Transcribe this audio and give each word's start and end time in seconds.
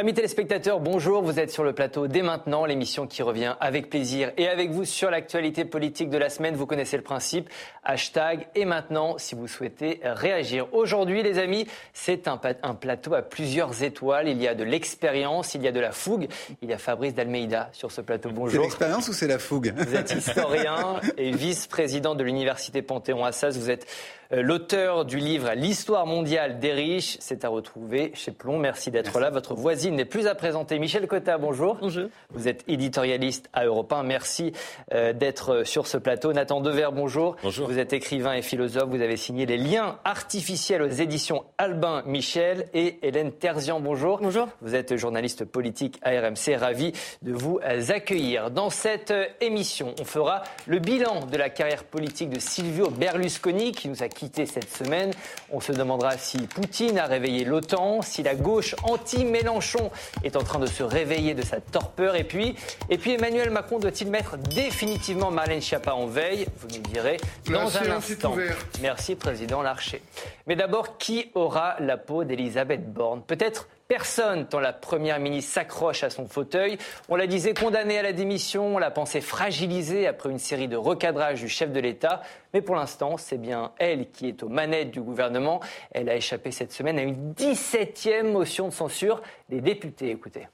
Amis 0.00 0.14
téléspectateurs, 0.14 0.80
bonjour. 0.80 1.20
Vous 1.20 1.38
êtes 1.38 1.50
sur 1.50 1.62
le 1.62 1.74
plateau 1.74 2.06
dès 2.06 2.22
maintenant, 2.22 2.64
l'émission 2.64 3.06
qui 3.06 3.22
revient 3.22 3.56
avec 3.60 3.90
plaisir 3.90 4.32
et 4.38 4.48
avec 4.48 4.70
vous 4.70 4.86
sur 4.86 5.10
l'actualité 5.10 5.66
politique 5.66 6.08
de 6.08 6.16
la 6.16 6.30
semaine. 6.30 6.54
Vous 6.54 6.64
connaissez 6.64 6.96
le 6.96 7.02
principe. 7.02 7.50
Hashtag 7.84 8.48
et 8.54 8.64
maintenant 8.64 9.18
si 9.18 9.34
vous 9.34 9.46
souhaitez 9.46 10.00
réagir. 10.02 10.68
Aujourd'hui, 10.72 11.22
les 11.22 11.38
amis, 11.38 11.66
c'est 11.92 12.28
un, 12.28 12.40
un, 12.62 12.74
plateau 12.74 13.12
à 13.12 13.20
plusieurs 13.20 13.82
étoiles. 13.82 14.28
Il 14.28 14.40
y 14.40 14.48
a 14.48 14.54
de 14.54 14.64
l'expérience, 14.64 15.54
il 15.54 15.60
y 15.60 15.68
a 15.68 15.72
de 15.72 15.80
la 15.80 15.92
fougue. 15.92 16.28
Il 16.62 16.70
y 16.70 16.72
a 16.72 16.78
Fabrice 16.78 17.12
Dalmeida 17.12 17.68
sur 17.74 17.92
ce 17.92 18.00
plateau. 18.00 18.30
Bonjour. 18.30 18.52
C'est 18.52 18.68
l'expérience 18.68 19.06
ou 19.08 19.12
c'est 19.12 19.28
la 19.28 19.38
fougue? 19.38 19.74
Vous 19.76 19.94
êtes 19.94 20.12
historien 20.12 20.98
et 21.18 21.30
vice-président 21.30 22.14
de 22.14 22.24
l'université 22.24 22.80
Panthéon-Assas. 22.80 23.58
Vous 23.58 23.68
êtes 23.68 23.86
l'auteur 24.30 25.04
du 25.04 25.18
livre 25.18 25.50
L'histoire 25.54 26.06
mondiale 26.06 26.58
des 26.58 26.72
riches. 26.72 27.16
C'est 27.20 27.44
à 27.44 27.48
retrouver 27.48 28.12
chez 28.14 28.30
Plomb. 28.30 28.58
Merci 28.58 28.90
d'être 28.90 29.18
là. 29.18 29.30
Votre 29.30 29.54
voisine 29.54 29.96
n'est 29.96 30.04
plus 30.04 30.26
à 30.26 30.34
présenter. 30.34 30.78
Michel 30.78 31.06
Cotta, 31.06 31.38
bonjour. 31.38 31.76
Bonjour. 31.80 32.08
Vous 32.30 32.48
êtes 32.48 32.64
éditorialiste 32.68 33.48
à 33.52 33.64
Europe 33.64 33.92
1. 33.92 34.02
Merci 34.04 34.52
euh, 34.92 35.12
d'être 35.12 35.64
sur 35.64 35.86
ce 35.86 35.96
plateau. 35.96 36.32
Nathan 36.32 36.60
Dever, 36.60 36.88
bonjour. 36.92 37.36
Bonjour. 37.42 37.68
Vous 37.68 37.78
êtes 37.78 37.92
écrivain 37.92 38.34
et 38.34 38.42
philosophe. 38.42 38.88
Vous 38.88 39.02
avez 39.02 39.16
signé 39.16 39.46
Les 39.46 39.56
liens 39.56 39.98
artificiels 40.04 40.82
aux 40.82 40.88
éditions 40.88 41.44
Albin 41.58 42.02
Michel 42.06 42.66
et 42.72 42.98
Hélène 43.02 43.32
Terzian. 43.32 43.80
Bonjour. 43.80 44.18
Bonjour. 44.22 44.48
Vous 44.60 44.74
êtes 44.74 44.96
journaliste 44.96 45.44
politique 45.44 45.98
à 46.02 46.10
RMC. 46.10 46.56
Ravi 46.56 46.92
de 47.22 47.32
vous 47.32 47.58
accueillir. 47.88 48.50
Dans 48.50 48.70
cette 48.70 49.12
émission, 49.40 49.94
on 50.00 50.04
fera 50.04 50.42
le 50.66 50.78
bilan 50.78 51.26
de 51.26 51.36
la 51.36 51.50
carrière 51.50 51.84
politique 51.84 52.30
de 52.30 52.38
Silvio 52.38 52.90
Berlusconi 52.90 53.72
qui 53.72 53.88
nous 53.88 54.02
a 54.02 54.08
quitté 54.20 54.44
cette 54.44 54.70
semaine. 54.70 55.12
On 55.50 55.60
se 55.60 55.72
demandera 55.72 56.18
si 56.18 56.36
Poutine 56.46 56.98
a 56.98 57.06
réveillé 57.06 57.44
l'OTAN, 57.44 58.02
si 58.02 58.22
la 58.22 58.34
gauche 58.34 58.76
anti-Mélenchon 58.82 59.90
est 60.24 60.36
en 60.36 60.42
train 60.42 60.58
de 60.58 60.66
se 60.66 60.82
réveiller 60.82 61.32
de 61.32 61.40
sa 61.40 61.58
torpeur. 61.58 62.16
Et 62.16 62.24
puis, 62.24 62.54
et 62.90 62.98
puis 62.98 63.12
Emmanuel 63.12 63.48
Macron 63.48 63.78
doit-il 63.78 64.10
mettre 64.10 64.36
définitivement 64.36 65.30
Marlène 65.30 65.62
Schiappa 65.62 65.94
en 65.94 66.06
veille? 66.06 66.46
Vous 66.58 66.68
nous 66.68 66.82
direz 66.82 67.16
dans 67.50 67.78
un 67.78 67.90
instant. 67.92 68.34
Merci, 68.82 69.14
Président 69.14 69.62
Larcher. 69.62 70.02
Mais 70.46 70.54
d'abord, 70.54 70.98
qui 70.98 71.30
aura 71.34 71.76
la 71.80 71.96
peau 71.96 72.24
d'Elisabeth 72.24 72.92
Borne? 72.92 73.22
Peut-être 73.22 73.68
Personne, 73.90 74.46
tant 74.46 74.60
la 74.60 74.72
Première 74.72 75.18
ministre 75.18 75.54
s'accroche 75.54 76.04
à 76.04 76.10
son 76.10 76.28
fauteuil. 76.28 76.78
On 77.08 77.16
la 77.16 77.26
disait 77.26 77.54
condamnée 77.54 77.98
à 77.98 78.02
la 78.04 78.12
démission, 78.12 78.76
on 78.76 78.78
la 78.78 78.92
pensait 78.92 79.20
fragilisée 79.20 80.06
après 80.06 80.30
une 80.30 80.38
série 80.38 80.68
de 80.68 80.76
recadrages 80.76 81.40
du 81.40 81.48
chef 81.48 81.72
de 81.72 81.80
l'État. 81.80 82.22
Mais 82.54 82.62
pour 82.62 82.76
l'instant, 82.76 83.16
c'est 83.16 83.36
bien 83.36 83.72
elle 83.78 84.08
qui 84.12 84.28
est 84.28 84.44
aux 84.44 84.48
manettes 84.48 84.92
du 84.92 85.00
gouvernement. 85.00 85.58
Elle 85.90 86.08
a 86.08 86.14
échappé 86.14 86.52
cette 86.52 86.70
semaine 86.70 87.00
à 87.00 87.02
une 87.02 87.32
17e 87.32 88.30
motion 88.30 88.68
de 88.68 88.72
censure 88.72 89.22
des 89.48 89.60
députés. 89.60 90.10
Écoutez. 90.10 90.46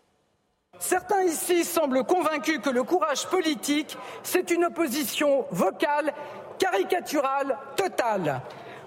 Certains 0.78 1.24
ici 1.24 1.64
semblent 1.64 2.04
convaincus 2.04 2.60
que 2.60 2.70
le 2.70 2.84
courage 2.84 3.26
politique, 3.26 3.98
c'est 4.22 4.50
une 4.50 4.64
opposition 4.64 5.44
vocale, 5.50 6.14
caricaturale, 6.58 7.58
totale. 7.76 8.40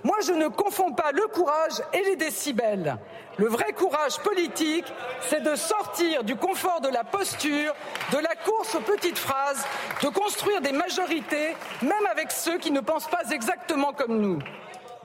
Moi, 0.10 0.18
je 0.26 0.34
ne 0.34 0.48
confonds 0.48 0.92
pas 0.92 1.12
le 1.12 1.28
courage 1.28 1.84
et 1.94 2.02
les 2.02 2.16
décibels. 2.16 2.98
Le 3.38 3.46
vrai 3.46 3.74
courage 3.74 4.18
politique, 4.18 4.92
c'est 5.30 5.44
de 5.44 5.56
sortir 5.56 6.24
du 6.24 6.36
confort 6.36 6.82
de 6.82 6.88
la 6.88 7.04
posture, 7.04 7.76
de 8.12 8.18
la 8.18 8.34
course 8.44 8.74
aux 8.74 8.80
petites 8.80 9.20
phrases, 9.20 9.64
de 10.02 10.08
construire 10.08 10.62
des 10.62 10.72
majorités, 10.72 11.56
même 11.84 12.08
avec 12.12 12.32
ceux 12.32 12.58
qui 12.58 12.72
ne 12.72 12.80
pensent 12.80 13.08
pas 13.08 13.22
exactement 13.30 13.94
comme 13.94 14.20
nous. 14.20 14.40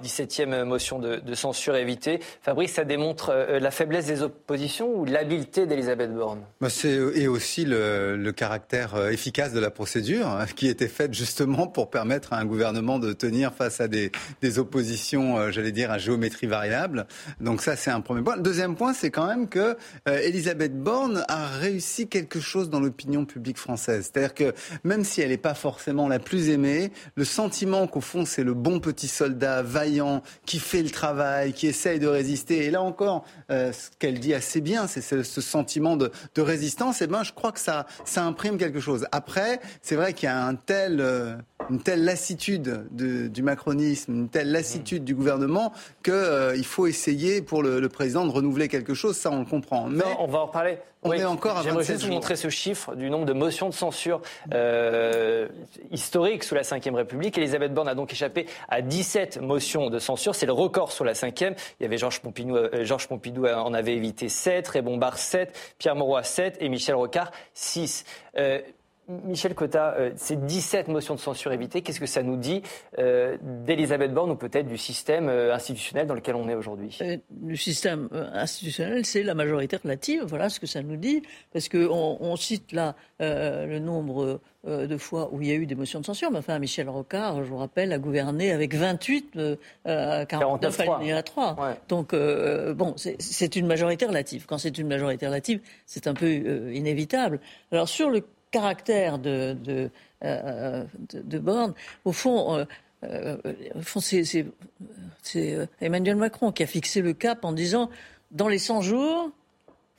17e 0.04 0.64
motion 0.64 0.98
de, 0.98 1.34
censure 1.34 1.76
évitée. 1.76 2.20
Fabrice, 2.42 2.74
ça 2.74 2.84
démontre 2.84 3.30
euh, 3.30 3.58
la 3.58 3.70
faiblesse 3.70 4.06
des 4.06 4.22
oppositions 4.22 4.94
ou 4.94 5.04
l'habileté 5.04 5.66
d'Elisabeth 5.66 6.14
Borne? 6.14 6.40
Bah 6.60 6.68
Et 7.14 7.28
aussi 7.28 7.64
le, 7.64 8.32
caractère 8.36 8.94
euh, 8.94 9.10
efficace 9.10 9.52
de 9.52 9.60
la 9.60 9.70
procédure 9.70 10.26
hein, 10.28 10.46
qui 10.54 10.68
était 10.68 10.88
faite 10.88 11.14
justement 11.14 11.66
pour 11.66 11.90
permettre 11.90 12.32
à 12.32 12.38
un 12.38 12.44
gouvernement 12.44 12.98
de 12.98 13.12
tenir 13.12 13.52
face 13.54 13.80
à 13.80 13.88
des, 13.88 14.10
oppositions, 14.58 15.38
euh, 15.38 15.50
j'allais 15.50 15.72
dire, 15.72 15.90
à 15.90 15.98
géométrie 15.98 16.46
variable. 16.46 17.06
Donc 17.40 17.62
ça, 17.62 17.76
c'est 17.76 17.90
un 17.90 18.00
premier 18.00 18.22
point. 18.22 18.36
Le 18.36 18.42
deuxième 18.42 18.76
point, 18.76 18.92
c'est 18.92 19.10
quand 19.10 19.26
même 19.26 19.48
que 19.48 19.76
euh, 20.08 20.18
Elisabeth 20.18 20.78
Borne 20.78 21.24
a 21.28 21.46
réussi 21.48 22.08
quelque 22.08 22.40
chose 22.40 22.70
dans 22.70 22.80
l'opinion 22.80 23.24
publique 23.24 23.58
française. 23.58 24.10
C'est-à-dire 24.12 24.34
que 24.34 24.54
même 24.84 25.04
si 25.04 25.20
elle 25.20 25.30
n'est 25.30 25.36
pas 25.36 25.54
forcément 25.54 26.08
la 26.08 26.18
plus 26.18 26.50
aimée, 26.50 26.92
le 27.16 27.24
sentiment 27.24 27.86
qu'au 27.86 28.00
fond, 28.00 28.24
c'est 28.24 28.44
le 28.44 28.54
bon 28.54 28.80
petit 28.80 29.08
soldat 29.08 29.62
vaillant 29.62 29.93
qui 30.46 30.58
fait 30.58 30.82
le 30.82 30.90
travail, 30.90 31.52
qui 31.52 31.66
essaye 31.66 31.98
de 31.98 32.06
résister. 32.06 32.64
Et 32.64 32.70
là 32.70 32.82
encore, 32.82 33.24
euh, 33.50 33.72
ce 33.72 33.90
qu'elle 33.98 34.20
dit 34.20 34.34
assez 34.34 34.60
bien, 34.60 34.86
c'est 34.86 35.00
ce, 35.00 35.22
sentiment 35.40 35.96
de, 35.96 36.10
de, 36.34 36.42
résistance. 36.42 37.00
Et 37.00 37.04
eh 37.04 37.06
ben, 37.06 37.22
je 37.22 37.32
crois 37.32 37.52
que 37.52 37.60
ça, 37.60 37.86
ça 38.04 38.24
imprime 38.24 38.58
quelque 38.58 38.80
chose. 38.80 39.06
Après, 39.12 39.60
c'est 39.82 39.96
vrai 39.96 40.12
qu'il 40.12 40.26
y 40.26 40.32
a 40.32 40.44
un 40.44 40.54
tel, 40.54 41.00
euh, 41.00 41.34
une 41.70 41.80
telle 41.80 42.04
lassitude 42.04 42.86
de, 42.90 43.28
du 43.28 43.42
macronisme, 43.42 44.12
une 44.12 44.28
telle 44.28 44.50
lassitude 44.50 45.04
du 45.04 45.14
gouvernement 45.14 45.72
qu'il 46.02 46.12
euh, 46.12 46.62
faut 46.62 46.86
essayer 46.86 47.42
pour 47.42 47.62
le, 47.62 47.80
le, 47.80 47.88
président 47.88 48.24
de 48.26 48.30
renouveler 48.30 48.68
quelque 48.68 48.94
chose. 48.94 49.16
Ça, 49.16 49.30
on 49.30 49.40
le 49.40 49.44
comprend. 49.44 49.86
Mais 49.88 50.04
non, 50.04 50.16
on 50.18 50.26
va 50.26 50.40
en 50.40 50.46
reparler. 50.46 50.78
On 51.02 51.10
oui, 51.10 51.18
est 51.18 51.24
encore 51.24 51.58
à 51.58 51.62
J'aimerais 51.62 51.84
juste 51.84 52.04
vous 52.04 52.12
montrer 52.12 52.34
ce 52.34 52.48
chiffre 52.48 52.94
du 52.94 53.10
nombre 53.10 53.26
de 53.26 53.34
motions 53.34 53.68
de 53.68 53.74
censure 53.74 54.22
euh, 54.54 55.48
historiques 55.90 56.44
sous 56.44 56.54
la 56.54 56.62
Ve 56.62 56.94
République. 56.94 57.36
Elisabeth 57.36 57.74
Borne 57.74 57.88
a 57.88 57.94
donc 57.94 58.10
échappé 58.10 58.46
à 58.70 58.80
17 58.80 59.42
motions 59.42 59.90
de 59.90 59.98
censure. 59.98 60.34
C'est 60.34 60.46
le 60.46 60.54
record 60.54 60.92
sur 60.92 61.04
la 61.04 61.12
Ve. 61.12 61.30
Il 61.38 61.54
y 61.80 61.84
avait 61.84 61.98
Georges 61.98 62.20
Pompidou, 62.20 62.56
euh, 62.56 62.84
Georges 62.84 63.06
Pompidou 63.06 63.46
en 63.46 63.74
avait 63.74 63.94
évité 63.94 64.30
7, 64.30 64.66
Raymond 64.66 64.96
Barre 64.96 65.18
7, 65.18 65.74
Pierre 65.78 65.94
Mauroy 65.94 66.22
7 66.22 66.56
et 66.60 66.70
Michel 66.70 66.94
Rocard 66.94 67.32
6. 67.52 68.06
Michel 69.08 69.54
Cotta, 69.54 69.94
euh, 69.98 70.10
ces 70.16 70.36
17 70.36 70.88
motions 70.88 71.14
de 71.14 71.20
censure 71.20 71.52
évitées, 71.52 71.82
qu'est-ce 71.82 72.00
que 72.00 72.06
ça 72.06 72.22
nous 72.22 72.36
dit 72.36 72.62
euh, 72.98 73.36
d'Elisabeth 73.42 74.12
Borne 74.12 74.30
ou 74.30 74.36
peut-être 74.36 74.66
du 74.66 74.78
système 74.78 75.28
euh, 75.28 75.54
institutionnel 75.54 76.06
dans 76.06 76.14
lequel 76.14 76.36
on 76.36 76.48
est 76.48 76.54
aujourd'hui? 76.54 76.96
Euh, 77.02 77.16
Le 77.46 77.56
système 77.56 78.08
institutionnel, 78.32 79.04
c'est 79.04 79.22
la 79.22 79.34
majorité 79.34 79.76
relative. 79.76 80.24
Voilà 80.26 80.48
ce 80.48 80.58
que 80.58 80.66
ça 80.66 80.82
nous 80.82 80.96
dit. 80.96 81.22
Parce 81.52 81.68
qu'on 81.68 82.16
on 82.20 82.36
cite 82.36 82.72
là 82.72 82.94
le 83.20 83.78
nombre 83.78 84.40
de 84.66 84.96
fois 84.96 85.30
où 85.32 85.40
il 85.40 85.48
y 85.48 85.50
a 85.50 85.54
eu 85.54 85.66
des 85.66 85.74
motions 85.74 86.00
de 86.00 86.04
censure. 86.04 86.30
Mais 86.30 86.38
enfin, 86.38 86.58
Michel 86.58 86.88
Rocard, 86.88 87.42
je 87.44 87.48
vous 87.48 87.56
rappelle, 87.56 87.92
a 87.92 87.98
gouverné 87.98 88.50
avec 88.52 88.74
28 88.74 89.38
à 89.84 90.26
49 90.26 90.80
à 90.80 91.22
3. 91.22 91.56
Ouais. 91.58 91.74
Donc, 91.88 92.14
bon, 92.14 92.94
c'est 92.96 93.56
une 93.56 93.66
majorité 93.66 94.06
relative. 94.06 94.46
Quand 94.46 94.58
c'est 94.58 94.76
une 94.78 94.88
majorité 94.88 95.26
relative, 95.26 95.60
c'est 95.86 96.06
un 96.06 96.14
peu 96.14 96.72
inévitable. 96.72 97.40
Alors, 97.70 97.88
sur 97.88 98.10
le 98.10 98.24
caractère 98.54 99.18
de, 99.18 99.56
de, 99.64 99.90
euh, 100.22 100.84
de, 101.12 101.22
de 101.22 101.38
Borne, 101.40 101.74
au 102.04 102.12
fond, 102.12 102.54
euh, 102.54 102.64
euh, 103.02 103.36
au 103.74 103.80
fond 103.80 103.98
c'est 103.98 104.46
Emmanuel 105.80 106.14
Macron 106.14 106.52
qui 106.52 106.62
a 106.62 106.66
fixé 106.68 107.02
le 107.02 107.14
cap 107.14 107.44
en 107.44 107.50
disant 107.50 107.90
dans 108.30 108.46
les 108.46 108.60
100 108.60 108.82
jours, 108.82 109.30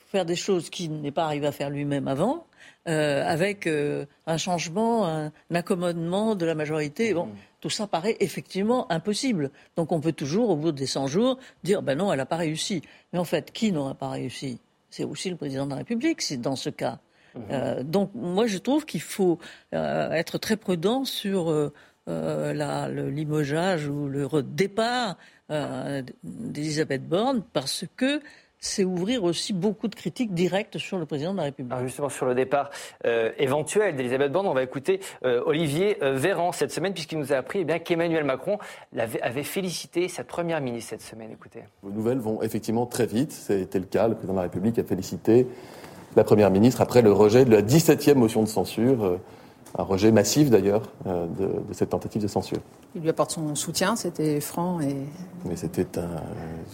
faire 0.08 0.24
des 0.24 0.38
choses 0.38 0.70
qu'il 0.70 1.02
n'est 1.02 1.12
pas 1.12 1.26
arrivé 1.26 1.48
à 1.48 1.52
faire 1.52 1.70
lui-même 1.70 2.08
avant, 2.08 2.48
avec 2.86 3.68
un 3.68 4.38
changement, 4.38 5.06
un, 5.06 5.26
un, 5.26 5.56
accommodement 5.56 6.36
de 6.36 6.46
la 6.46 6.56
majorité. 6.56 7.14
Bon, 7.14 7.28
tout 7.60 7.70
ça 7.70 7.88
paraît 7.88 8.16
effectivement 8.22 8.90
impossible. 8.90 9.52
Donc 9.76 9.92
on 9.92 10.00
peut 10.00 10.14
toujours, 10.14 10.50
au 10.52 10.56
bout 10.56 10.72
des 10.72 10.86
100 10.86 11.08
jours, 11.08 11.40
dire 11.64 11.82
ben 11.82 11.98
non, 11.98 12.14
elle 12.14 12.20
n'a 12.20 12.26
pas 12.26 12.38
réussi. 12.38 12.84
Mais 13.12 13.20
en 13.20 13.26
fait, 13.26 13.52
qui 13.52 13.74
n'aura 13.74 13.96
pas 13.96 14.10
réussi? 14.10 14.60
C'est 14.90 15.04
aussi 15.04 15.30
le 15.30 15.36
président 15.36 15.66
de 15.66 15.72
la 15.72 15.78
République, 15.78 16.22
c'est 16.22 16.38
dans 16.38 16.56
ce 16.56 16.70
cas. 16.70 17.00
Euh, 17.52 17.84
donc 17.84 18.12
moi 18.14 18.48
je 18.48 18.58
trouve 18.58 18.86
qu'il 18.86 19.02
faut 19.02 19.40
euh, 19.74 20.12
être 20.12 20.38
très 20.38 20.58
prudent 20.58 21.06
sur 21.06 21.50
euh, 21.50 21.72
la, 22.08 22.88
le 22.88 23.10
limogeage 23.10 23.88
ou 23.88 24.08
le 24.08 24.28
départ 24.44 25.18
d'Elisabeth 26.24 27.08
Borne 27.08 27.44
parce 27.54 27.86
que 27.96 28.20
c'est 28.58 28.84
ouvrir 28.84 29.24
aussi 29.24 29.54
beaucoup 29.54 29.88
de 29.88 29.94
critiques 29.94 30.34
directes 30.34 30.80
sur 30.80 30.98
le 30.98 31.06
président 31.06 31.34
de 31.34 31.38
la 31.38 31.44
République. 31.44 31.72
Alors 31.72 31.86
justement, 31.86 32.10
sur 32.10 32.26
le 32.26 32.34
départ 32.34 32.72
euh, 33.06 33.32
éventuel 33.38 33.96
d'Elisabeth 33.96 34.32
Borne, 34.32 34.48
on 34.48 34.54
va 34.54 34.64
écouter 34.64 35.02
euh, 35.24 35.44
Olivier 35.46 35.98
Véran 36.02 36.52
cette 36.52 36.72
semaine, 36.72 36.94
puisqu'il 36.94 37.20
nous 37.20 37.32
a 37.32 37.38
appris 37.38 37.60
eh 37.60 37.64
bien, 37.64 37.78
qu'Emmanuel 37.78 38.24
Macron 38.24 38.58
avait, 38.98 39.22
avait, 39.22 39.44
félicité 39.44 40.08
sa 40.08 40.24
première 40.24 40.62
ministre 40.62 40.92
cette 40.92 41.04
semaine. 41.04 41.30
Écoutez. 41.32 41.64
Les 41.84 41.92
nouvelles 41.92 42.18
vont 42.18 42.42
effectivement 42.42 42.88
très 42.88 43.06
vite. 43.06 43.32
C'était 43.32 43.80
le 43.80 43.86
cas. 43.86 44.08
Le 44.08 44.16
président 44.16 44.34
de 44.34 44.40
la 44.40 44.44
République 44.44 44.80
a 44.80 44.84
félicité 44.84 45.46
la 46.16 46.24
Première 46.24 46.52
ministre 46.52 46.82
après 46.82 47.02
le 47.02 47.12
rejet 47.12 47.46
de 47.46 47.52
la 47.52 47.62
17e 47.62 48.16
motion 48.16 48.44
de 48.44 48.48
censure, 48.48 49.04
euh, 49.04 49.18
un 49.78 49.84
rejet 49.84 50.12
massif 50.12 50.50
d'ailleurs 50.50 50.84
euh, 51.08 51.26
de, 51.28 51.46
de, 51.68 51.74
cette 51.74 51.90
tentative 51.90 52.22
de 52.22 52.28
censure. 52.28 52.60
Il 52.96 53.02
lui 53.02 53.10
apporte 53.10 53.32
son 53.32 53.56
soutien, 53.56 53.96
c'était 53.96 54.40
franc 54.40 54.80
et... 54.80 54.96
Mais 55.46 55.56
c'était 55.56 56.00
un... 56.00 56.08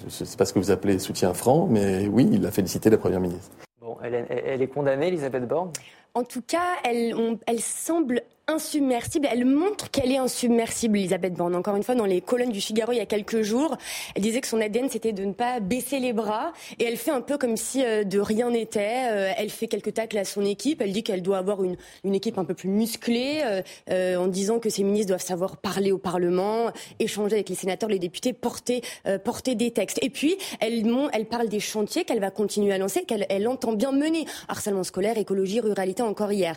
Je 0.01 0.23
ne 0.23 0.25
sais 0.27 0.37
pas 0.37 0.45
ce 0.45 0.53
que 0.53 0.59
vous 0.59 0.71
appelez 0.71 0.99
soutien 0.99 1.33
franc, 1.33 1.67
mais 1.69 2.07
oui, 2.07 2.29
il 2.31 2.45
a 2.45 2.51
félicité 2.51 2.89
la 2.89 2.97
Première 2.97 3.19
ministre. 3.19 3.49
Bon, 3.81 3.97
elle, 4.03 4.25
elle 4.29 4.61
est 4.61 4.67
condamnée, 4.67 5.07
Elisabeth 5.07 5.47
Borne? 5.47 5.71
En 6.13 6.23
tout 6.23 6.41
cas, 6.45 6.75
elle, 6.83 7.15
on, 7.15 7.39
elle 7.47 7.61
semble 7.61 8.21
insubmersible. 8.51 9.27
Elle 9.31 9.45
montre 9.45 9.89
qu'elle 9.89 10.11
est 10.11 10.17
insubmersible, 10.17 10.97
Elisabeth 10.97 11.33
Borne. 11.33 11.55
Encore 11.55 11.75
une 11.75 11.83
fois, 11.83 11.95
dans 11.95 12.05
les 12.05 12.21
colonnes 12.21 12.51
du 12.51 12.61
Figaro 12.61 12.91
il 12.91 12.97
y 12.97 13.01
a 13.01 13.05
quelques 13.05 13.41
jours, 13.41 13.77
elle 14.15 14.21
disait 14.21 14.41
que 14.41 14.47
son 14.47 14.61
ADN 14.61 14.89
c'était 14.89 15.13
de 15.13 15.23
ne 15.23 15.33
pas 15.33 15.59
baisser 15.59 15.99
les 15.99 16.13
bras 16.13 16.51
et 16.79 16.83
elle 16.83 16.97
fait 16.97 17.11
un 17.11 17.21
peu 17.21 17.37
comme 17.37 17.57
si 17.57 17.83
euh, 17.83 18.03
de 18.03 18.19
rien 18.19 18.51
n'était. 18.51 19.09
Euh, 19.11 19.31
elle 19.37 19.49
fait 19.49 19.67
quelques 19.67 19.93
tacles 19.93 20.17
à 20.17 20.25
son 20.25 20.45
équipe. 20.45 20.81
Elle 20.81 20.91
dit 20.91 21.03
qu'elle 21.03 21.21
doit 21.21 21.37
avoir 21.37 21.63
une, 21.63 21.77
une, 22.03 22.15
équipe 22.15 22.37
un 22.37 22.45
peu 22.45 22.53
plus 22.53 22.69
musclée 22.69 23.41
euh, 23.89 24.15
en 24.17 24.27
disant 24.27 24.59
que 24.59 24.69
ses 24.69 24.83
ministres 24.83 25.07
doivent 25.07 25.21
savoir 25.21 25.57
parler 25.57 25.91
au 25.91 25.97
Parlement, 25.97 26.71
échanger 26.99 27.35
avec 27.35 27.49
les 27.49 27.55
sénateurs, 27.55 27.89
les 27.89 27.99
députés, 27.99 28.33
porter, 28.33 28.81
porter 29.23 29.55
des 29.55 29.71
textes. 29.71 29.99
Et 30.01 30.09
puis, 30.09 30.37
elle, 30.59 30.85
elle 31.13 31.25
parle 31.25 31.47
des 31.47 31.59
chantiers 31.59 32.03
qu'elle 32.03 32.19
va 32.19 32.31
continuer 32.31 32.73
à 32.73 32.77
lancer, 32.77 33.03
qu'elle 33.03 33.25
elle 33.29 33.47
entend 33.47 33.73
bien 33.73 33.91
mener. 33.91 34.25
Harcèlement 34.47 34.83
scolaire, 34.83 35.17
écologie, 35.17 35.59
ruralité 35.59 36.03
encore 36.03 36.31
hier. 36.31 36.55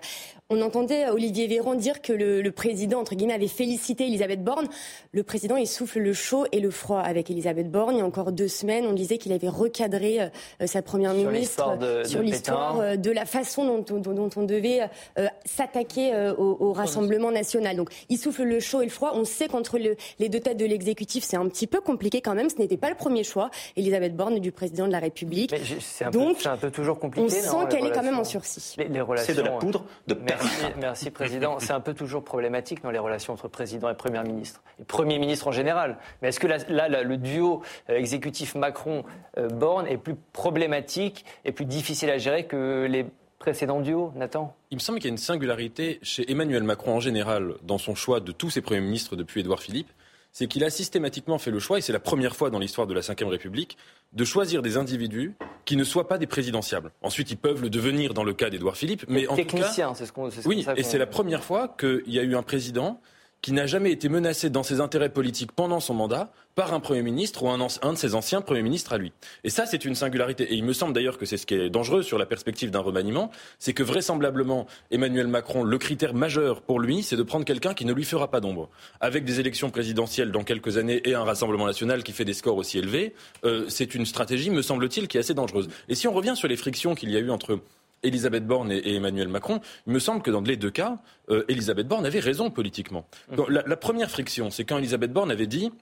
On 0.51 0.61
entendait 0.61 1.09
Olivier 1.09 1.47
Véran 1.47 1.75
dire 1.75 2.03
que 2.03 2.13
le, 2.13 2.51
président, 2.51 3.01
entre 3.01 3.15
guillemets, 3.15 3.33
avait 3.33 3.49
félicité 3.49 4.05
Elisabeth 4.05 4.45
Borne. 4.45 4.69
Le 5.13 5.23
président, 5.23 5.57
il 5.57 5.67
souffle 5.67 6.01
le 6.01 6.13
chaud 6.13 6.45
et 6.53 6.61
le 6.61 6.71
froid 6.71 7.01
avec 7.01 7.31
Elisabeth 7.31 7.71
Borne. 7.71 7.95
Il 7.95 8.01
y 8.01 8.03
a 8.03 8.05
encore 8.05 8.31
deux 8.31 8.49
semaines, 8.49 8.85
on 8.85 8.93
disait 8.93 9.17
qu'il 9.17 9.33
avait 9.33 9.49
recadré 9.49 10.21
euh, 10.21 10.67
sa 10.67 10.83
première 10.83 11.15
ministre 11.15 11.79
sur 12.05 12.21
l'histoire 12.21 12.79
euh, 12.79 12.97
de, 12.97 13.11
la 13.11 13.25
façon 13.25 13.65
dont, 13.65 13.99
dont, 13.99 14.29
on 14.37 14.43
devait 14.43 14.83
euh, 15.19 15.29
s'attaquer 15.47 16.13
au, 16.37 16.75
Rassemblement 16.75 17.31
national. 17.31 17.77
Donc, 17.77 17.89
il 18.11 18.19
souffle 18.19 18.43
le 18.43 18.61
chaud 18.61 18.83
et 18.83 18.85
le 18.85 18.91
froid. 18.91 19.13
On 19.15 19.25
sait 19.25 19.49
qu'entre 19.49 19.79
les 19.79 20.29
deux 20.29 20.41
têtes 20.41 20.59
de 20.59 20.67
l'exécutif, 20.67 21.25
c'est 21.25 21.39
un 21.39 21.49
petit 21.49 21.67
peu 21.67 21.81
compliqué 21.81 22.21
quand 22.21 22.35
même. 22.35 22.51
Ce 22.51 22.57
n'était 22.57 22.77
pas 22.77 22.91
le 22.91 22.97
premier 22.97 23.25
choix, 23.25 23.49
Elisabeth 23.77 24.15
Borne, 24.15 24.41
du 24.41 24.53
président 24.53 24.87
de 24.87 24.93
la 24.93 24.99
République. 24.99 25.55
C'est 25.81 26.05
un, 26.05 26.09
un, 26.09 26.57
peu 26.59 26.71
toujours 26.71 26.99
compliqué. 26.99 27.25
On 27.25 27.31
sent 27.31 27.67
qu'elle 27.71 27.87
est 27.87 27.93
quand 27.93 28.03
même 28.03 28.19
en 28.19 28.25
sursis. 28.25 28.75
Les, 28.77 29.03
c'est 29.19 29.35
de 29.35 29.41
la 29.41 29.53
poudre 29.53 29.87
de 30.07 30.15
Merci, 30.79 31.11
Président. 31.11 31.57
C'est 31.61 31.73
un 31.73 31.81
peu 31.81 31.95
toujours 31.95 32.25
problématique 32.25 32.83
dans 32.83 32.91
les 32.91 32.99
relations 32.99 33.33
entre 33.33 33.49
Président 33.49 33.89
et 33.91 33.95
Premier 33.95 34.23
ministre, 34.23 34.63
et 34.81 34.85
Premier 34.85 35.19
ministre 35.19 35.49
en 35.49 35.53
général. 35.53 35.99
Mais 36.23 36.29
est-ce 36.29 36.41
que 36.41 36.47
là, 36.47 37.03
le 37.03 37.17
duo 37.17 37.63
euh, 37.91 37.97
exécutif 37.97 38.55
Macron-Borne 38.55 39.87
est 39.87 39.99
plus 39.99 40.17
problématique 40.33 41.25
et 41.45 41.53
plus 41.53 41.65
difficile 41.65 42.11
à 42.11 42.19
gérer 42.19 42.47
que 42.47 42.87
les 42.89 43.07
précédents 43.39 43.81
duos, 43.81 44.13
Nathan? 44.17 44.55
Il 44.71 44.77
me 44.77 44.81
semble 44.81 44.99
qu'il 44.99 45.09
y 45.09 45.11
a 45.11 45.13
une 45.13 45.19
singularité 45.19 45.99
chez 46.03 46.31
Emmanuel 46.31 46.63
Macron 46.63 46.97
en 46.97 47.01
général 47.01 47.55
dans 47.63 47.79
son 47.79 47.95
choix 47.95 48.21
de 48.21 48.33
tous 48.33 48.51
ses 48.51 48.61
premiers 48.61 48.81
ministres 48.81 49.17
depuis 49.17 49.41
Édouard 49.41 49.61
Philippe 49.61 49.91
c'est 50.35 50.49
qu'il 50.49 50.65
a 50.65 50.71
systématiquement 50.71 51.39
fait 51.39 51.53
le 51.53 51.61
choix, 51.61 51.79
et 51.79 51.81
c'est 51.81 51.93
la 51.93 52.01
première 52.01 52.35
fois 52.35 52.51
dans 52.51 52.59
l'histoire 52.59 52.89
de 52.89 52.93
la 52.93 53.01
Ve 53.01 53.29
République, 53.29 53.79
de 54.13 54.25
choisir 54.25 54.63
des 54.63 54.77
individus 54.77 55.33
qui 55.65 55.77
ne 55.77 55.85
soient 55.85 56.09
pas 56.09 56.19
des 56.19 56.27
présidentiables. 56.27 56.91
Ensuite, 57.03 57.31
ils 57.31 57.37
peuvent 57.37 57.63
le 57.63 57.71
devenir 57.71 58.15
dans 58.15 58.25
le 58.25 58.35
cas 58.35 58.51
d'Édouard 58.51 58.77
Philippe, 58.77 59.05
mais 59.09 59.29
en 59.29 59.37
tout 59.37 59.45
cas, 59.45 59.95
c'est 59.95 60.07
ce 60.07 60.13
qu'on. 60.13 60.29
Oui, 60.45 60.67
et 60.77 60.83
c'est 60.83 60.99
la 60.99 61.07
première 61.07 61.45
fois 61.45 61.75
qu'il 61.79 62.03
y 62.13 62.19
a 62.19 62.23
eu 62.25 62.35
un 62.35 62.43
président 62.43 63.01
qui 63.45 63.53
n'a 63.53 63.67
jamais 63.67 63.93
été 63.93 64.09
menacé 64.09 64.49
dans 64.49 64.63
ses 64.63 64.81
intérêts 64.81 65.11
politiques 65.11 65.53
pendant 65.53 65.79
son 65.79 65.93
mandat 65.93 66.33
par 66.55 66.73
un 66.73 66.81
Premier 66.81 67.03
ministre 67.03 67.43
ou 67.43 67.51
un, 67.51 67.59
de 67.59 67.99
ses 67.99 68.15
anciens 68.15 68.41
Premiers 68.41 68.63
ministres 68.63 68.95
à 68.95 68.97
lui. 68.97 69.13
Et 69.45 69.51
ça, 69.51 69.67
c'est 69.67 69.85
une 69.85 69.95
singularité. 69.95 70.45
Et 70.45 70.55
il 70.55 70.65
me 70.65 70.73
semble 70.73 70.95
d'ailleurs 70.95 71.19
que 71.19 71.27
c'est 71.27 71.37
ce 71.37 71.45
qui 71.45 71.53
est 71.53 71.69
dangereux 71.69 72.03
sur 72.03 72.17
la 72.17 72.25
perspective 72.25 72.71
d'un 72.71 72.81
remaniement, 72.81 73.31
c'est 73.59 73.75
que 73.75 73.83
vraisemblablement, 73.83 74.67
Emmanuel 74.91 75.27
Macron, 75.27 75.63
le 75.63 75.77
critère 75.77 76.15
majeur 76.15 76.63
pour 76.63 76.81
lui, 76.81 77.03
c'est 77.03 77.17
de 77.17 77.23
prendre 77.23 77.45
quelqu'un 77.45 77.75
qui 77.75 77.85
ne 77.85 77.93
lui 77.93 78.05
fera 78.05 78.31
pas 78.31 78.41
d'ombre. 78.41 78.71
Avec 79.03 79.27
des 79.27 79.41
élections 79.41 79.69
présidentielles 79.69 80.33
dans 80.33 80.43
quelques 80.43 80.79
années 80.79 81.03
et 81.05 81.13
un 81.13 81.25
Rassemblement 81.25 81.67
national 81.67 82.03
qui 82.03 82.13
fait 82.13 82.25
des 82.25 82.33
scores 82.33 82.57
aussi 82.57 82.79
élevés, 82.79 83.13
euh, 83.45 83.67
c'est 83.69 83.95
une 83.95 84.07
stratégie, 84.07 84.49
me 84.49 84.63
semble-t-il, 84.63 85.07
qui 85.07 85.19
est 85.19 85.21
assez 85.21 85.35
dangereuse. 85.35 85.69
Et 85.91 85.95
si 85.95 86.09
on 86.09 86.15
revient 86.15 86.35
sur 86.35 86.49
les 86.49 86.57
frictions 86.57 86.95
qu'il 86.95 87.11
y 87.11 87.17
a 87.17 87.21
eu 87.21 87.29
entre 87.29 87.61
Elisabeth 88.05 88.47
Borne 88.47 88.71
et, 88.71 88.95
Emmanuel 88.95 89.29
Macron, 89.29 89.61
il 89.87 89.93
me 89.93 89.99
semble 89.99 90.23
que 90.23 90.31
dans 90.31 90.41
les 90.41 90.57
deux 90.57 90.71
cas, 90.71 90.99
euh, 91.31 91.45
Elisabeth 91.49 91.89
Borne 91.89 92.07
avait 92.07 92.21
raison 92.21 92.51
politiquement. 92.51 93.07
Mmh. 93.31 93.43
la, 93.49 93.63
la, 93.67 93.77
première 93.77 94.11
friction, 94.11 94.51
c'est 94.51 94.65
quand 94.65 94.79
Elisabeth 94.79 95.13
Borne 95.13 95.31
avait 95.31 95.47
dit 95.47 95.73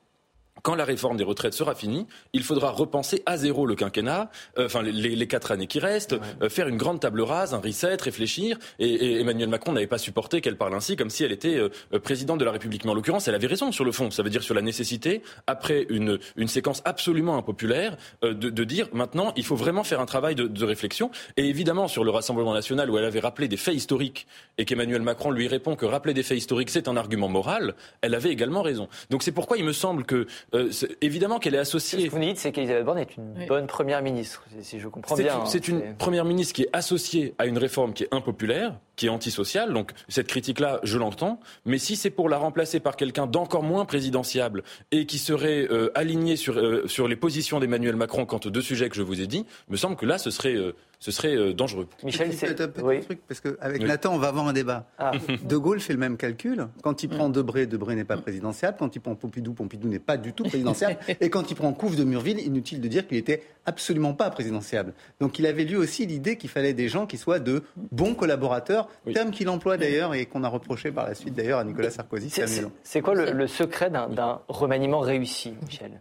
quand 0.62 0.74
la 0.74 0.84
réforme 0.84 1.16
des 1.16 1.24
retraites 1.24 1.54
sera 1.54 1.74
finie, 1.74 2.06
il 2.32 2.42
faudra 2.42 2.70
repenser 2.70 3.22
à 3.26 3.36
zéro 3.36 3.66
le 3.66 3.74
quinquennat, 3.74 4.30
euh, 4.58 4.66
enfin 4.66 4.82
les, 4.82 5.26
quatre 5.26 5.50
années 5.50 5.66
qui 5.66 5.78
restent, 5.78 6.16
euh, 6.40 6.48
faire 6.48 6.68
une 6.68 6.76
grande 6.76 7.00
table 7.00 7.22
rase, 7.22 7.54
un 7.54 7.58
reset, 7.58 7.96
réfléchir. 7.96 8.58
Et, 8.78 9.20
Emmanuel 9.20 9.48
Macron 9.48 9.72
n'avait 9.72 9.86
pas 9.86 9.98
supporté 9.98 10.40
qu'elle 10.40 10.56
parle 10.56 10.74
ainsi, 10.74 10.96
comme 10.96 11.10
si 11.10 11.24
elle 11.24 11.32
était 11.32 11.56
euh, 11.56 11.98
présidente 11.98 12.38
de 12.38 12.44
la 12.44 12.52
République. 12.52 12.84
Mais 12.84 12.90
en 12.90 12.94
l'occurrence, 12.94 13.28
elle 13.28 13.34
avait 13.34 13.46
raison 13.46 13.72
sur 13.72 13.84
le 13.84 13.92
fond. 13.92 14.10
Ça 14.10 14.22
veut 14.22 14.30
dire 14.30 14.42
sur 14.42 14.54
la 14.54 14.62
nécessité, 14.62 15.22
après 15.46 15.86
une, 15.88 16.18
une 16.36 16.48
séquence 16.48 16.82
absolument 16.84 17.36
impopulaire, 17.36 17.96
de, 18.22 18.32
de, 18.32 18.64
dire 18.64 18.88
maintenant, 18.92 19.32
il 19.36 19.44
faut 19.44 19.56
vraiment 19.56 19.84
faire 19.84 20.00
un 20.00 20.06
travail 20.06 20.34
de, 20.34 20.46
de, 20.46 20.64
réflexion. 20.64 21.10
Et 21.36 21.48
évidemment, 21.48 21.88
sur 21.88 22.04
le 22.04 22.10
Rassemblement 22.10 22.54
national, 22.54 22.90
où 22.90 22.98
elle 22.98 23.04
avait 23.04 23.20
rappelé 23.20 23.48
des 23.48 23.56
faits 23.56 23.74
historiques, 23.74 24.26
et 24.58 24.64
qu'Emmanuel 24.64 25.02
Macron 25.02 25.30
lui 25.30 25.48
répond 25.48 25.76
que 25.76 25.86
rappeler 25.86 26.14
des 26.14 26.22
faits 26.22 26.38
historiques, 26.38 26.70
c'est 26.70 26.88
un 26.88 26.96
argument 26.96 27.28
moral, 27.28 27.74
elle 28.00 28.14
avait 28.14 28.30
également 28.30 28.62
raison. 28.62 28.88
Donc 29.10 29.22
c'est 29.22 29.32
pourquoi 29.32 29.56
il 29.56 29.64
me 29.64 29.72
semble 29.72 30.04
que 30.04 30.26
euh, 30.54 30.70
évidemment 31.00 31.38
qu'elle 31.38 31.54
est 31.54 31.58
associée. 31.58 32.00
Ce 32.00 32.06
que 32.06 32.10
vous 32.10 32.18
dites, 32.18 32.38
c'est 32.38 32.52
qu'Elisabeth 32.52 32.84
Borne 32.84 32.98
est 32.98 33.16
une 33.16 33.46
bonne 33.46 33.66
première 33.66 34.02
ministre, 34.02 34.44
si 34.60 34.78
je 34.78 34.88
comprends 34.88 35.16
bien. 35.16 35.44
C'est 35.46 35.68
une 35.68 35.94
première 35.96 36.24
ministre 36.24 36.54
qui 36.54 36.62
est 36.62 36.70
associée 36.72 37.34
à 37.38 37.46
une 37.46 37.58
réforme 37.58 37.92
qui 37.92 38.04
est 38.04 38.14
impopulaire, 38.14 38.78
qui 38.96 39.06
est 39.06 39.10
antisociale. 39.10 39.72
Donc 39.72 39.92
cette 40.08 40.26
critique-là, 40.26 40.80
je 40.82 40.98
l'entends. 40.98 41.40
Mais 41.64 41.78
si 41.78 41.96
c'est 41.96 42.10
pour 42.10 42.28
la 42.28 42.38
remplacer 42.38 42.80
par 42.80 42.96
quelqu'un 42.96 43.26
d'encore 43.26 43.62
moins 43.62 43.84
présidentiable 43.84 44.62
et 44.90 45.06
qui 45.06 45.18
serait 45.18 45.66
euh, 45.70 45.90
aligné 45.94 46.36
sur, 46.36 46.58
euh, 46.58 46.86
sur 46.86 47.08
les 47.08 47.16
positions 47.16 47.60
d'Emmanuel 47.60 47.96
Macron 47.96 48.26
quant 48.26 48.40
aux 48.44 48.50
deux 48.50 48.62
sujets 48.62 48.88
que 48.88 48.96
je 48.96 49.02
vous 49.02 49.20
ai 49.20 49.26
dit, 49.26 49.46
me 49.68 49.76
semble 49.76 49.96
que 49.96 50.06
là, 50.06 50.18
ce 50.18 50.30
serait 50.30 50.56
ce 51.02 51.10
serait 51.10 51.34
euh, 51.34 51.52
dangereux. 51.52 51.88
Michel, 52.04 52.32
c'est 52.32 52.60
un 52.60 52.68
petit 52.68 53.04
truc 53.04 53.20
parce 53.26 53.40
qu'avec 53.40 53.82
Nathan, 53.82 54.14
on 54.14 54.18
va 54.18 54.28
avoir 54.28 54.46
un 54.46 54.52
débat. 54.52 54.86
Ah. 54.98 55.10
De 55.42 55.56
Gaulle 55.56 55.80
fait 55.80 55.92
le 55.92 55.98
même 55.98 56.16
calcul. 56.16 56.68
Quand 56.80 57.02
il 57.02 57.08
prend 57.08 57.28
Debré, 57.28 57.66
Debré 57.66 57.96
n'est 57.96 58.04
pas 58.04 58.16
présidentiable. 58.16 58.76
Quand 58.78 58.94
il 58.94 59.00
prend 59.00 59.16
Pompidou, 59.16 59.52
Pompidou 59.52 59.88
n'est 59.88 59.98
pas 59.98 60.16
du 60.16 60.32
tout 60.32 60.44
présidentiable. 60.44 60.98
Et 61.20 61.28
quand 61.28 61.50
il 61.50 61.56
prend 61.56 61.72
Couve 61.72 61.96
de 61.96 62.04
Murville, 62.04 62.38
inutile 62.38 62.80
de 62.80 62.86
dire 62.86 63.08
qu'il 63.08 63.16
était 63.16 63.42
absolument 63.66 64.14
pas 64.14 64.30
présidentiable. 64.30 64.92
Donc 65.18 65.40
il 65.40 65.46
avait 65.46 65.64
lui 65.64 65.74
aussi 65.74 66.06
l'idée 66.06 66.36
qu'il 66.36 66.50
fallait 66.50 66.72
des 66.72 66.88
gens 66.88 67.06
qui 67.06 67.18
soient 67.18 67.40
de 67.40 67.64
bons 67.90 68.14
collaborateurs, 68.14 68.81
terme 69.12 69.30
qu'il 69.30 69.48
emploie 69.48 69.76
d'ailleurs 69.76 70.14
et 70.14 70.26
qu'on 70.26 70.44
a 70.44 70.48
reproché 70.48 70.90
par 70.92 71.06
la 71.06 71.14
suite 71.14 71.34
d'ailleurs 71.34 71.58
à 71.58 71.64
Nicolas 71.64 71.90
Sarkozy. 71.90 72.30
C'est 72.82 73.00
quoi 73.00 73.14
le 73.14 73.46
secret 73.46 73.90
d'un 73.90 74.40
remaniement 74.48 75.00
réussi, 75.00 75.54
Michel? 75.62 76.00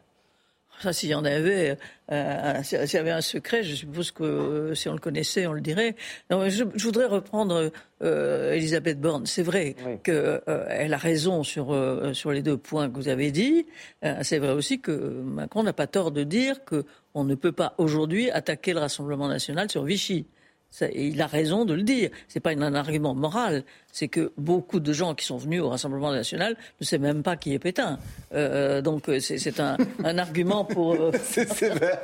Ça, 0.82 0.94
s'il 0.94 1.10
y 1.10 1.16
en 1.16 1.26
avait, 1.26 1.78
euh, 2.12 2.64
s'il 2.64 2.94
y 2.94 2.98
avait 2.98 3.12
un 3.12 3.22
secret, 3.22 3.62
je 3.62 3.76
suppose 3.76 4.10
que 4.10 4.24
euh, 4.24 4.74
si 4.74 4.90
on 4.90 4.94
le 4.94 5.00
connaissait, 5.00 5.46
on 5.46 5.54
le 5.54 5.62
dirait. 5.62 5.96
Non, 6.32 6.50
je, 6.50 6.64
voudrais 6.64 7.06
reprendre 7.06 7.72
euh, 8.02 8.54
Elisabeth 8.54 9.00
Borne. 9.00 9.28
C'est 9.28 9.44
vrai 9.44 9.76
qu'elle 10.04 10.94
a 10.94 10.98
raison 10.98 11.44
sur, 11.44 11.78
sur 12.14 12.32
les 12.32 12.42
deux 12.42 12.58
points 12.58 12.90
que 12.90 12.96
vous 12.96 13.10
avez 13.10 13.32
dit. 13.32 13.68
C'est 14.24 14.40
vrai 14.40 14.54
aussi 14.54 14.80
que 14.80 14.92
Macron 14.92 15.62
n'a 15.62 15.74
pas 15.74 15.88
tort 15.88 16.10
de 16.10 16.24
dire 16.24 16.58
qu'on 16.66 17.24
ne 17.24 17.36
peut 17.36 17.52
pas 17.52 17.76
aujourd'hui 17.78 18.32
attaquer 18.32 18.74
le 18.74 18.80
Rassemblement 18.80 19.28
national 19.28 19.70
sur 19.70 19.84
Vichy 19.84 20.26
il 20.94 21.22
a 21.22 21.28
raison 21.28 21.66
de 21.66 21.74
le 21.74 21.84
dire. 21.84 22.10
C'est 22.28 22.40
pas 22.40 22.52
un 22.52 22.74
argument 22.76 23.14
moral. 23.14 23.64
C'est 23.92 24.08
que 24.08 24.32
beaucoup 24.38 24.80
de 24.80 24.94
gens 24.94 25.16
qui 25.16 25.26
sont 25.26 25.38
venus 25.38 25.62
au 25.62 25.70
Rassemblement 25.70 26.12
national 26.12 26.56
ne 26.80 26.86
savent 26.86 27.02
même 27.02 27.24
pas 27.24 27.36
qui 27.36 27.54
est 27.54 27.60
Pétain. 27.60 28.00
Euh, 28.34 28.82
donc 28.82 29.10
euh, 29.10 29.20
c'est 29.20 29.60
un, 29.60 29.78
un, 30.04 30.18
argument 30.18 30.66
pour. 30.66 30.94
Euh, 30.94 31.12
c'est 31.24 31.52
sévère. 31.52 32.00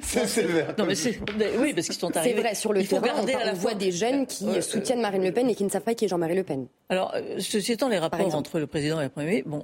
C'est 0.00 0.26
sévère. 0.26 0.74
Non 0.78 0.86
mais 0.86 0.94
c'est 0.94 1.18
oui 1.58 1.72
parce 1.74 1.86
qu'ils 1.86 1.96
sont 1.96 2.16
arrivés. 2.16 2.34
C'est 2.36 2.42
vrai 2.42 2.54
sur 2.54 2.72
le 2.72 2.84
terrain. 2.84 3.06
On, 3.16 3.26
à 3.26 3.44
la 3.44 3.54
voix 3.54 3.74
des 3.74 3.92
jeunes 3.92 4.26
qui 4.26 4.62
soutiennent 4.62 5.00
Marine 5.00 5.22
Le 5.22 5.32
Pen 5.32 5.48
et 5.48 5.54
qui 5.54 5.64
ne 5.64 5.70
savent 5.70 5.82
pas 5.82 5.94
qui 5.94 6.04
est 6.04 6.08
Jean-Marie 6.08 6.34
Le 6.34 6.44
Pen. 6.44 6.66
Alors 6.88 7.14
ceci 7.38 7.72
étant 7.72 7.88
les 7.88 7.98
rapports 7.98 8.34
entre 8.34 8.58
le 8.58 8.66
président 8.66 9.00
et 9.00 9.04
le 9.04 9.10
premier, 9.10 9.42
bon 9.46 9.62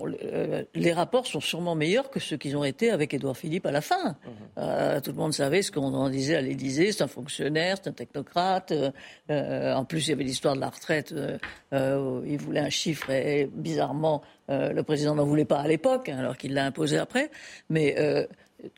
les 0.74 0.92
rapports 0.92 1.26
sont 1.26 1.40
sûrement 1.40 1.74
meilleurs 1.74 2.10
que 2.10 2.20
ceux 2.20 2.36
qu'ils 2.36 2.56
ont 2.56 2.64
été 2.64 2.90
avec 2.90 3.12
Édouard 3.12 3.36
Philippe 3.36 3.66
à 3.66 3.72
la 3.72 3.80
fin. 3.80 4.16
Mhm. 4.56 5.00
tout 5.02 5.10
le 5.10 5.16
monde 5.16 5.34
savait 5.34 5.62
ce 5.62 5.70
qu'on 5.70 5.92
en 5.94 6.08
disait 6.08 6.36
à 6.36 6.40
l'Élysée. 6.40 6.92
C'est 6.92 7.02
un 7.02 7.08
fonctionnaire, 7.08 7.76
c'est 7.82 7.90
un 7.90 7.92
technocrate 7.92 8.72
euh, 9.30 9.74
en 9.74 9.84
plus, 9.84 10.06
il 10.06 10.10
y 10.10 10.12
avait 10.12 10.24
l'histoire 10.24 10.54
de 10.54 10.60
la 10.60 10.68
retraite. 10.68 11.12
Euh, 11.72 11.98
euh, 11.98 12.22
il 12.26 12.38
voulait 12.38 12.60
un 12.60 12.70
chiffre 12.70 13.10
et, 13.10 13.48
bizarrement, 13.52 14.22
le 14.48 14.80
président 14.82 15.14
n'en 15.14 15.24
voulait 15.24 15.44
pas 15.44 15.60
à 15.60 15.68
l'époque, 15.68 16.08
hein, 16.08 16.18
alors 16.18 16.36
qu'il 16.36 16.54
l'a 16.54 16.64
imposé 16.64 16.98
après. 16.98 17.30
Mais 17.68 17.96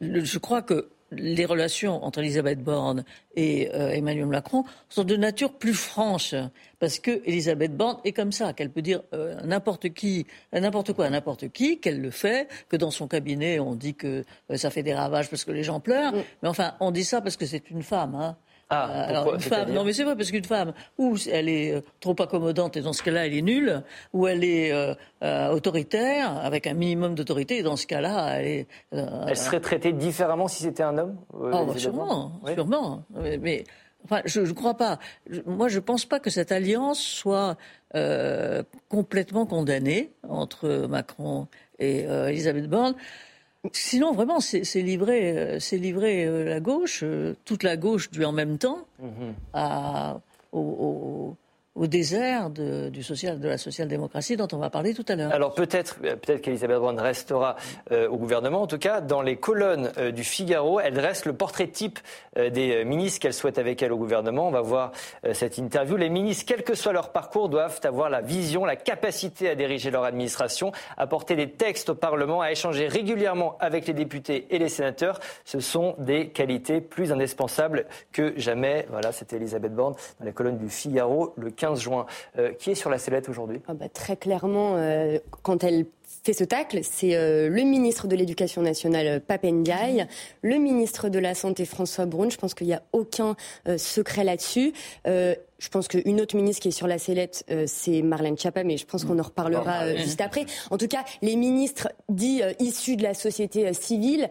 je 0.01 0.39
crois 0.39 0.63
que 0.63 0.89
les 1.13 1.45
relations 1.45 2.05
entre 2.05 2.21
Elisabeth 2.21 2.63
Borne 2.63 3.05
et 3.35 3.69
Emmanuel 3.73 4.27
Macron 4.27 4.65
sont 4.89 5.05
de 5.05 5.17
nature 5.17 5.53
plus 5.53 5.75
franche, 5.75 6.35
parce 6.79 6.99
que 6.99 7.23
Elisabeth 7.25 7.77
Borne 7.77 7.99
est 8.05 8.13
comme 8.13 8.33
ça, 8.33 8.53
qu'elle 8.53 8.71
peut 8.71 8.83
dire 8.83 9.03
n'importe 9.45 9.91
qui, 9.91 10.27
n'importe 10.53 10.93
quoi 10.93 11.07
à 11.07 11.11
n'importe 11.11 11.49
qui, 11.49 11.79
qu'elle 11.81 12.01
le 12.01 12.11
fait, 12.11 12.49
que 12.69 12.77
dans 12.77 12.91
son 12.91 13.09
cabinet 13.09 13.59
on 13.59 13.75
dit 13.75 13.95
que 13.95 14.25
ça 14.55 14.71
fait 14.71 14.83
des 14.83 14.95
ravages 14.95 15.31
parce 15.31 15.45
que 15.45 15.53
les 15.53 15.65
gens 15.65 15.81
pleurent, 15.81 16.15
mm. 16.15 16.23
mais 16.43 16.49
enfin 16.49 16.75
on 16.81 16.91
dit 16.91 17.05
ça 17.05 17.21
parce 17.21 17.37
que 17.37 17.47
c'est 17.47 17.71
une 17.71 17.83
femme. 17.83 18.15
Hein. 18.15 18.37
Ah, 18.71 18.89
euh, 18.89 19.09
alors 19.09 19.35
une 19.35 19.41
femme, 19.41 19.73
non 19.73 19.85
mais 19.85 19.93
c'est 19.93 20.05
vrai 20.05 20.17
parce 20.17 20.31
qu'une 20.31 20.45
femme, 20.45 20.73
ou 20.97 21.17
elle 21.31 21.49
est 21.49 21.75
euh, 21.75 21.81
trop 21.99 22.15
accommodante 22.21 22.77
et 22.77 22.83
dans 22.83 22.93
ce 22.93 23.03
cas-là 23.03 23.27
elle 23.27 23.35
est 23.35 23.43
nulle, 23.43 23.83
ou 24.13 24.29
elle 24.29 24.45
est 24.45 24.73
euh, 24.73 25.51
autoritaire 25.51 26.39
avec 26.39 26.69
un 26.69 26.75
minimum 26.75 27.17
d'autorité 27.17 27.59
et 27.59 27.63
dans 27.63 27.77
ce 27.77 27.87
cas-là 27.87 28.39
elle 28.39 28.47
est. 28.47 28.67
elle 28.93 29.37
serait 29.37 29.61
traitée 29.61 29.93
différemment 29.93 30.47
si 30.47 30.63
c'était 30.63 30.85
un 30.85 30.97
homme. 30.99 31.17
Oh, 31.33 31.73
sûrement, 31.77 32.41
sûrement. 32.55 33.05
Mais, 33.19 33.65
Enfin, 34.05 34.23
je 34.25 34.41
ne 34.41 34.53
crois 34.53 34.77
pas. 34.77 34.99
moi, 35.47 35.69
je 35.69 35.77
ne 35.77 35.81
pense 35.81 36.07
pas 36.07 36.21
que 36.21 36.31
cette 36.31 36.53
alliance 36.53 37.01
soit 37.01 37.57
euh, 37.95 38.63
complètement 38.89 39.47
condamnée 39.47 40.13
entre 40.29 40.87
Macron 40.89 41.49
et 41.79 42.07
euh, 42.07 42.29
Elisabeth 42.29 42.69
Borne. 42.69 42.95
Sinon, 43.73 44.13
vraiment, 44.13 44.41
c'est 44.41 44.63
livrer, 44.77 45.59
c'est 45.61 45.77
livrer 45.77 46.45
la 46.45 46.61
gauche, 46.61 47.05
toute 47.45 47.63
la 47.63 47.77
gauche 47.77 48.11
du 48.11 48.25
en 48.25 48.33
même 48.33 48.57
temps, 48.57 48.87
à, 49.53 50.21
au, 50.53 50.61
au 50.61 51.37
désert 51.87 52.51
de, 52.51 52.89
du 52.89 53.03
social, 53.03 53.41
de 53.41 53.49
la 53.49 53.59
social-démocratie 53.59 54.37
dont 54.37 54.49
on 54.53 54.59
va 54.59 54.71
parler 54.71 54.95
tout 54.95 55.05
à 55.09 55.17
l'heure. 55.17 55.33
Alors 55.33 55.55
peut-être 55.55 55.97
euh, 56.05 56.17
peut-être 56.17 56.41
qu'Elisabeth 56.41 56.79
Borne 56.79 57.01
restera 57.01 57.57
euh, 57.93 58.09
au 58.09 58.17
gouvernement. 58.17 58.63
En 58.63 58.67
tout 58.67 58.79
cas, 58.79 59.01
dans 59.01 59.23
les 59.23 59.37
colonnes 59.37 59.91
euh, 59.99 60.11
du 60.11 60.25
Figaro, 60.25 60.81
elle 60.81 60.95
dresse 60.95 61.25
le 61.25 61.33
portrait 61.33 61.69
type 61.69 61.99
des 62.37 62.85
ministres 62.85 63.21
qu'elle 63.21 63.35
souhaite 63.35 63.59
avec 63.59 63.83
elle 63.83 63.93
au 63.93 63.97
gouvernement. 63.97 64.47
On 64.47 64.51
va 64.51 64.61
voir 64.61 64.93
cette 65.33 65.59
interview. 65.59 65.97
Les 65.97 66.09
ministres, 66.09 66.45
quel 66.47 66.63
que 66.63 66.75
soit 66.75 66.93
leur 66.93 67.11
parcours, 67.11 67.49
doivent 67.49 67.81
avoir 67.85 68.09
la 68.09 68.21
vision, 68.21 68.65
la 68.65 68.77
capacité 68.77 69.51
à 69.51 69.55
diriger 69.55 69.91
leur 69.91 70.05
administration, 70.05 70.73
à 70.97 71.07
porter 71.07 71.35
des 71.35 71.51
textes 71.51 71.91
au 71.91 71.95
Parlement, 71.95 72.41
à 72.41 72.51
échanger 72.51 72.87
régulièrement 72.87 73.57
avec 73.59 73.87
les 73.87 73.95
députés 73.95 74.47
et 74.51 74.59
les 74.59 74.69
sénateurs. 74.69 75.19
Ce 75.45 75.61
sont 75.61 75.95
des 75.99 76.29
qualités 76.29 76.81
plus 76.81 77.13
indispensables 77.13 77.87
que 78.13 78.33
jamais. 78.37 78.87
Voilà, 78.91 79.13
c'était 79.13 79.37
Elisabeth 79.37 79.75
Borne 79.75 79.95
dans 80.21 80.27
les 80.27 80.33
colonnes 80.33 80.59
du 80.59 80.69
Figaro 80.69 81.35
le 81.37 81.51
15 81.51 81.70
juin. 81.75 82.07
Euh, 82.39 82.53
qui 82.53 82.71
est 82.71 82.75
sur 82.75 82.91
la 82.91 82.99
sellette 82.99 83.29
aujourd'hui? 83.29 83.61
Ah 83.69 83.75
bah, 83.75 83.89
Très 83.89 84.17
clairement, 84.17 84.77
euh, 84.77 85.19
quand 85.43 85.65
elle 85.65 85.87
fait 86.23 86.33
ce 86.33 86.45
tacle, 86.45 86.81
c'est 86.83 87.15
euh, 87.15 87.49
le 87.49 87.63
ministre 87.63 88.07
de 88.07 88.17
l'Éducation 88.17 88.63
nationale, 88.63 89.21
Papendiaï, 89.21 90.07
le 90.43 90.57
ministre 90.57 91.09
de 91.09 91.19
la 91.19 91.35
Santé, 91.35 91.65
François 91.65 92.07
Braun. 92.07 92.31
Je 92.31 92.37
pense 92.37 92.55
qu'il 92.55 92.67
n'y 92.67 92.75
a 92.75 92.83
aucun 92.93 93.37
secret 93.77 94.25
là-dessus. 94.25 94.73
Je 95.61 95.69
pense 95.69 95.89
qu'une 95.89 96.21
autre 96.23 96.35
ministre 96.37 96.63
qui 96.63 96.69
est 96.69 96.73
sur 96.73 96.87
la 96.87 96.99
sellette, 96.99 97.45
euh, 97.51 97.65
c'est 97.67 98.01
Marlène 98.01 98.37
Schiappa, 98.39 98.65
mais 98.65 98.79
je 98.79 98.87
pense 98.87 99.05
qu'on 99.05 99.19
en 99.19 99.23
reparlera 99.23 99.83
euh, 99.83 99.97
juste 99.99 100.23
après. 100.23 100.47
En 100.71 100.79
tout 100.79 100.89
cas, 100.89 101.05
les 101.21 101.37
ministres 101.37 101.89
dits 102.09 102.43
euh, 102.43 102.53
issus 102.61 102.97
de 102.97 103.03
la 103.03 103.13
société 103.13 103.71
civile, 103.75 104.31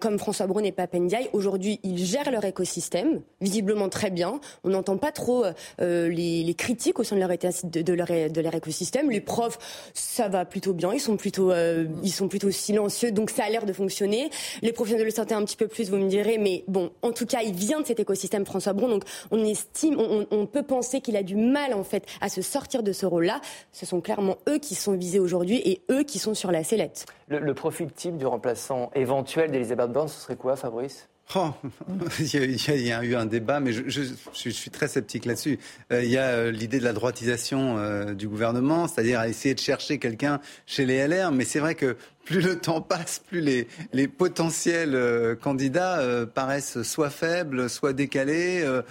comme 0.00 0.18
François 0.18 0.46
Braun 0.46 0.64
et 0.64 0.72
Papendiaï, 0.72 1.30
aujourd'hui, 1.32 1.80
ils 1.82 2.04
gèrent 2.04 2.30
leur 2.30 2.44
écosystème, 2.44 3.22
visiblement 3.40 3.88
très 3.88 4.10
bien. 4.10 4.40
On 4.64 4.70
n'entend 4.70 4.98
pas 4.98 5.10
trop 5.12 5.44
les, 5.78 6.42
les, 6.42 6.54
critiques 6.54 6.98
au 6.98 7.04
sein 7.04 7.16
de 7.16 7.20
leur, 7.20 7.30
de, 7.30 7.92
leur, 7.92 8.06
de 8.30 8.40
leur 8.40 8.54
écosystème. 8.54 9.10
Les 9.10 9.20
profs, 9.20 9.58
ça 9.94 10.28
va 10.28 10.44
plutôt 10.44 10.74
bien, 10.74 10.92
ils 10.92 11.00
sont 11.00 11.16
plutôt, 11.16 11.52
ils 11.54 12.12
sont 12.12 12.28
plutôt 12.28 12.50
silencieux, 12.50 13.12
donc 13.12 13.30
ça 13.30 13.44
a 13.44 13.48
l'air 13.48 13.64
de 13.64 13.72
fonctionner. 13.72 14.28
Les 14.60 14.72
professionnels 14.72 15.06
de 15.06 15.12
santé 15.12 15.34
un 15.34 15.44
petit 15.44 15.56
peu 15.56 15.68
plus, 15.68 15.88
vous 15.90 15.96
me 15.96 16.08
direz, 16.08 16.38
mais 16.38 16.64
bon, 16.68 16.90
en 17.02 17.12
tout 17.12 17.26
cas, 17.26 17.40
il 17.42 17.54
vient 17.54 17.80
de 17.80 17.86
cet 17.86 18.00
écosystème, 18.00 18.44
François 18.44 18.72
Braun, 18.72 18.90
donc 18.90 19.04
on 19.30 19.44
estime, 19.44 19.96
on, 19.98 20.26
on 20.30 20.41
on 20.42 20.46
peut 20.46 20.64
penser 20.64 21.00
qu'il 21.00 21.16
a 21.16 21.22
du 21.22 21.36
mal 21.36 21.72
en 21.72 21.84
fait 21.84 22.04
à 22.20 22.28
se 22.28 22.42
sortir 22.42 22.82
de 22.82 22.92
ce 22.92 23.06
rôle-là. 23.06 23.40
Ce 23.70 23.86
sont 23.86 24.00
clairement 24.00 24.38
eux 24.48 24.58
qui 24.58 24.74
sont 24.74 24.92
visés 24.92 25.20
aujourd'hui 25.20 25.62
et 25.64 25.82
eux 25.90 26.02
qui 26.02 26.18
sont 26.18 26.34
sur 26.34 26.50
la 26.50 26.64
sellette. 26.64 27.06
Le, 27.28 27.54
profil 27.54 27.92
type 27.92 28.16
du 28.16 28.26
remplaçant 28.26 28.90
éventuel 28.94 29.52
d'Elisabeth 29.52 29.92
Borne, 29.92 30.08
ce 30.08 30.20
serait 30.20 30.36
quoi, 30.36 30.56
Fabrice? 30.56 31.08
Oh, 31.36 31.50
il, 32.18 32.84
y 32.84 32.92
a, 32.92 33.04
eu 33.04 33.14
un 33.14 33.24
débat, 33.26 33.60
mais 33.60 33.72
je, 33.72 34.02
suis 34.32 34.70
très 34.70 34.88
sceptique 34.88 35.24
là-dessus. 35.24 35.58
Euh, 35.92 36.02
il 36.02 36.10
y 36.10 36.18
a 36.18 36.26
euh, 36.26 36.50
l'idée 36.50 36.78
de 36.78 36.84
la 36.84 36.92
droitisation 36.92 37.78
euh, 37.78 38.12
du 38.12 38.28
gouvernement, 38.28 38.88
c'est-à-dire 38.88 39.22
essayer 39.22 39.54
de 39.54 39.60
chercher 39.60 39.98
quelqu'un 39.98 40.40
chez 40.66 40.84
les 40.84 41.06
LR, 41.06 41.30
mais 41.30 41.44
c'est 41.44 41.60
vrai 41.60 41.74
que 41.74 41.96
plus 42.24 42.40
le 42.40 42.58
temps 42.58 42.80
passe, 42.80 43.20
plus 43.26 43.40
les, 43.40 43.66
les 43.92 44.08
potentiels 44.08 44.94
euh, 44.94 45.34
candidats 45.34 45.98
euh, 45.98 46.26
paraissent 46.26 46.82
soit 46.82 47.10
faibles, 47.10 47.68
soit 47.68 47.92
décalés, 47.92 48.62
euh, 48.62 48.82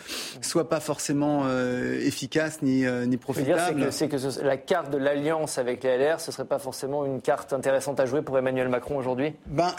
soit 0.42 0.70
pas 0.70 0.80
forcément 0.80 1.46
efficaces 2.02 2.62
ni, 2.62 2.86
ni 3.08 3.18
profitables. 3.18 3.92
C'est 3.92 4.08
que, 4.08 4.18
que 4.18 4.42
la 4.44 4.58
carte 4.58 4.92
de 4.92 4.98
l'alliance 4.98 5.58
avec 5.58 5.84
les 5.84 5.98
LR, 5.98 6.20
ce 6.20 6.32
serait 6.32 6.46
pas 6.46 6.60
forcément 6.60 7.06
une 7.06 7.22
carte 7.22 7.54
intéressante 7.54 8.00
à 8.00 8.06
jouer 8.06 8.22
pour 8.22 8.38
Emmanuel 8.38 8.70
Macron 8.70 8.98
aujourd'hui? 8.98 9.34
Ben, 9.48 9.74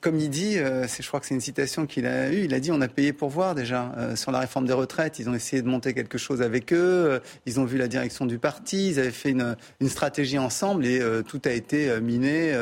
Comme 0.00 0.18
il 0.18 0.30
dit, 0.30 0.56
je 0.56 1.08
crois 1.08 1.20
que 1.20 1.26
c'est 1.26 1.34
une 1.34 1.40
citation 1.40 1.86
qu'il 1.86 2.06
a 2.06 2.30
eue, 2.30 2.44
il 2.44 2.54
a 2.54 2.60
dit 2.60 2.72
on 2.72 2.80
a 2.80 2.88
payé 2.88 3.12
pour 3.12 3.28
voir 3.28 3.54
déjà. 3.54 3.92
sur 4.14 4.32
la 4.32 4.40
réforme 4.40 4.66
des 4.66 4.72
retraites, 4.72 5.18
ils 5.18 5.28
ont 5.28 5.34
essayé 5.34 5.62
de 5.62 5.68
monter 5.68 5.94
quelque 5.94 6.18
chose 6.18 6.42
avec 6.42 6.72
eux, 6.72 7.20
ils 7.46 7.60
ont 7.60 7.64
vu 7.64 7.78
la 7.78 7.88
direction 7.88 8.26
du 8.26 8.38
parti, 8.38 8.90
ils 8.90 9.00
avaient 9.00 9.10
fait 9.10 9.30
une, 9.30 9.56
une 9.80 9.88
stratégie 9.88 10.38
ensemble 10.38 10.86
et 10.86 11.00
tout 11.26 11.40
a 11.44 11.50
été 11.50 12.00
miné 12.00 12.54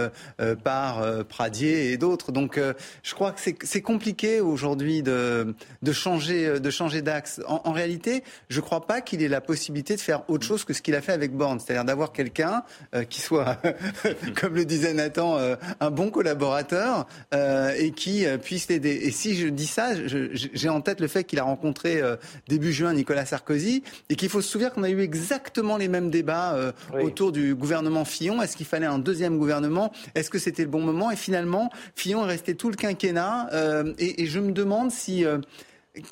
par 0.62 1.02
euh, 1.02 1.24
Pradier 1.24 1.92
et 1.92 1.96
d'autres. 1.96 2.32
Donc 2.32 2.58
euh, 2.58 2.72
je 3.02 3.14
crois 3.14 3.32
que 3.32 3.40
c'est 3.40 3.82
compliqué 3.82 4.40
aujourd'hui 4.40 5.02
de, 5.02 5.54
de 5.82 5.92
changer 5.92 6.60
de 6.60 6.70
changer 6.70 7.02
d'axe. 7.02 7.40
En, 7.46 7.72
réalité, 7.72 8.22
je 8.48 8.60
ne 8.60 8.64
crois 8.64 8.86
pas 8.86 9.00
qu'il 9.00 9.22
ait 9.22 9.28
la 9.28 9.40
possibilité 9.40 9.96
de 9.96 10.00
faire 10.00 10.28
autre 10.28 10.46
chose 10.46 10.64
que 10.64 10.72
ce 10.72 10.82
qu'il 10.82 10.94
a 10.94 11.00
fait 11.00 11.12
avec 11.12 11.32
Borne, 11.32 11.60
c'est-à-dire 11.60 11.84
d'avoir 11.84 12.12
quelqu'un 12.12 12.62
qui 13.08 13.20
soit, 13.20 13.60
comme 14.40 14.54
le 14.54 14.64
disait 14.64 14.94
Nathan, 14.94 15.38
un 15.80 15.90
bon 15.90 16.10
collaborateur 16.10 17.06
et 17.32 17.90
qui 17.92 18.24
puisse 18.42 18.68
l'aider. 18.68 18.98
Et 19.02 19.10
si 19.10 19.36
je 19.36 19.48
dis 19.48 19.66
ça, 19.66 19.90
j'ai 20.32 20.68
en 20.68 20.80
tête 20.80 21.00
le 21.00 21.08
fait 21.08 21.24
qu'il 21.24 21.38
a 21.38 21.44
rencontré 21.44 22.00
début 22.48 22.72
juin 22.72 22.94
Nicolas 22.94 23.26
Sarkozy 23.26 23.82
et 24.08 24.16
qu'il 24.16 24.28
faut 24.28 24.40
se 24.40 24.48
souvenir 24.48 24.72
qu'on 24.72 24.82
a 24.82 24.90
eu 24.90 25.00
exactement 25.00 25.76
les 25.76 25.88
mêmes 25.88 26.10
débats 26.10 26.72
autour 27.00 27.32
du 27.32 27.54
gouvernement 27.54 28.04
Fillon. 28.04 28.40
Est-ce 28.42 28.56
qu'il 28.56 28.66
fallait 28.66 28.86
un 28.86 28.98
deuxième 28.98 29.38
gouvernement? 29.38 29.92
Est-ce 30.16 30.30
que 30.30 30.38
c'était 30.38 30.62
le 30.62 30.70
bon 30.70 30.80
moment 30.80 31.10
Et 31.10 31.16
finalement, 31.16 31.70
Fillon 31.94 32.24
est 32.24 32.28
resté 32.28 32.54
tout 32.54 32.70
le 32.70 32.76
quinquennat. 32.76 33.48
Euh, 33.52 33.92
et, 33.98 34.26
je 34.26 34.40
me 34.40 34.52
demande 34.52 34.90
si 34.90 35.24
euh, 35.24 35.38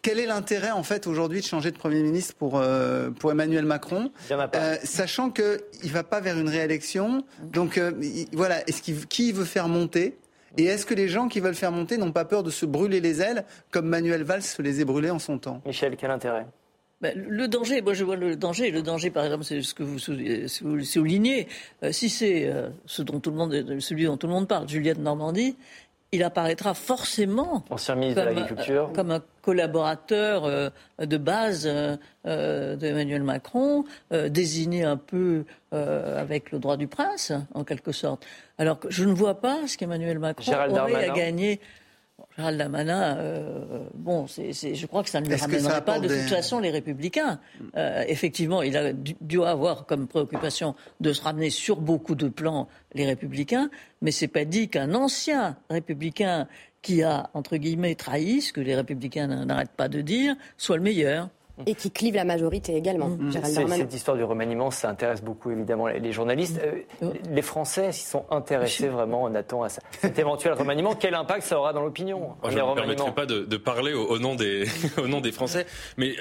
quel 0.03 0.19
est 0.19 0.27
l'intérêt 0.27 0.71
en 0.71 0.83
fait 0.83 1.07
aujourd'hui 1.07 1.41
de 1.41 1.47
changer 1.47 1.71
de 1.71 1.79
Premier 1.79 2.03
ministre 2.03 2.35
pour, 2.35 2.59
euh, 2.59 3.11
pour 3.11 3.33
Emmanuel 3.33 3.65
Macron, 3.65 4.13
sachant 4.83 5.31
qu'il 5.31 5.59
ne 5.85 5.89
va 5.89 6.05
pas 6.05 6.21
vers 6.21 6.39
une 6.39 6.49
réélection. 6.49 7.25
Donc 7.43 7.81
voilà, 8.33 8.67
est-ce 8.69 8.83
qu'il, 8.83 9.07
qui 9.07 9.33
veut 9.33 9.45
faire 9.45 9.69
monter? 9.69 10.19
Et 10.57 10.65
est-ce 10.67 10.87
que 10.87 10.95
les 10.95 11.09
gens 11.09 11.27
qui 11.27 11.41
veulent 11.41 11.57
faire 11.57 11.73
monter 11.73 11.97
n'ont 11.97 12.13
pas 12.13 12.25
peur 12.25 12.45
de 12.45 12.51
se 12.51 12.65
brûler 12.65 13.01
les 13.01 13.21
ailes 13.21 13.45
comme 13.73 13.87
Manuel 13.87 14.23
Valls 14.23 14.43
se 14.43 14.63
les 14.63 14.81
est 14.81 14.85
brûlés 14.85 15.11
en 15.11 15.19
son 15.19 15.39
temps? 15.39 15.61
Michel, 15.67 15.97
quel 15.97 16.13
intérêt? 16.13 16.47
Le 17.15 17.49
danger, 17.49 17.83
moi 17.83 17.95
je 17.95 18.05
vois 18.05 18.17
le 18.17 18.37
danger. 18.37 18.71
Le 18.71 18.83
danger, 18.83 19.11
par 19.11 19.25
exemple, 19.25 19.45
c'est 19.45 19.63
ce 19.63 19.75
que 19.75 19.83
vous, 19.83 19.99
soulignez. 19.99 21.49
Euh, 21.83 21.93
si 21.93 22.09
c'est 22.09 22.47
euh, 22.47 22.69
ce 22.87 23.03
dont 23.03 23.21
tout 23.21 23.31
le 23.31 23.37
monde, 23.37 23.81
celui 23.81 24.05
dont 24.05 24.17
tout 24.17 24.27
le 24.27 24.33
monde 24.33 24.49
parle, 24.49 24.69
Juliette 24.69 24.99
Normandie, 24.99 25.57
il 26.13 26.23
apparaîtra 26.23 26.75
forcément 26.75 27.65
comme, 27.69 28.01
de 28.01 28.21
l'Agriculture. 28.21 28.93
comme 28.95 29.11
un 29.11 29.23
collaborateur 29.43 30.45
euh, 30.45 30.71
de 31.01 31.17
base 31.17 31.69
d'Emmanuel 32.25 33.25
Macron, 33.25 33.85
désigné 34.29 34.85
un 34.85 34.97
peu 34.97 35.45
avec 35.73 36.53
le 36.53 36.61
droit 36.61 36.77
du 36.77 36.87
prince, 36.87 37.33
en 37.53 37.65
quelque 37.65 37.91
sorte. 37.91 38.25
Alors 38.59 38.79
que 38.79 38.91
je 38.91 39.05
ne 39.05 39.13
vois 39.13 39.41
pas 39.41 39.67
ce 39.67 39.77
qu'Emmanuel 39.77 40.21
Macron 40.21 40.53
aurait 40.71 41.11
à 41.11 41.15
gagner 41.15 41.61
Gérald 42.37 42.59
Damanin, 42.59 43.17
euh, 43.19 43.85
bon, 43.95 44.27
je 44.27 44.87
crois 44.87 45.05
que 45.05 45.11
ça 45.11 45.21
ne 45.21 45.29
lui 45.29 45.37
ramènerait 45.37 45.85
pas 45.85 46.01
de 46.01 46.09
toute 46.09 46.29
façon 46.29 46.59
les 46.59 46.71
Républicains. 46.71 47.39
Euh, 47.77 48.05
effectivement, 48.09 48.63
il 48.63 48.77
a 48.77 48.93
dû 48.93 49.43
avoir 49.43 49.87
comme 49.87 50.09
préoccupation 50.09 50.75
de 51.01 51.13
se 51.13 51.23
ramener 51.23 51.51
sur 51.51 51.81
beaucoup 51.81 52.17
de 52.17 52.29
plans 52.29 52.69
les 52.95 53.07
Républicains, 53.07 53.71
mais 54.03 54.11
c'est 54.11 54.29
pas 54.29 54.45
dit 54.45 54.69
qu'un 54.69 54.95
ancien 54.95 55.57
Républicain 55.71 56.49
qui 56.83 57.03
a 57.03 57.31
entre 57.35 57.57
guillemets 57.57 57.95
trahi 57.95 58.43
ce 58.43 58.53
que 58.53 58.61
les 58.61 58.75
Républicains 58.75 59.27
n'arrêtent 59.27 59.71
pas 59.71 59.89
de 59.89 60.01
dire 60.01 60.35
soit 60.59 60.77
le 60.77 60.83
meilleur. 60.83 61.29
Et 61.67 61.75
qui 61.75 61.91
clive 61.91 62.15
la 62.15 62.25
majorité 62.25 62.75
également. 62.75 63.09
Mmh. 63.09 63.33
Cette 63.69 63.95
histoire 63.95 64.17
du 64.17 64.25
remaniement, 64.25 64.71
ça 64.71 64.89
intéresse 64.89 65.23
beaucoup 65.23 65.51
évidemment 65.53 65.87
les 65.87 66.13
journalistes. 66.13 66.61
Euh, 66.65 67.13
les 67.31 67.43
Français 67.43 67.93
s'y 67.93 68.05
sont 68.05 68.25
intéressés 68.31 68.89
vraiment, 68.89 69.29
Nathan, 69.31 69.63
à 69.63 69.69
cet 69.69 70.19
éventuel 70.19 70.55
remaniement. 70.55 70.95
Quel 70.95 71.15
impact 71.15 71.43
ça 71.43 71.59
aura 71.59 71.73
dans 71.73 71.83
l'opinion 71.83 72.35
Je 72.45 72.59
ne 72.59 72.63
me 72.63 72.75
permettrai 72.75 73.13
pas 73.13 73.27
de, 73.27 73.57
parler 73.57 73.93
au, 73.95 74.19
nom 74.19 74.35
des, 74.35 74.65
au 74.99 75.07
nom 75.07 75.21
des 75.21 75.33
Français, 75.33 75.67
mais 75.97 76.15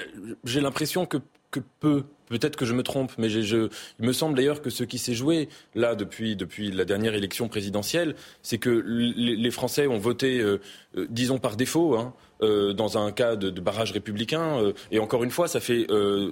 j'ai 0.44 0.60
l'impression 0.60 1.04
que, 1.04 1.18
que 1.50 1.60
peu 1.80 2.04
Peut-être 2.28 2.56
que 2.56 2.64
je 2.64 2.72
me 2.72 2.82
trompe, 2.82 3.12
mais 3.18 3.28
je, 3.28 3.68
il 3.98 4.06
me 4.06 4.12
semble 4.12 4.36
d'ailleurs 4.36 4.62
que 4.62 4.70
ce 4.70 4.84
qui 4.84 4.98
s'est 4.98 5.14
joué 5.14 5.48
là 5.74 5.94
depuis, 5.94 6.36
depuis 6.36 6.70
la 6.70 6.84
dernière 6.84 7.14
élection 7.14 7.48
présidentielle, 7.48 8.14
c'est 8.42 8.58
que 8.58 8.70
les, 8.70 9.50
Français 9.50 9.86
ont 9.86 9.98
voté, 9.98 10.40
euh, 10.40 10.60
euh, 10.96 11.06
disons 11.10 11.38
par 11.38 11.56
défaut, 11.56 11.96
hein, 11.96 12.14
euh, 12.42 12.72
dans 12.72 12.98
un 12.98 13.12
cas 13.12 13.36
de, 13.36 13.50
barrage 13.60 13.92
républicain. 13.92 14.72
et 14.90 14.98
encore 14.98 15.22
une 15.22 15.30
fois, 15.30 15.48
ça 15.48 15.60
fait 15.60 15.86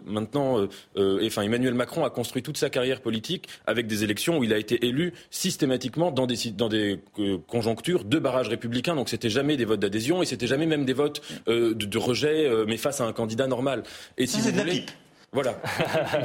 maintenant, 0.06 0.66
enfin 0.96 1.42
Emmanuel 1.42 1.74
Macron 1.74 2.04
a 2.04 2.10
construit 2.10 2.42
toute 2.42 2.56
sa 2.56 2.70
carrière 2.70 3.00
politique 3.00 3.48
avec 3.66 3.86
des 3.86 4.04
élections 4.04 4.38
où 4.38 4.44
il 4.44 4.52
a 4.52 4.58
été 4.58 4.86
élu 4.86 5.12
systématiquement 5.30 6.10
dans 6.10 6.26
des, 6.26 6.36
dans 6.50 6.68
des 6.68 7.00
conjonctures 7.46 8.04
de 8.04 8.18
barrage 8.18 8.48
républicain. 8.48 8.96
Donc 8.96 9.08
c'était 9.08 9.30
jamais 9.30 9.56
des 9.56 9.64
votes 9.64 9.80
d'adhésion 9.80 10.22
et 10.22 10.26
c'était 10.26 10.46
jamais 10.46 10.66
même 10.66 10.84
des 10.84 10.92
votes 10.92 11.22
de, 11.46 11.98
rejet, 11.98 12.50
mais 12.66 12.76
face 12.76 13.00
à 13.00 13.04
un 13.04 13.12
candidat 13.12 13.46
normal. 13.46 13.82
Et 14.18 14.26
si 14.26 14.40
vous 14.40 14.50
voulez, 14.50 14.84
Voilà. 15.32 15.58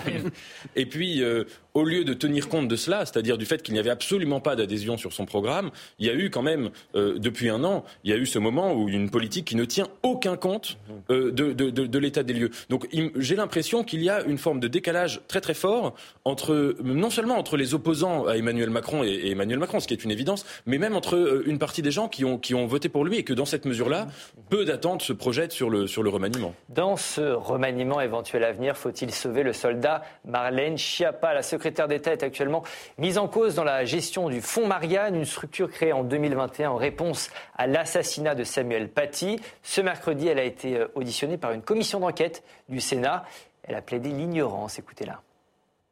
et 0.76 0.86
puis, 0.86 1.24
euh, 1.24 1.46
au 1.78 1.84
lieu 1.84 2.04
de 2.04 2.16
tenir 2.16 2.50
compte 2.50 2.68
de 2.68 2.76
cela, 2.76 3.06
c'est-à-dire 3.06 3.38
du 3.38 3.46
fait 3.46 3.62
qu'il 3.62 3.76
n'y 3.76 3.80
avait 3.80 3.92
absolument 3.92 4.40
pas 4.40 4.56
d'adhésion 4.56 4.98
sur 4.98 5.14
son 5.14 5.28
programme, 5.28 5.70
il 6.00 6.08
y 6.08 6.10
a 6.10 6.16
eu 6.16 6.32
quand 6.32 6.42
même, 6.42 6.72
euh, 6.96 7.20
depuis 7.20 7.50
un 7.50 7.64
an, 7.64 7.86
il 8.04 8.10
y 8.10 8.14
a 8.14 8.18
eu 8.18 8.26
ce 8.26 8.40
moment 8.40 8.74
où 8.74 8.90
une 8.90 9.12
politique 9.12 9.46
qui 9.46 9.56
ne 9.56 9.64
tient 9.64 9.88
aucun 10.02 10.38
compte 10.38 10.80
euh, 11.12 11.32
de, 11.32 11.54
de, 11.54 12.00
l'état 12.00 12.24
des 12.24 12.34
lieux. 12.34 12.50
Donc 12.72 12.88
j'ai 13.16 13.36
l'impression 13.36 13.84
qu'il 13.84 14.02
y 14.02 14.10
a 14.10 14.24
une 14.24 14.40
forme 14.40 14.60
de 14.60 14.68
décalage 14.68 15.22
très 15.28 15.40
très 15.40 15.54
fort 15.54 15.94
entre, 16.26 16.76
non 16.84 17.12
seulement 17.12 17.38
entre 17.38 17.58
les 17.58 17.76
opposants 17.76 18.26
à 18.26 18.38
Emmanuel 18.38 18.72
Macron 18.72 19.04
et, 19.04 19.30
Emmanuel 19.30 19.60
Macron, 19.60 19.80
ce 19.80 19.88
qui 19.88 19.94
est 19.94 20.04
une 20.04 20.12
évidence, 20.12 20.48
mais 20.66 20.80
même 20.80 20.96
entre 20.96 21.44
une 21.46 21.60
partie 21.60 21.84
des 21.84 21.92
gens 21.92 22.08
qui 22.08 22.26
ont, 22.26 22.40
qui 22.40 22.56
ont 22.56 22.66
voté 22.66 22.90
pour 22.90 23.06
lui 23.06 23.18
et 23.18 23.24
que 23.24 23.34
dans 23.34 23.46
cette 23.46 23.66
mesure-là, 23.66 24.08
peu 24.50 24.66
d'attentes 24.66 25.04
se 25.04 25.14
projettent 25.14 25.52
sur 25.52 25.70
le, 25.70 25.86
sur 25.86 26.02
le 26.02 26.10
remaniement. 26.10 26.56
Dans 26.70 26.98
ce 26.98 27.22
remaniement 27.22 28.02
éventuel 28.02 28.44
à 28.46 28.52
venir, 28.52 28.76
faut-il 28.76 29.12
sauver 29.12 29.44
le 29.44 29.54
soldat 29.54 30.02
Marlène 30.26 30.80
Schiappa, 30.80 31.36
la 31.36 31.44
secrétaire 31.44 31.67
secrétaire 31.68 31.90
d'État 31.90 32.14
est 32.14 32.24
actuellement 32.24 32.64
mise 32.98 33.18
en 33.18 33.28
cause 33.28 33.56
dans 33.56 33.66
la 33.66 33.84
gestion 33.84 34.30
du 34.30 34.40
Fonds 34.40 34.68
Marianne, 34.68 35.16
une 35.16 35.26
structure 35.26 35.70
créée 35.70 35.92
en 35.92 36.06
2021 36.06 36.70
en 36.70 36.76
réponse 36.78 37.30
à 37.58 37.68
l'assassinat 37.68 38.36
de 38.36 38.46
Samuel 38.46 38.90
Paty. 38.90 39.38
Ce 39.64 39.82
mercredi, 39.82 40.30
elle 40.30 40.40
a 40.40 40.46
été 40.46 40.78
euh, 40.78 40.88
auditionnée 40.96 41.38
par 41.38 41.52
une 41.52 41.62
commission 41.62 42.00
d'enquête 42.00 42.42
du 42.70 42.80
Sénat. 42.80 43.26
Elle 43.64 43.76
a 43.76 43.82
plaidé 43.82 44.10
l'ignorance. 44.10 44.80
Écoutez-la. 44.80 45.22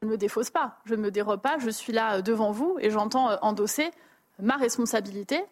Je 0.01 0.07
ne 0.07 0.11
me 0.13 0.17
défausse 0.17 0.49
pas, 0.49 0.77
je 0.85 0.95
ne 0.95 1.01
me 1.01 1.11
dérobe 1.11 1.41
pas, 1.41 1.57
je 1.59 1.69
suis 1.69 1.91
là 1.91 2.19
euh, 2.19 2.21
devant 2.21 2.51
vous 2.51 2.77
et 2.79 2.89
j'entends 2.89 3.31
euh, 3.31 3.35
endosser 3.41 3.91
ma 4.39 4.55
responsabilité, 4.55 5.43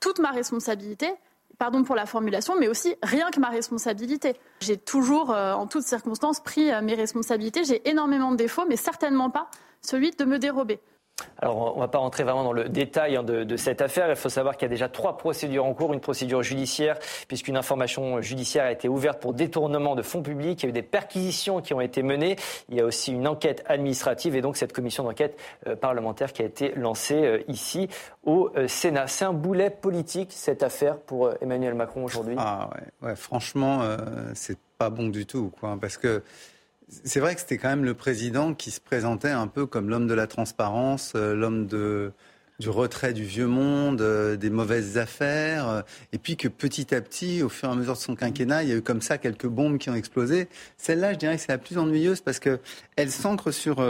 toute 0.00 0.20
ma 0.20 0.30
responsabilité, 0.30 1.12
pardon 1.58 1.84
pour 1.84 1.94
la 1.94 2.06
formulation, 2.06 2.54
mais 2.58 2.68
aussi 2.68 2.94
rien 3.02 3.30
que 3.30 3.40
ma 3.40 3.48
responsabilité. 3.48 4.34
J'ai 4.60 4.76
toujours, 4.76 5.30
en 5.30 5.66
toutes 5.66 5.84
circonstances, 5.84 6.40
pris 6.40 6.70
mes 6.82 6.94
responsabilités. 6.94 7.64
J'ai 7.64 7.88
énormément 7.88 8.32
de 8.32 8.36
défauts, 8.36 8.64
mais 8.68 8.76
certainement 8.76 9.30
pas 9.30 9.48
celui 9.80 10.10
de 10.10 10.24
me 10.24 10.38
dérober. 10.38 10.80
Alors, 11.38 11.72
on 11.72 11.76
ne 11.76 11.80
va 11.80 11.88
pas 11.88 11.98
rentrer 11.98 12.22
vraiment 12.22 12.44
dans 12.44 12.52
le 12.52 12.68
détail 12.68 13.16
hein, 13.16 13.22
de, 13.22 13.56
cette 13.56 13.82
affaire. 13.82 14.08
Il 14.08 14.16
faut 14.16 14.28
savoir 14.28 14.56
qu'il 14.56 14.66
y 14.66 14.70
a 14.70 14.74
déjà 14.74 14.88
trois 14.88 15.16
procédures 15.16 15.64
en 15.64 15.74
cours. 15.74 15.92
Une 15.92 16.00
procédure 16.00 16.42
judiciaire, 16.42 16.98
puisqu'une 17.28 17.56
information 17.56 18.20
judiciaire 18.20 18.64
a 18.64 18.72
été 18.72 18.88
ouverte 18.88 19.20
pour 19.20 19.34
détournement 19.34 19.94
de 19.94 20.02
fonds 20.02 20.22
publics. 20.22 20.62
Il 20.62 20.66
y 20.66 20.66
a 20.66 20.70
eu 20.70 20.72
des 20.72 20.82
perquisitions 20.82 21.60
qui 21.60 21.74
ont 21.74 21.80
été 21.80 22.02
menées. 22.02 22.36
Il 22.68 22.76
y 22.76 22.80
a 22.80 22.84
aussi 22.84 23.12
une 23.12 23.28
enquête 23.28 23.62
administrative 23.66 24.36
et 24.36 24.40
donc 24.40 24.56
cette 24.56 24.72
commission 24.72 25.04
d'enquête 25.04 25.38
euh, 25.66 25.76
parlementaire 25.76 26.32
qui 26.32 26.42
a 26.42 26.46
été 26.46 26.72
lancée 26.76 27.22
euh, 27.22 27.42
ici 27.48 27.88
au 28.24 28.50
euh, 28.56 28.66
Sénat. 28.66 29.06
C'est 29.06 29.24
un 29.24 29.32
boulet 29.32 29.70
politique, 29.70 30.30
cette 30.32 30.62
affaire, 30.62 30.98
pour 30.98 31.30
Emmanuel 31.40 31.74
Macron 31.74 32.04
aujourd'hui? 32.04 32.36
Ah 32.38 32.70
ouais, 33.02 33.16
franchement, 33.16 33.80
c'est 34.34 34.58
pas 34.78 34.90
bon 34.90 35.08
du 35.08 35.26
tout. 35.26 35.52
Quoi, 35.60 35.76
parce 35.80 35.96
que 35.96 36.22
c'est 36.88 37.20
vrai 37.20 37.34
que 37.34 37.40
c'était 37.40 37.58
quand 37.58 37.68
même 37.68 37.84
le 37.84 37.94
président 37.94 38.54
qui 38.54 38.70
se 38.70 38.80
présentait 38.80 39.30
un 39.30 39.46
peu 39.46 39.66
comme 39.66 39.88
l'homme 39.88 40.06
de 40.06 40.14
la 40.14 40.26
transparence, 40.26 41.12
euh, 41.16 41.34
l'homme 41.34 41.66
du 41.66 42.68
retrait 42.68 43.12
du 43.12 43.24
vieux 43.24 43.46
monde, 43.46 44.00
euh, 44.00 44.36
des 44.36 44.50
mauvaises 44.50 44.98
affaires, 44.98 45.68
euh, 45.68 45.82
et 46.12 46.18
puis 46.18 46.36
que 46.36 46.48
petit 46.48 46.94
à 46.94 47.00
petit, 47.00 47.42
au 47.42 47.48
fur 47.48 47.68
et 47.68 47.72
à 47.72 47.74
mesure 47.74 47.94
de 47.94 47.98
son 47.98 48.14
quinquennat, 48.14 48.62
il 48.62 48.68
y 48.68 48.72
a 48.72 48.76
eu 48.76 48.82
comme 48.82 49.00
ça 49.00 49.18
quelques 49.18 49.46
bombes 49.46 49.78
qui 49.78 49.90
ont 49.90 49.94
explosé. 49.94 50.48
Celle-là, 50.76 51.14
je 51.14 51.18
dirais 51.18 51.36
que 51.36 51.42
c'est 51.42 51.52
la 51.52 51.58
plus 51.58 51.78
ennuyeuse 51.78 52.20
parce 52.20 52.38
qu'elle 52.38 53.10
s'ancre 53.10 53.50
sur 53.50 53.80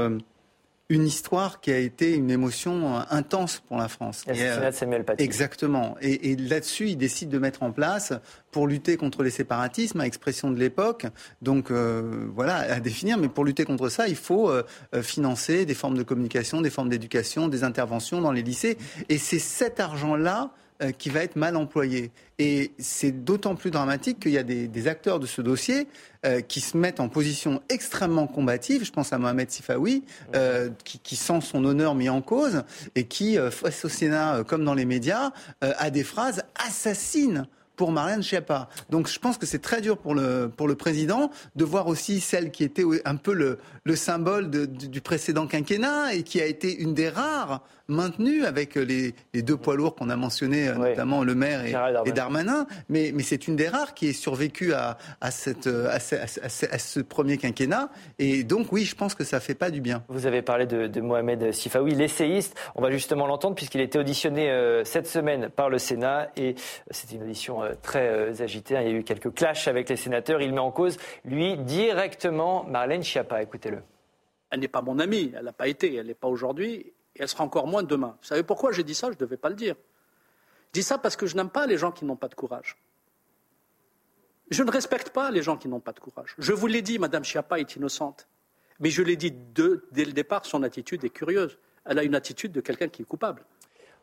une 0.90 1.06
histoire 1.06 1.60
qui 1.60 1.72
a 1.72 1.78
été 1.78 2.14
une 2.14 2.30
émotion 2.30 2.96
euh, 2.96 3.00
intense 3.10 3.62
pour 3.66 3.78
la 3.78 3.88
France. 3.88 4.24
L'assassinat 4.26 4.70
de 4.70 4.76
Samuel 4.76 5.04
Paty. 5.04 5.24
Exactement. 5.24 5.96
Et, 6.02 6.36
là-dessus, 6.36 6.88
il 6.88 6.96
décide 6.96 7.30
de 7.30 7.38
mettre 7.38 7.62
en 7.62 7.72
place, 7.72 8.12
pour 8.50 8.66
lutter 8.66 8.96
contre 8.96 9.22
les 9.22 9.30
séparatismes, 9.30 10.00
à 10.00 10.06
expression 10.06 10.50
de 10.50 10.58
l'époque, 10.58 11.06
donc 11.40 11.70
euh, 11.70 12.26
voilà, 12.34 12.56
à 12.56 12.80
définir, 12.80 13.16
mais 13.16 13.28
pour 13.28 13.44
lutter 13.44 13.64
contre 13.64 13.88
ça, 13.88 14.08
il 14.08 14.16
faut 14.16 14.50
euh, 14.50 14.62
financer 15.02 15.64
des 15.64 15.74
formes 15.74 15.96
de 15.96 16.02
communication, 16.02 16.60
des 16.60 16.70
formes 16.70 16.90
d'éducation, 16.90 17.48
des 17.48 17.64
interventions 17.64 18.20
dans 18.20 18.32
les 18.32 18.42
lycées. 18.42 18.76
Et 19.08 19.16
c'est 19.16 19.38
cet 19.38 19.80
argent-là 19.80 20.50
qui 20.98 21.08
va 21.08 21.22
être 21.22 21.36
mal 21.36 21.56
employé. 21.56 22.10
Et 22.38 22.72
c'est 22.78 23.24
d'autant 23.24 23.54
plus 23.54 23.70
dramatique 23.70 24.18
qu'il 24.20 24.32
y 24.32 24.38
a 24.38 24.42
des, 24.42 24.88
acteurs 24.88 25.20
de 25.20 25.26
ce 25.26 25.40
dossier 25.40 25.86
euh, 26.26 26.40
qui 26.40 26.60
se 26.60 26.76
mettent 26.76 27.00
en 27.00 27.08
position 27.08 27.62
extrêmement 27.68 28.26
combative. 28.26 28.84
Je 28.84 28.90
pense 28.90 29.12
à 29.12 29.18
Mohamed 29.18 29.50
Sifawi, 29.50 30.02
euh, 30.34 30.70
qui, 30.84 31.16
sent 31.16 31.40
son 31.42 31.64
honneur 31.64 31.94
mis 31.94 32.08
en 32.08 32.22
cause 32.22 32.64
et 32.96 33.04
qui, 33.04 33.38
euh, 33.38 33.50
face 33.50 33.84
au 33.84 33.88
Sénat 33.88 34.42
comme 34.46 34.64
dans 34.64 34.74
les 34.74 34.84
médias, 34.84 35.30
a 35.60 35.90
des 35.90 36.04
phrases 36.04 36.42
assassines 36.56 37.46
pour 37.76 37.92
Marianne 37.92 38.22
Schiappa. 38.22 38.68
Donc 38.90 39.08
je 39.08 39.18
pense 39.18 39.38
que 39.38 39.46
c'est 39.46 39.60
très 39.60 39.80
dur 39.80 39.98
pour 39.98 40.14
le, 40.14 40.50
pour 40.54 40.68
le 40.68 40.74
président 40.74 41.30
de 41.56 41.64
voir 41.64 41.86
aussi 41.86 42.20
celle 42.20 42.50
qui 42.50 42.64
était 42.64 42.84
un 43.04 43.16
peu 43.16 43.32
le, 43.32 43.58
le 43.84 43.96
symbole 43.96 44.50
du 44.50 45.00
précédent 45.00 45.46
quinquennat 45.46 46.14
et 46.14 46.22
qui 46.22 46.40
a 46.40 46.46
été 46.46 46.76
une 46.76 46.94
des 46.94 47.08
rares 47.08 47.62
maintenues 47.88 48.44
avec 48.44 48.74
les, 48.74 49.14
les 49.32 49.42
deux 49.42 49.56
poids 49.56 49.76
lourds 49.76 49.94
qu'on 49.94 50.10
a 50.10 50.16
mentionnés, 50.16 50.68
euh, 50.68 50.74
notamment 50.74 51.24
le 51.24 51.34
maire 51.34 51.64
et, 51.64 52.12
Darmanin. 52.12 52.66
Mais, 52.88 53.12
mais 53.14 53.22
c'est 53.22 53.48
une 53.48 53.56
des 53.56 53.68
rares 53.68 53.94
qui 53.94 54.08
est 54.08 54.12
survécue 54.12 54.72
à, 54.72 54.96
à, 55.20 55.30
cette, 55.30 55.66
à, 55.66 55.98
ce, 56.00 56.14
à, 56.16 56.78
ce, 56.78 57.00
premier 57.00 57.38
quinquennat. 57.38 57.90
Et 58.18 58.44
donc 58.44 58.72
oui, 58.72 58.84
je 58.84 58.94
pense 58.94 59.14
que 59.14 59.24
ça 59.24 59.40
fait 59.40 59.54
pas 59.54 59.70
du 59.70 59.80
bien. 59.80 60.04
Vous 60.08 60.26
avez 60.26 60.42
parlé 60.42 60.66
de, 60.66 60.86
de 60.86 61.00
Mohamed 61.00 61.52
Sifawi, 61.52 61.94
l'essayiste. 61.94 62.56
On 62.74 62.82
va 62.82 62.90
justement 62.90 63.26
l'entendre 63.26 63.54
puisqu'il 63.54 63.80
a 63.80 63.84
été 63.84 63.98
auditionné 63.98 64.50
euh, 64.50 64.84
cette 64.84 65.06
semaine 65.06 65.48
par 65.48 65.70
le 65.70 65.78
Sénat 65.78 66.30
et 66.36 66.54
c'était 66.90 67.16
une 67.16 67.22
audition 67.22 67.62
euh, 67.62 67.72
très 67.82 68.08
euh, 68.08 68.42
agité. 68.42 68.76
Hein. 68.76 68.82
Il 68.82 68.88
y 68.88 68.94
a 68.94 68.98
eu 68.98 69.04
quelques 69.04 69.32
clashs 69.34 69.68
avec 69.68 69.88
les 69.88 69.96
sénateurs. 69.96 70.40
Il 70.40 70.52
met 70.52 70.60
en 70.60 70.70
cause, 70.70 70.96
lui, 71.24 71.56
directement 71.58 72.64
Marlène 72.64 73.02
Schiappa. 73.02 73.42
Écoutez-le. 73.42 73.78
Elle 74.50 74.60
n'est 74.60 74.68
pas 74.68 74.82
mon 74.82 74.98
amie. 74.98 75.32
Elle 75.36 75.44
n'a 75.44 75.52
pas 75.52 75.68
été. 75.68 75.94
Elle 75.94 76.06
n'est 76.06 76.14
pas 76.14 76.28
aujourd'hui. 76.28 76.92
Et 77.16 77.22
elle 77.22 77.28
sera 77.28 77.44
encore 77.44 77.66
moins 77.66 77.82
demain. 77.82 78.16
Vous 78.20 78.26
savez 78.26 78.42
pourquoi 78.42 78.72
j'ai 78.72 78.84
dit 78.84 78.94
ça? 78.94 79.08
Je 79.08 79.12
ne 79.14 79.18
devais 79.18 79.36
pas 79.36 79.48
le 79.48 79.54
dire. 79.54 79.76
Je 80.68 80.80
dis 80.80 80.82
ça 80.82 80.98
parce 80.98 81.16
que 81.16 81.26
je 81.26 81.36
n'aime 81.36 81.50
pas 81.50 81.66
les 81.66 81.78
gens 81.78 81.92
qui 81.92 82.04
n'ont 82.04 82.16
pas 82.16 82.28
de 82.28 82.34
courage. 82.34 82.76
Je 84.50 84.62
ne 84.62 84.70
respecte 84.70 85.10
pas 85.10 85.30
les 85.30 85.42
gens 85.42 85.56
qui 85.56 85.68
n'ont 85.68 85.80
pas 85.80 85.92
de 85.92 86.00
courage. 86.00 86.34
Je 86.38 86.52
vous 86.52 86.66
l'ai 86.66 86.82
dit, 86.82 86.98
Madame 86.98 87.24
Schiappa 87.24 87.58
est 87.58 87.76
innocente. 87.76 88.28
Mais 88.80 88.90
je 88.90 89.02
l'ai 89.02 89.16
dit 89.16 89.30
dès 89.30 90.04
le 90.04 90.12
départ, 90.12 90.44
son 90.44 90.62
attitude 90.62 91.04
est 91.04 91.10
curieuse. 91.10 91.58
Elle 91.84 91.98
a 91.98 92.02
une 92.02 92.14
attitude 92.14 92.52
de 92.52 92.60
quelqu'un 92.60 92.88
qui 92.88 93.02
est 93.02 93.04
coupable. 93.04 93.44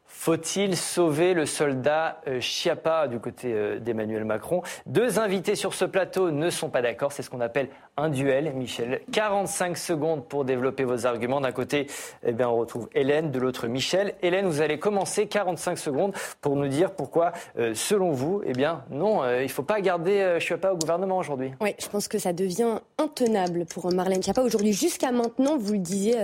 Faut-il 0.06 0.76
sauver 0.76 1.34
le 1.34 1.45
soldat 1.45 2.21
euh, 2.28 2.41
Chiappa 2.41 3.08
du 3.08 3.19
côté 3.19 3.54
euh, 3.54 3.80
d'Emmanuel 3.80 4.26
Macron? 4.26 4.62
Deux 4.86 5.19
invités 5.19 5.56
sur 5.56 5.74
ce 5.74 5.86
plateau 5.86 6.32
ne 6.32 6.50
sont 6.50 6.69
pas 6.69 6.82
d'accord. 6.82 7.12
C'est 7.12 7.24
ce 7.24 7.30
qu'on 7.30 7.39
appelle 7.39 7.69
un 7.97 8.10
duel, 8.10 8.54
Michel. 8.56 9.01
45 9.12 9.77
secondes 9.77 10.25
pour 10.25 10.45
développer 10.45 10.84
vos 10.84 11.06
arguments. 11.06 11.41
D'un 11.41 11.51
côté, 11.51 11.88
eh 12.23 12.32
bien, 12.32 12.49
on 12.49 12.58
retrouve 12.58 12.89
Hélène, 12.93 13.32
de 13.32 13.39
l'autre 13.39 13.67
Michel. 13.67 14.15
Hélène, 14.21 14.47
vous 14.47 14.62
allez 14.62 14.80
commencer 14.80 15.27
45 15.27 15.77
secondes 15.77 16.13
pour 16.41 16.56
nous 16.56 16.67
dire 16.67 16.91
pourquoi, 16.91 17.32
euh, 17.58 17.73
selon 17.75 18.12
vous, 18.12 18.41
eh 18.45 18.54
bien, 18.54 18.84
non, 18.89 19.21
il 19.30 19.43
ne 19.43 19.47
faut 19.47 19.63
pas 19.63 19.82
garder 19.82 20.38
Chiappa 20.39 20.71
au 20.71 20.77
gouvernement 20.77 21.17
aujourd'hui. 21.17 21.51
Oui, 21.62 21.75
je 21.80 21.88
pense 21.88 22.08
que 22.08 22.17
ça 22.17 22.34
devient 22.34 22.80
intenable 22.97 23.65
pour 23.65 23.91
Marlène 23.93 24.23
Schiappa. 24.23 24.41
Aujourd'hui, 24.41 24.73
jusqu'à 24.73 25.12
maintenant, 25.12 25.58
vous 25.58 25.73
le 25.73 25.80
disiez, 25.80 26.15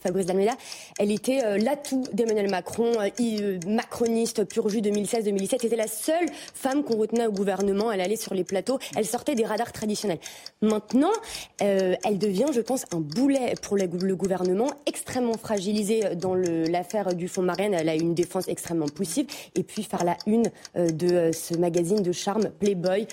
Fabrice 0.00 0.26
Dalmeda, 0.26 0.52
elle 0.98 1.10
était 1.10 1.58
l'atout 1.58 2.04
d'Emmanuel 2.12 2.50
Macron 2.50 2.92
euh, 3.20 3.58
macroniste 3.66 4.44
pur 4.44 4.68
jus 4.68 4.80
2016-2017. 4.80 5.58
C'était 5.60 5.76
la 5.76 5.86
seule 5.86 6.26
femme 6.54 6.84
qu'on 6.84 6.96
retenait 6.96 7.26
au 7.26 7.32
gouvernement. 7.32 7.92
Elle 7.92 8.00
allait 8.00 8.16
sur 8.16 8.34
les 8.34 8.44
plateaux. 8.44 8.78
Elle 8.96 9.06
sortait 9.06 9.34
des 9.34 9.44
radars 9.44 9.72
traditionnels. 9.72 10.18
Maintenant, 10.62 11.07
euh, 11.62 11.94
elle 12.04 12.18
devient, 12.18 12.46
je 12.52 12.60
pense, 12.60 12.84
un 12.92 13.00
boulet 13.00 13.54
pour 13.62 13.76
le, 13.76 13.86
gouvernement, 14.16 14.70
extrêmement 14.86 15.36
fragilisée 15.36 16.14
dans 16.16 16.34
l'affaire 16.34 17.14
du 17.14 17.28
fonds 17.28 17.42
Marianne. 17.42 17.74
Elle 17.74 17.88
a 17.88 17.94
une 17.94 18.14
défense 18.14 18.48
extrêmement 18.48 18.88
poussive. 18.88 19.26
Et 19.54 19.62
puis 19.62 19.82
faire 19.82 20.04
la 20.04 20.16
une 20.26 20.50
euh, 20.76 20.90
de 20.90 21.32
ce 21.32 21.54
magazine 21.54 22.02
de 22.02 22.12
charme 22.12 22.50
Playboy, 22.58 23.06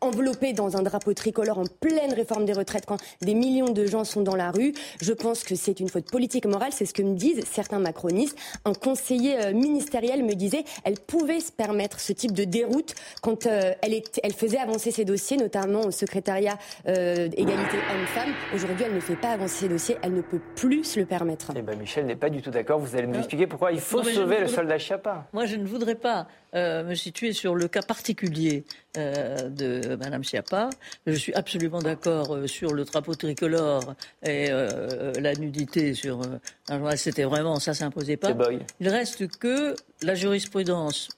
enveloppé 0.00 0.52
dans 0.52 0.76
un 0.76 0.82
drapeau 0.82 1.14
tricolore 1.14 1.58
en 1.58 1.64
pleine 1.80 2.12
réforme 2.12 2.44
des 2.44 2.52
retraites, 2.52 2.86
quand 2.86 2.98
des 3.20 3.34
millions 3.34 3.72
de 3.72 3.86
gens 3.86 4.04
sont 4.04 4.22
dans 4.22 4.36
la 4.36 4.50
rue. 4.50 4.72
Je 5.00 5.12
pense 5.12 5.42
que 5.42 5.54
c'est 5.54 5.80
une 5.80 5.88
faute 5.88 6.10
politique 6.10 6.46
morale. 6.46 6.72
C'est 6.72 6.86
ce 6.86 6.94
que 6.94 7.02
me 7.02 7.14
disent 7.14 7.44
certains 7.50 7.78
macronistes. 7.78 8.36
Un 8.64 8.74
conseiller 8.74 9.36
euh, 9.38 9.52
ministérielle 9.52 10.24
me 10.24 10.34
disait 10.34 10.64
elle 10.84 10.98
pouvait 10.98 11.40
se 11.40 11.52
permettre 11.52 12.00
ce 12.00 12.12
type 12.12 12.32
de 12.32 12.44
déroute 12.44 12.94
quand 13.20 13.46
euh, 13.46 13.72
elle, 13.82 14.32
faisait 14.32 14.58
avancer 14.58 14.90
ses 14.90 15.04
dossiers, 15.04 15.36
notamment 15.36 15.80
au 15.80 15.90
secrétariat 15.90 16.58
euh, 16.88 17.11
égalité 17.12 17.76
hommes-femmes. 17.76 18.32
Aujourd'hui, 18.54 18.84
elle 18.86 18.94
ne 18.94 19.00
fait 19.00 19.16
pas 19.16 19.30
avancer 19.30 19.66
ses 19.66 19.68
dossiers, 19.68 19.96
elle 20.02 20.14
ne 20.14 20.22
peut 20.22 20.40
plus 20.56 20.84
se 20.84 21.00
le 21.00 21.06
permettre. 21.06 21.52
Eh 21.54 21.62
ben, 21.62 21.78
Michel 21.78 22.06
n'est 22.06 22.16
pas 22.16 22.30
du 22.30 22.42
tout 22.42 22.50
d'accord. 22.50 22.78
Vous 22.78 22.96
allez 22.96 23.06
nous 23.06 23.18
expliquer 23.18 23.46
pourquoi 23.46 23.72
il 23.72 23.80
faut 23.80 24.02
sauver 24.02 24.40
le 24.40 24.48
soldat 24.48 24.78
Chiappa. 24.78 25.26
Moi, 25.32 25.46
je 25.46 25.56
ne 25.56 25.66
voudrais 25.66 25.94
pas 25.94 26.26
euh, 26.54 26.84
me 26.84 26.94
situer 26.94 27.32
sur 27.32 27.54
le 27.54 27.66
cas 27.66 27.80
particulier 27.80 28.64
euh, 28.98 29.48
de 29.48 29.96
Madame 29.96 30.22
Schiappa. 30.22 30.68
Je 31.06 31.14
suis 31.14 31.32
absolument 31.32 31.80
d'accord 31.80 32.34
euh, 32.34 32.46
sur 32.46 32.74
le 32.74 32.84
drapeau 32.84 33.14
tricolore 33.14 33.94
et 34.22 34.50
la 34.50 35.34
nudité 35.34 35.94
sur 35.94 36.20
un 36.68 36.96
C'était 36.96 37.24
vraiment 37.24 37.58
ça 37.58 37.72
s'imposait 37.72 38.18
pas. 38.18 38.36
Il 38.80 38.88
reste 38.88 39.28
que 39.38 39.74
la 40.02 40.14
jurisprudence 40.14 41.08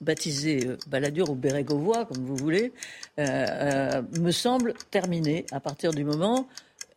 baptisée 0.00 0.70
Balladur 0.86 1.30
ou 1.30 1.34
Bérégovois, 1.34 2.04
comme 2.04 2.24
vous 2.24 2.36
voulez, 2.36 2.72
me 3.18 4.30
semble 4.30 4.74
terminée 4.90 5.44
à 5.50 5.60
partir 5.60 5.92
du 5.92 6.04
moment 6.04 6.46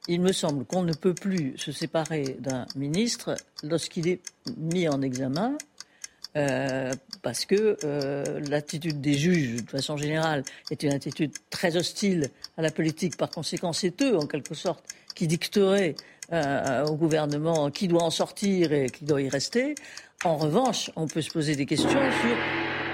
il 0.08 0.22
me 0.22 0.32
semble 0.32 0.66
qu'on 0.66 0.82
ne 0.82 0.94
peut 0.94 1.14
plus 1.14 1.56
se 1.58 1.72
séparer 1.72 2.36
d'un 2.40 2.66
ministre 2.76 3.36
lorsqu'il 3.64 4.08
est 4.08 4.22
mis 4.58 4.88
en 4.90 5.04
examen 5.04 5.56
euh, 6.36 6.94
parce 7.24 7.46
que 7.46 7.78
euh, 7.84 8.40
l'attitude 8.50 9.02
des 9.02 9.14
juges, 9.14 9.64
de 9.64 9.70
façon 9.70 9.98
générale, 9.98 10.44
est 10.70 10.84
une 10.84 10.94
attitude 10.94 11.32
très 11.50 11.76
hostile 11.76 12.30
à 12.58 12.62
la 12.62 12.72
politique. 12.72 13.18
Par 13.18 13.30
conséquent, 13.30 13.74
c'est 13.74 14.02
eux, 14.02 14.18
en 14.18 14.28
quelque 14.28 14.54
sorte, 14.54 14.84
qui 15.16 15.28
dicteraient 15.28 15.96
euh, 16.32 16.86
au 16.86 16.96
gouvernement 16.96 17.72
qui 17.72 17.88
doit 17.88 18.04
en 18.04 18.12
sortir 18.12 18.72
et 18.72 18.90
qui 18.90 19.06
doit 19.06 19.22
y 19.22 19.30
rester. 19.30 19.74
En 20.24 20.38
revanche, 20.38 20.92
on 20.96 21.08
peut 21.08 21.22
se 21.22 21.32
poser 21.32 21.56
des 21.56 21.66
questions 21.66 21.90
sur 21.90 22.38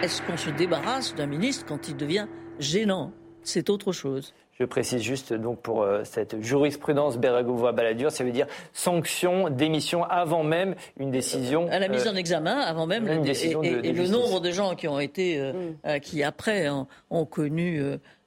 est-ce 0.02 0.22
qu'on 0.22 0.38
se 0.38 0.50
débarrasse 0.52 1.16
d'un 1.16 1.26
ministre 1.26 1.66
quand 1.66 1.88
il 1.88 1.98
devient 1.98 2.28
gênant? 2.60 3.12
C'est 3.44 3.70
autre 3.70 3.92
chose. 3.92 4.34
Je 4.58 4.64
précise 4.64 5.02
juste 5.02 5.34
donc 5.34 5.60
pour 5.60 5.84
euh, 5.84 6.04
cette 6.06 6.42
jurisprudence 6.42 7.18
Bérégovoy-Balladur, 7.18 8.10
ça 8.10 8.24
veut 8.24 8.32
dire 8.32 8.48
sanction, 8.72 9.50
démission 9.50 10.06
avant 10.06 10.44
même 10.44 10.76
une 10.98 11.12
décision. 11.12 11.68
À 11.70 11.80
la 11.80 11.90
mise 11.90 12.08
euh, 12.08 12.12
en 12.12 12.16
examen, 12.16 12.58
avant 12.60 12.86
même, 12.86 13.06
une 13.06 13.24
décision 13.24 13.62
et, 13.64 13.82
et, 13.84 13.92
le 13.92 14.08
nombre 14.08 14.40
de 14.40 14.52
gens 14.52 14.76
qui 14.76 14.88
ont 14.88 15.00
été, 15.00 15.40
euh, 15.40 15.52
mm. 15.84 16.00
qui 16.00 16.24
après 16.24 16.70
ont, 16.70 17.26
connu. 17.26 17.82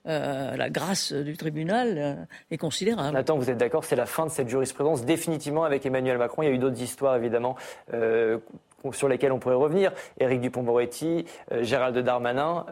la 0.04 0.70
grâce 0.70 1.12
du 1.12 1.36
tribunal 1.36 2.26
est 2.50 2.58
considérable. 2.58 3.14
Nathan, 3.14 3.36
vous 3.36 3.48
êtes 3.48 3.58
d'accord, 3.58 3.84
c'est 3.84 3.96
la 3.96 4.06
fin 4.06 4.26
de 4.26 4.30
cette 4.30 4.48
jurisprudence 4.48 5.04
définitivement 5.04 5.64
avec 5.64 5.86
Emmanuel 5.86 6.18
Macron. 6.18 6.42
Il 6.42 6.46
y 6.46 6.48
a 6.50 6.54
eu 6.54 6.58
d'autres 6.58 6.82
histoires 6.82 7.16
évidemment 7.16 7.56
sur 8.92 9.08
lesquelles 9.08 9.32
on 9.32 9.38
pourrait 9.38 9.54
revenir. 9.54 9.92
Éric 10.18 10.40
Dupont-Moretti, 10.40 11.24
Gérald 11.62 11.96
Darmanin. 11.98 12.66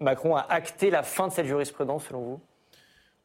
Macron 0.00 0.36
a 0.36 0.46
acté 0.48 0.90
la 0.90 1.02
fin 1.02 1.28
de 1.28 1.32
cette 1.32 1.46
jurisprudence, 1.46 2.06
selon 2.06 2.22
vous? 2.22 2.40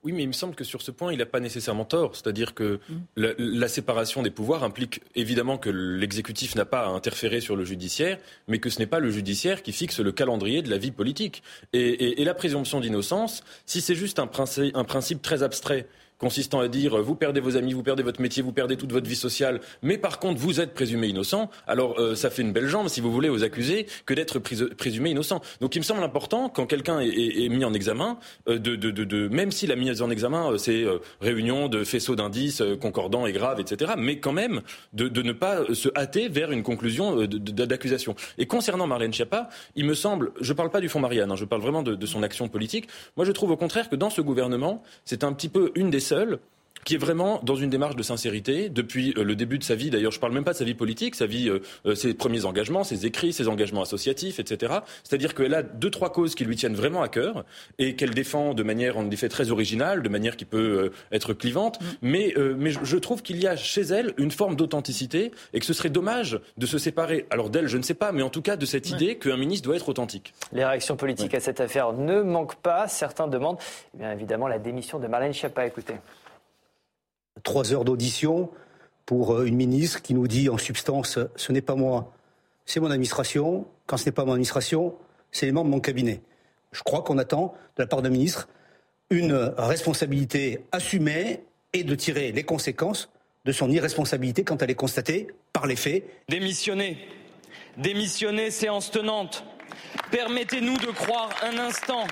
Oui, 0.03 0.13
mais 0.13 0.23
il 0.23 0.27
me 0.27 0.33
semble 0.33 0.55
que 0.55 0.63
sur 0.63 0.81
ce 0.81 0.91
point, 0.91 1.11
il 1.11 1.19
n'a 1.19 1.25
pas 1.25 1.41
nécessairement 1.41 1.83
tort. 1.83 2.15
C'est-à-dire 2.15 2.53
que 2.53 2.79
la, 3.17 3.67
séparation 3.67 4.23
des 4.23 4.31
pouvoirs 4.31 4.63
implique 4.63 5.01
évidemment 5.13 5.57
que 5.57 5.69
l'exécutif 5.69 6.55
n'a 6.55 6.63
pas 6.63 6.85
à 6.85 6.87
interférer 6.87 7.41
sur 7.41 7.57
le 7.57 7.65
judiciaire, 7.65 8.17
mais 8.47 8.59
que 8.59 8.69
ce 8.69 8.79
n'est 8.79 8.87
pas 8.87 8.99
le 8.99 9.11
judiciaire 9.11 9.61
qui 9.61 9.73
fixe 9.73 9.99
le 9.99 10.13
calendrier 10.13 10.61
de 10.61 10.69
la 10.69 10.77
vie 10.77 10.91
politique. 10.91 11.43
Et, 11.73 12.23
la 12.23 12.33
présomption 12.33 12.79
d'innocence, 12.79 13.43
si 13.65 13.81
c'est 13.81 13.95
juste 13.95 14.19
un 14.19 14.27
principe 14.27 15.21
très 15.21 15.43
abstrait 15.43 15.85
consistant 16.19 16.59
à 16.59 16.67
dire 16.67 17.01
vous 17.01 17.15
perdez 17.15 17.39
vos 17.39 17.57
amis, 17.57 17.73
vous 17.73 17.81
perdez 17.81 18.03
votre 18.03 18.21
métier, 18.21 18.43
vous 18.43 18.51
perdez 18.51 18.77
toute 18.77 18.91
votre 18.91 19.07
vie 19.07 19.15
sociale, 19.15 19.61
mais 19.81 19.97
par 19.97 20.19
contre 20.19 20.39
vous 20.39 20.59
êtes 20.59 20.73
présumé 20.73 21.07
innocent, 21.07 21.49
alors 21.65 21.99
euh, 21.99 22.13
ça 22.13 22.29
fait 22.29 22.41
une 22.43 22.51
belle 22.51 22.67
jambe, 22.67 22.89
si 22.89 23.01
vous 23.01 23.11
voulez, 23.11 23.29
aux 23.29 23.43
accusés 23.43 23.87
que 24.05 24.13
d'être 24.13 24.39
présumé 24.39 25.11
innocent. 25.11 25.41
Donc 25.61 25.75
il 25.75 25.79
me 25.79 25.83
semble 25.83 26.03
important, 26.03 26.49
quand 26.49 26.65
quelqu'un 26.65 26.99
est, 26.99 27.49
mis 27.49 27.65
en 27.65 27.73
examen, 27.73 28.19
euh, 28.47 28.59
de, 28.59 28.75
de, 28.75 28.91
de, 28.91 29.27
même 29.29 29.51
si 29.51 29.65
la 29.65 29.75
mise 29.75 30.01
en 30.01 30.09
examen, 30.09 30.51
euh, 30.51 30.57
c'est 30.57 30.85
réunion 31.21 31.69
de 31.69 31.83
faisceaux 31.83 32.15
d'indices 32.15 32.61
concordants 32.81 33.25
et 33.25 33.31
graves, 33.31 33.59
etc., 33.59 33.93
mais 33.97 34.19
quand 34.19 34.33
même 34.33 34.61
de, 34.93 35.21
ne 35.21 35.31
pas 35.31 35.73
se 35.73 35.89
hâter 35.97 36.27
vers 36.27 36.51
une 36.51 36.63
conclusion 36.63 37.25
d'accusation. 37.25 38.15
Et 38.37 38.45
concernant 38.45 38.87
Marlène 38.87 39.13
Schiappa, 39.13 39.49
il 39.75 39.85
me 39.85 39.93
semble, 39.93 40.31
je 40.41 40.51
ne 40.51 40.57
parle 40.57 40.69
pas 40.69 40.81
du 40.81 40.89
fond 40.89 40.99
Marianne, 40.99 41.31
hein, 41.31 41.35
je 41.35 41.45
parle 41.45 41.61
vraiment 41.61 41.83
de 41.83 42.05
son 42.05 42.23
action 42.23 42.47
politique, 42.49 42.87
moi 43.15 43.25
je 43.25 43.31
trouve 43.31 43.51
au 43.51 43.57
contraire 43.57 43.89
que 43.89 43.95
dans 43.95 44.09
ce 44.09 44.21
gouvernement, 44.21 44.83
c'est 45.05 45.23
un 45.23 45.33
petit 45.33 45.49
peu 45.49 45.71
une 45.75 45.89
des 45.89 45.99
seul 46.09 46.39
qui 46.89 46.95
est 46.95 46.97
vraiment 46.97 47.39
dans 47.43 47.55
une 47.55 47.69
démarche 47.69 47.95
de 47.95 48.03
sincérité 48.03 48.69
depuis 48.69 49.13
euh, 49.17 49.23
le 49.23 49.35
début 49.35 49.57
de 49.57 49.63
sa 49.63 49.75
vie. 49.75 49.89
D'ailleurs, 49.89 50.11
je 50.11 50.17
ne 50.17 50.21
parle 50.21 50.33
même 50.33 50.43
pas 50.43 50.53
de 50.53 50.57
sa 50.57 50.63
vie 50.63 50.73
politique, 50.73 51.15
sa 51.15 51.25
vie, 51.25 51.49
euh, 51.49 51.61
euh, 51.85 51.95
ses 51.95 52.13
premiers 52.13 52.45
engagements, 52.45 52.83
ses 52.83 53.05
écrits, 53.05 53.33
ses 53.33 53.47
engagements 53.47 53.81
associatifs, 53.81 54.39
etc. 54.39 54.73
C'est-à-dire 55.03 55.35
qu'elle 55.35 55.53
a 55.53 55.63
deux, 55.63 55.91
trois 55.91 56.11
causes 56.11 56.35
qui 56.35 56.45
lui 56.45 56.55
tiennent 56.55 56.75
vraiment 56.75 57.01
à 57.01 57.07
cœur 57.07 57.45
et 57.77 57.95
qu'elle 57.95 58.13
défend 58.15 58.53
de 58.53 58.63
manière, 58.63 58.97
en 58.97 59.09
effet, 59.11 59.29
très 59.29 59.51
originale, 59.51 60.01
de 60.01 60.09
manière 60.09 60.37
qui 60.37 60.45
peut 60.45 60.91
être 61.11 61.33
clivante. 61.33 61.79
Mm. 61.79 61.85
Mais, 62.01 62.33
mais 62.57 62.71
je 62.71 62.97
trouve 62.97 63.21
qu'il 63.21 63.41
y 63.41 63.47
a 63.47 63.55
chez 63.55 63.81
elle 63.81 64.13
une 64.17 64.31
forme 64.31 64.55
d'authenticité 64.55 65.31
et 65.53 65.59
que 65.59 65.65
ce 65.65 65.73
serait 65.73 65.89
dommage 65.89 66.39
de 66.57 66.65
se 66.65 66.77
séparer. 66.77 67.25
Alors 67.29 67.49
d'elle, 67.49 67.67
je 67.67 67.77
ne 67.77 67.83
sais 67.83 67.93
pas, 67.93 68.11
mais 68.11 68.21
en 68.21 68.29
tout 68.29 68.41
cas 68.41 68.55
de 68.55 68.65
cette 68.65 68.89
idée 68.89 69.17
qu'un 69.17 69.37
ministre 69.37 69.65
doit 69.65 69.75
être 69.75 69.89
authentique. 69.89 70.33
Les 70.53 70.65
réactions 70.65 70.95
politiques 70.95 71.33
à 71.33 71.39
cette 71.39 71.61
affaire 71.61 71.93
ne 71.93 72.21
manquent 72.21 72.55
pas. 72.55 72.87
Certains 72.87 73.27
demandent, 73.27 73.59
eh 73.93 73.99
bien 73.99 74.11
évidemment, 74.11 74.47
la 74.47 74.59
démission 74.59 74.99
de 74.99 75.07
Marlène 75.07 75.33
Schiappa. 75.33 75.65
Écoutez 75.65 75.95
trois 77.43 77.73
heures 77.73 77.85
d'audition 77.85 78.49
pour 79.05 79.33
euh, 79.33 79.45
une 79.45 79.55
ministre 79.55 80.01
qui 80.01 80.13
nous 80.13 80.27
dit 80.27 80.49
en 80.49 80.57
substance 80.57 81.19
ce 81.35 81.51
n'est 81.51 81.61
pas 81.61 81.75
moi, 81.75 82.13
c'est 82.65 82.79
mon 82.79 82.91
administration. 82.91 83.65
Quand 83.87 83.97
ce 83.97 84.05
n'est 84.05 84.11
pas 84.11 84.25
mon 84.25 84.33
administration, 84.33 84.93
c'est 85.31 85.45
les 85.45 85.51
membres 85.51 85.67
de 85.67 85.75
mon 85.75 85.79
cabinet. 85.79 86.21
Je 86.71 86.83
crois 86.83 87.01
qu'on 87.01 87.17
attend 87.17 87.55
de 87.77 87.83
la 87.83 87.87
part 87.87 88.01
d'un 88.01 88.09
ministre 88.09 88.47
une 89.09 89.33
responsabilité 89.57 90.65
assumée 90.71 91.41
et 91.73 91.83
de 91.83 91.95
tirer 91.95 92.31
les 92.31 92.43
conséquences 92.43 93.09
de 93.45 93.51
son 93.51 93.71
irresponsabilité 93.71 94.43
quand 94.43 94.61
elle 94.61 94.69
est 94.69 94.75
constatée 94.75 95.27
par 95.53 95.65
les 95.65 95.75
faits. 95.75 96.03
Démissionner. 96.29 96.97
Démissionner, 97.77 98.51
séance 98.51 98.91
tenante. 98.91 99.43
Permettez-nous 100.11 100.77
de 100.77 100.91
croire 100.91 101.29
un 101.43 101.57
instant 101.57 102.05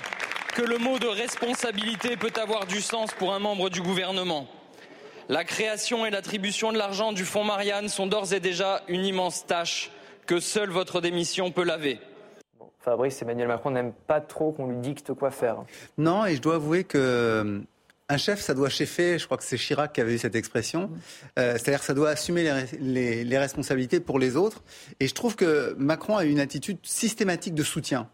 que 0.54 0.62
le 0.62 0.78
mot 0.78 0.98
de 0.98 1.06
responsabilité 1.06 2.16
peut 2.16 2.32
avoir 2.40 2.66
du 2.66 2.80
sens 2.80 3.12
pour 3.12 3.32
un 3.32 3.38
membre 3.38 3.70
du 3.70 3.80
gouvernement. 3.82 4.48
La 5.30 5.44
création 5.44 6.06
et 6.06 6.10
l'attribution 6.10 6.72
de 6.72 6.78
l'argent 6.78 7.12
du 7.12 7.26
fonds 7.26 7.44
Marianne 7.44 7.90
sont 7.90 8.06
d'ores 8.06 8.32
et 8.32 8.40
déjà 8.40 8.82
une 8.88 9.04
immense 9.04 9.44
tâche 9.44 9.90
que 10.26 10.40
seule 10.40 10.70
votre 10.70 11.02
démission 11.02 11.50
peut 11.50 11.64
laver. 11.64 12.00
Fabrice, 12.80 13.20
Emmanuel 13.20 13.48
Macron 13.48 13.70
n'aime 13.70 13.92
pas 14.06 14.22
trop 14.22 14.52
qu'on 14.52 14.68
lui 14.68 14.78
dicte 14.78 15.12
quoi 15.12 15.30
faire. 15.30 15.64
Non, 15.98 16.24
et 16.24 16.34
je 16.34 16.40
dois 16.40 16.54
avouer 16.54 16.84
que 16.84 16.96
euh, 16.96 17.60
un 18.08 18.16
chef, 18.16 18.40
ça 18.40 18.54
doit 18.54 18.70
chefer. 18.70 19.18
Je 19.18 19.26
crois 19.26 19.36
que 19.36 19.44
c'est 19.44 19.58
Chirac 19.58 19.92
qui 19.92 20.00
avait 20.00 20.14
eu 20.14 20.18
cette 20.18 20.34
expression. 20.34 20.90
Euh, 21.38 21.52
c'est-à-dire 21.52 21.80
que 21.80 21.86
ça 21.86 21.94
doit 21.94 22.08
assumer 22.08 22.50
les, 22.80 23.38
responsabilités 23.38 24.00
pour 24.00 24.18
les 24.18 24.34
autres. 24.34 24.62
Et 24.98 25.08
je 25.08 25.14
trouve 25.14 25.36
que 25.36 25.74
Macron 25.76 26.16
a 26.16 26.24
une 26.24 26.40
attitude 26.40 26.78
systématique 26.82 27.54
de 27.54 27.62
soutien, 27.62 28.08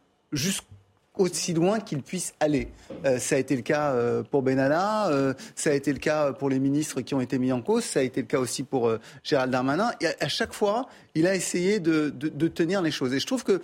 aussi 1.16 1.52
loin 1.52 1.80
qu'il 1.80 2.02
puisse 2.02 2.34
aller. 2.40 2.68
Euh, 3.04 3.18
ça 3.18 3.36
a 3.36 3.38
été 3.38 3.54
le 3.54 3.62
cas 3.62 3.92
euh, 3.92 4.22
pour 4.22 4.42
Benalla, 4.42 5.08
euh, 5.08 5.34
ça 5.54 5.70
a 5.70 5.72
été 5.74 5.92
le 5.92 5.98
cas 5.98 6.32
pour 6.32 6.50
les 6.50 6.58
ministres 6.58 7.00
qui 7.02 7.14
ont 7.14 7.20
été 7.20 7.38
mis 7.38 7.52
en 7.52 7.62
cause, 7.62 7.84
ça 7.84 8.00
a 8.00 8.02
été 8.02 8.20
le 8.20 8.26
cas 8.26 8.38
aussi 8.38 8.62
pour 8.62 8.92
Gérald 9.22 9.50
Darmanin. 9.50 9.92
Et 10.00 10.06
à, 10.20 10.28
chaque 10.28 10.52
fois, 10.52 10.88
il 11.14 11.26
a 11.26 11.34
essayé 11.34 11.80
de, 11.80 12.10
tenir 12.48 12.82
les 12.82 12.90
choses. 12.90 13.14
Et 13.14 13.20
je 13.20 13.26
trouve 13.26 13.44
que, 13.44 13.60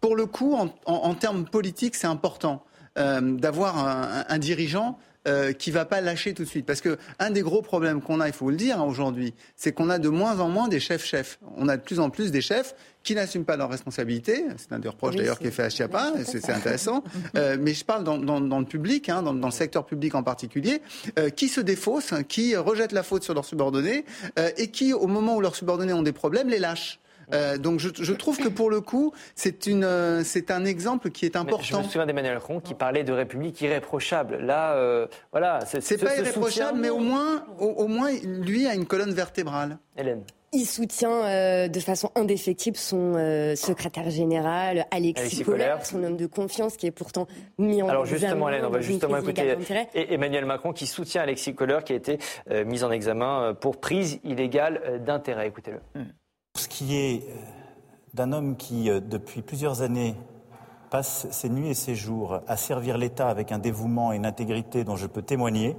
pour 0.00 0.16
le 0.16 0.26
coup, 0.26 0.56
en, 0.84 1.14
termes 1.14 1.44
politiques, 1.44 1.94
c'est 1.94 2.06
important 2.06 2.64
d'avoir 2.96 4.26
un 4.28 4.38
dirigeant 4.38 4.98
euh, 5.28 5.52
qui 5.52 5.70
va 5.70 5.84
pas 5.84 6.00
lâcher 6.00 6.32
tout 6.32 6.44
de 6.44 6.48
suite. 6.48 6.64
Parce 6.64 6.80
que 6.80 6.96
un 7.18 7.30
des 7.30 7.42
gros 7.42 7.60
problèmes 7.60 8.00
qu'on 8.00 8.20
a, 8.20 8.28
il 8.28 8.32
faut 8.32 8.48
le 8.48 8.56
dire 8.56 8.80
hein, 8.80 8.84
aujourd'hui, 8.84 9.34
c'est 9.54 9.72
qu'on 9.72 9.90
a 9.90 9.98
de 9.98 10.08
moins 10.08 10.40
en 10.40 10.48
moins 10.48 10.66
des 10.66 10.80
chefs-chefs. 10.80 11.38
On 11.58 11.68
a 11.68 11.76
de 11.76 11.82
plus 11.82 12.00
en 12.00 12.08
plus 12.08 12.30
des 12.30 12.40
chefs 12.40 12.74
qui 13.02 13.14
n'assument 13.14 13.44
pas 13.44 13.58
leurs 13.58 13.68
responsabilités. 13.68 14.46
C'est 14.56 14.72
un 14.72 14.78
des 14.78 14.88
reproches 14.88 15.16
d'ailleurs 15.16 15.38
qui 15.38 15.48
est 15.48 15.50
fait 15.50 15.64
à 15.64 15.68
Chiappa, 15.68 16.12
c'est 16.24 16.48
intéressant. 16.50 17.04
Euh, 17.36 17.56
mais 17.60 17.74
je 17.74 17.84
parle 17.84 18.02
dans, 18.02 18.18
le 18.40 18.64
public, 18.64 19.08
hein, 19.08 19.22
dans, 19.22 19.32
le 19.32 19.50
secteur 19.50 19.84
public 19.84 20.14
en 20.14 20.22
particulier, 20.22 20.80
euh, 21.18 21.28
qui 21.28 21.48
se 21.48 21.60
défaussent, 21.60 22.14
qui 22.28 22.56
rejettent 22.56 22.92
la 22.92 23.02
faute 23.02 23.22
sur 23.22 23.34
leurs 23.34 23.44
subordonnés 23.44 24.04
et 24.56 24.68
qui, 24.68 24.92
au 24.92 25.06
moment 25.06 25.36
où 25.36 25.40
leurs 25.40 25.54
subordonnés 25.54 25.92
ont 25.92 26.02
des 26.02 26.12
problèmes, 26.12 26.48
les 26.48 26.58
lâchent. 26.58 26.98
Euh, 27.34 27.58
donc 27.58 27.80
je, 27.80 28.12
trouve 28.12 28.38
que 28.38 28.48
pour 28.48 28.70
le 28.70 28.80
coup, 28.80 29.12
c'est 29.34 29.68
euh, 29.68 30.22
un 30.48 30.64
exemple 30.64 31.10
qui 31.10 31.24
est 31.24 31.36
important. 31.36 31.62
je 31.62 31.76
me 31.76 31.82
souviens 31.84 32.06
d'Emmanuel 32.06 32.34
Macron 32.34 32.60
qui 32.60 32.74
parlait 32.74 33.04
de 33.04 33.12
République 33.12 33.60
irréprochable. 33.60 34.36
Là, 34.36 34.74
euh, 34.74 35.06
voilà, 35.32 35.60
c'est 35.66 35.98
pas 35.98 36.16
irréprochable, 36.16 36.78
mais 36.78 36.90
au 36.90 36.98
moins, 36.98 37.44
au, 37.58 37.86
moins, 37.86 38.10
lui 38.24 38.66
a 38.66 38.74
une 38.74 38.86
colonne 38.86 39.12
vertébrale. 39.12 39.78
Hélène. 39.96 40.22
Il 40.52 40.66
soutient 40.66 41.68
de 41.68 41.80
façon 41.80 42.10
indéfectible 42.16 42.76
son 42.76 43.14
secrétaire 43.54 44.10
général, 44.10 44.86
Alexis, 44.90 45.44
Kohler, 45.44 45.76
son 45.84 46.02
homme 46.02 46.16
de 46.16 46.26
confiance, 46.26 46.76
qui 46.76 46.86
est 46.86 46.90
pourtant 46.90 47.28
mis 47.58 47.82
en 47.82 47.88
Alors 47.88 48.04
justement, 48.04 48.48
Hélène, 48.48 48.64
on 48.64 48.70
va 48.70 48.80
justement 48.80 49.18
écouter 49.18 49.56
Emmanuel 49.94 50.46
Macron 50.46 50.72
qui 50.72 50.86
soutient 50.86 51.22
Alexis 51.22 51.54
Kohler, 51.54 51.78
qui 51.84 51.92
a 51.92 51.96
été 51.96 52.18
mis 52.66 52.82
en 52.82 52.90
examen 52.90 53.54
pour 53.60 53.78
prise 53.78 54.18
illégale 54.24 55.02
d'intérêt. 55.06 55.46
Écoutez-le. 55.46 55.78
Hmm. 55.94 56.08
Ce 56.60 56.68
qui 56.68 56.94
est 56.94 57.22
euh, 57.26 57.34
d'un 58.12 58.32
homme 58.32 58.54
qui, 58.54 58.90
euh, 58.90 59.00
depuis 59.00 59.40
plusieurs 59.40 59.80
années, 59.80 60.14
passe 60.90 61.26
ses 61.30 61.48
nuits 61.48 61.70
et 61.70 61.74
ses 61.74 61.94
jours 61.94 62.40
à 62.46 62.58
servir 62.58 62.98
l'État 62.98 63.30
avec 63.30 63.50
un 63.50 63.58
dévouement 63.58 64.12
et 64.12 64.16
une 64.16 64.26
intégrité 64.26 64.84
dont 64.84 64.94
je 64.94 65.06
peux 65.06 65.22
témoigner, 65.22 65.74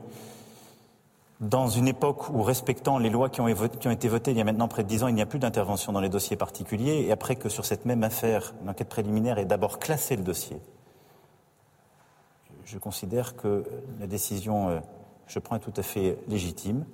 dans 1.39 1.67
une 1.67 1.87
époque 1.87 2.29
où, 2.29 2.41
respectant 2.41 2.97
les 2.97 3.11
lois 3.11 3.29
qui 3.29 3.41
ont, 3.41 3.47
été 3.47 4.07
votées 4.07 4.31
il 4.31 4.37
y 4.37 4.41
a 4.41 4.43
maintenant 4.43 4.67
près 4.67 4.81
de 4.81 4.87
dix 4.87 5.03
ans, 5.03 5.07
il 5.07 5.13
n'y 5.13 5.21
a 5.21 5.27
plus 5.27 5.37
d'intervention 5.37 5.91
dans 5.91 5.99
les 5.99 6.09
dossiers 6.09 6.35
particuliers, 6.35 7.05
et 7.05 7.11
après 7.11 7.35
que 7.35 7.47
sur 7.47 7.65
cette 7.65 7.85
même 7.85 8.01
affaire, 8.03 8.55
l'enquête 8.65 8.89
préliminaire 8.89 9.37
ait 9.37 9.45
d'abord 9.45 9.77
classé 9.77 10.15
le 10.15 10.23
dossier, 10.23 10.57
je 12.65 12.79
considère 12.79 13.35
que 13.35 13.65
la 13.99 14.07
décision 14.07 14.81
que 15.27 15.31
je 15.31 15.37
prends 15.37 15.57
est 15.57 15.59
tout 15.59 15.73
à 15.77 15.83
fait 15.83 16.17
légitime. 16.27 16.85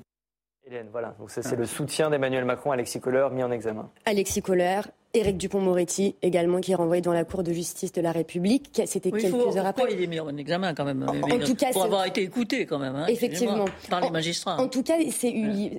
Hélène, 0.68 0.88
voilà. 0.92 1.16
Donc 1.18 1.32
ça, 1.32 1.42
c'est 1.42 1.56
le 1.56 1.66
soutien 1.66 2.10
d'Emmanuel 2.10 2.44
Macron, 2.44 2.72
Alexis 2.72 3.00
Kohler, 3.00 3.28
mis 3.32 3.42
en 3.44 3.52
examen. 3.52 3.90
Alexis 4.06 4.42
Kohler, 4.42 4.82
Éric 5.14 5.38
Dupont-Moretti 5.38 6.16
également 6.22 6.60
qui 6.60 6.74
est 6.74 6.76
renvoyé 6.76 7.02
devant 7.02 7.14
la 7.14 7.24
Cour 7.24 7.44
de 7.44 7.54
justice 7.54 7.92
de 7.92 8.02
la 8.02 8.12
République. 8.12 8.82
C'était 8.86 9.12
quelques 9.12 9.58
heures 9.58 9.66
après. 9.66 9.86
il 9.92 10.02
est 10.02 10.08
mis 10.08 10.20
en 10.20 10.36
examen 10.38 10.74
quand 10.74 10.86
même 10.86 11.06
En, 11.08 11.40
tout 11.40 11.56
cas, 11.56 11.72
pour 11.72 11.84
avoir 11.84 12.06
été 12.06 12.22
écouté 12.22 12.66
quand 12.66 12.80
même. 12.80 12.96
Hein, 12.96 13.06
effectivement 13.08 13.66
par 13.90 14.02
les 14.02 14.10
magistrats. 14.10 14.60
En, 14.60 14.68
tout 14.68 14.84
cas, 14.84 14.96
c'est 15.12 15.34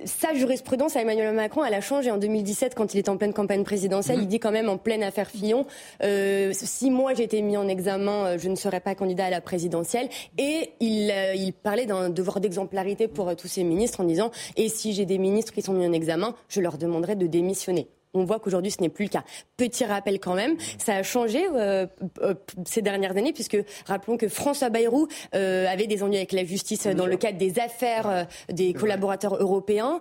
sa 0.05 0.33
jurisprudence 0.33 0.95
à 0.95 1.01
Emmanuel 1.01 1.33
Macron, 1.33 1.63
elle 1.63 1.73
a 1.73 1.81
changé 1.81 2.11
en 2.11 2.17
2017 2.17 2.75
quand 2.75 2.93
il 2.93 2.97
est 2.97 3.09
en 3.09 3.17
pleine 3.17 3.33
campagne 3.33 3.63
présidentielle. 3.63 4.17
Mhm. 4.17 4.23
Il 4.23 4.27
dit 4.27 4.39
quand 4.39 4.51
même 4.51 4.69
en 4.69 4.77
pleine 4.77 5.03
affaire 5.03 5.29
Fillon 5.29 5.65
euh, 6.03 6.51
si 6.53 6.91
moi 6.91 7.13
j'étais 7.13 7.41
mis 7.41 7.57
en 7.57 7.67
examen, 7.67 8.25
euh, 8.25 8.37
je 8.37 8.49
ne 8.49 8.55
serais 8.55 8.79
pas 8.79 8.95
candidat 8.95 9.25
à 9.25 9.29
la 9.29 9.41
présidentielle. 9.41 10.09
Et 10.37 10.71
il, 10.79 11.11
euh, 11.11 11.33
il 11.35 11.53
parlait 11.53 11.85
d'un 11.85 12.09
devoir 12.09 12.39
d'exemplarité 12.39 13.07
pour 13.07 13.35
tous 13.35 13.47
ses 13.47 13.63
ministres 13.63 14.01
en 14.01 14.03
disant 14.03 14.31
et 14.55 14.69
si 14.69 14.93
j'ai 14.93 15.05
des 15.05 15.17
ministres 15.17 15.53
qui 15.53 15.61
sont 15.61 15.73
mis 15.73 15.85
en 15.85 15.93
examen, 15.93 16.35
je 16.47 16.61
leur 16.61 16.77
demanderai 16.77 17.15
de 17.15 17.27
démissionner. 17.27 17.87
On 18.13 18.23
voit 18.25 18.39
qu'aujourd'hui, 18.39 18.71
ce 18.71 18.81
n'est 18.81 18.89
plus 18.89 19.05
le 19.05 19.09
cas. 19.09 19.23
Petit 19.55 19.85
rappel 19.85 20.19
quand 20.19 20.33
même, 20.33 20.55
ça 20.79 20.95
a 20.95 21.03
changé 21.03 21.45
euh, 21.53 21.85
euh, 22.21 22.33
ces 22.65 22.81
dernières 22.81 23.15
années, 23.15 23.33
puisque 23.33 23.57
rappelons 23.85 24.17
que 24.17 24.27
François 24.27 24.69
Bayrou 24.69 25.07
euh, 25.35 25.67
avait 25.67 25.85
des 25.85 26.01
ennuis 26.01 26.17
avec 26.17 26.31
la 26.31 26.43
justice 26.43 26.87
dans 26.87 27.05
le 27.05 27.17
cadre 27.17 27.37
des 27.37 27.59
affaires 27.59 28.27
des 28.51 28.73
collaborateurs 28.73 29.35
européens. 29.35 29.99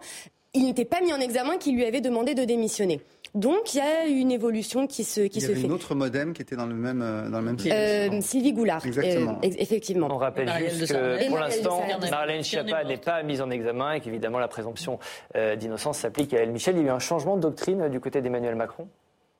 Il 0.54 0.64
n'était 0.64 0.86
pas 0.86 1.02
mis 1.02 1.12
en 1.12 1.20
examen, 1.20 1.58
qui 1.58 1.72
lui 1.72 1.84
avait 1.84 2.00
demandé 2.00 2.34
de 2.34 2.44
démissionner. 2.44 3.02
Donc 3.34 3.74
il 3.74 3.78
y 3.78 3.80
a 3.80 4.06
une 4.06 4.30
évolution 4.30 4.86
qui 4.86 5.04
se, 5.04 5.20
qui 5.22 5.38
il 5.38 5.42
y 5.42 5.46
se 5.46 5.46
avait 5.50 5.60
fait. 5.60 5.66
Une 5.66 5.72
autre 5.72 5.94
modem 5.94 6.32
qui 6.32 6.42
était 6.42 6.56
dans 6.56 6.66
le 6.66 6.74
même, 6.74 7.02
euh, 7.02 7.28
dans 7.28 7.38
le 7.38 7.44
même 7.44 7.56
euh, 7.66 8.20
Sylvie 8.20 8.52
Goulard. 8.52 8.84
Exactement. 8.84 9.38
Euh, 9.44 9.48
effectivement. 9.58 10.08
On 10.10 10.16
rappelle 10.16 10.50
juste 10.68 10.92
que 10.92 11.28
pour 11.28 11.38
l'instant, 11.38 11.82
Marlène 12.10 12.42
Schiappa 12.42 12.84
n'est 12.84 12.96
pas 12.96 13.22
mise 13.22 13.40
en 13.40 13.50
examen 13.50 13.92
et 13.92 14.00
qu'évidemment 14.00 14.38
la 14.38 14.48
présomption 14.48 14.98
d'innocence 15.34 15.98
s'applique 15.98 16.34
à 16.34 16.38
elle. 16.38 16.52
Michel, 16.52 16.76
il 16.76 16.82
y 16.82 16.84
a 16.84 16.88
eu 16.88 16.90
un 16.90 16.98
changement 16.98 17.36
de 17.36 17.42
doctrine 17.42 17.88
du 17.88 18.00
côté 18.00 18.20
d'Emmanuel 18.20 18.54
Macron? 18.54 18.88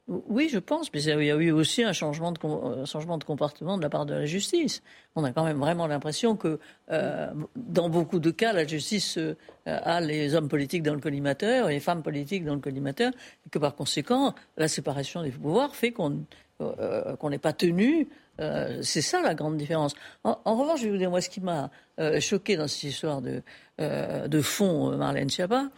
Oui, 0.09 0.49
je 0.51 0.59
pense, 0.59 0.92
mais 0.94 1.03
il 1.03 1.25
y 1.25 1.31
a 1.31 1.37
eu 1.37 1.51
aussi 1.51 1.83
un 1.83 1.92
changement 1.92 2.33
de, 2.33 2.38
un 2.81 2.87
changement 2.87 3.18
de 3.18 3.25
comportement 3.25 3.77
de 3.77 3.83
la 3.83 3.90
part 3.90 4.07
de 4.07 4.14
la 4.14 4.25
justice. 4.25 4.83
On 5.14 5.25
a 5.25 5.33
quand 5.33 5.44
même 5.44 5.59
vraiment 5.59 5.87
l'impression 5.87 6.35
que, 6.35 6.59
euh, 6.90 7.29
dans 7.57 7.90
beaucoup 7.90 8.18
de 8.18 8.31
cas, 8.31 8.55
la 8.55 8.66
justice 8.66 9.18
euh, 9.18 9.35
a 9.66 10.01
les 10.01 10.35
hommes 10.35 10.49
politiques 10.49 10.83
dans 10.83 10.94
le 10.94 11.01
collimateur 11.01 11.68
et 11.68 11.75
les 11.75 11.81
femmes 11.81 12.03
politiques 12.03 12.47
dans 12.47 12.55
le 12.55 12.61
collimateur, 12.61 13.12
et 13.47 13.51
que 13.51 13.59
par 13.59 13.75
conséquent, 13.75 14.35
la 14.57 14.68
séparation 14.68 15.23
des 15.23 15.31
pouvoirs 15.31 15.77
fait 15.77 15.92
qu'on 15.92 16.25
euh, 16.61 17.14
n'est 17.29 17.38
pas 17.38 17.53
tenu. 17.53 18.09
Euh, 18.40 18.79
c'est 18.83 19.03
ça 19.03 19.21
la 19.21 19.35
grande 19.35 19.57
différence. 19.57 19.94
En, 20.25 20.57
revanche, 20.57 20.81
je 20.81 20.85
vais 20.87 20.90
vous 20.90 20.97
dire, 20.97 21.11
moi, 21.11 21.21
ce 21.21 21.29
qui 21.29 21.40
m'a 21.40 21.71
euh, 22.01 22.21
choqué 22.21 22.57
dans 22.57 22.68
cette 22.68 22.85
histoire 22.85 23.21
de, 23.21 23.42
de 23.79 24.40
fond 24.40 24.97
Marlène 24.97 25.29
Schiappa, 25.29 25.68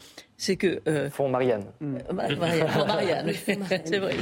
c'est 0.40 0.56
que 0.56 0.80
euh, 0.88 1.10
fond 1.10 1.28
Marianne. 1.36 1.66
Marianne, 1.80 2.66
fond 2.68 2.86
Marianne. 2.86 3.32
c'est 3.84 3.98
vrai. 3.98 4.16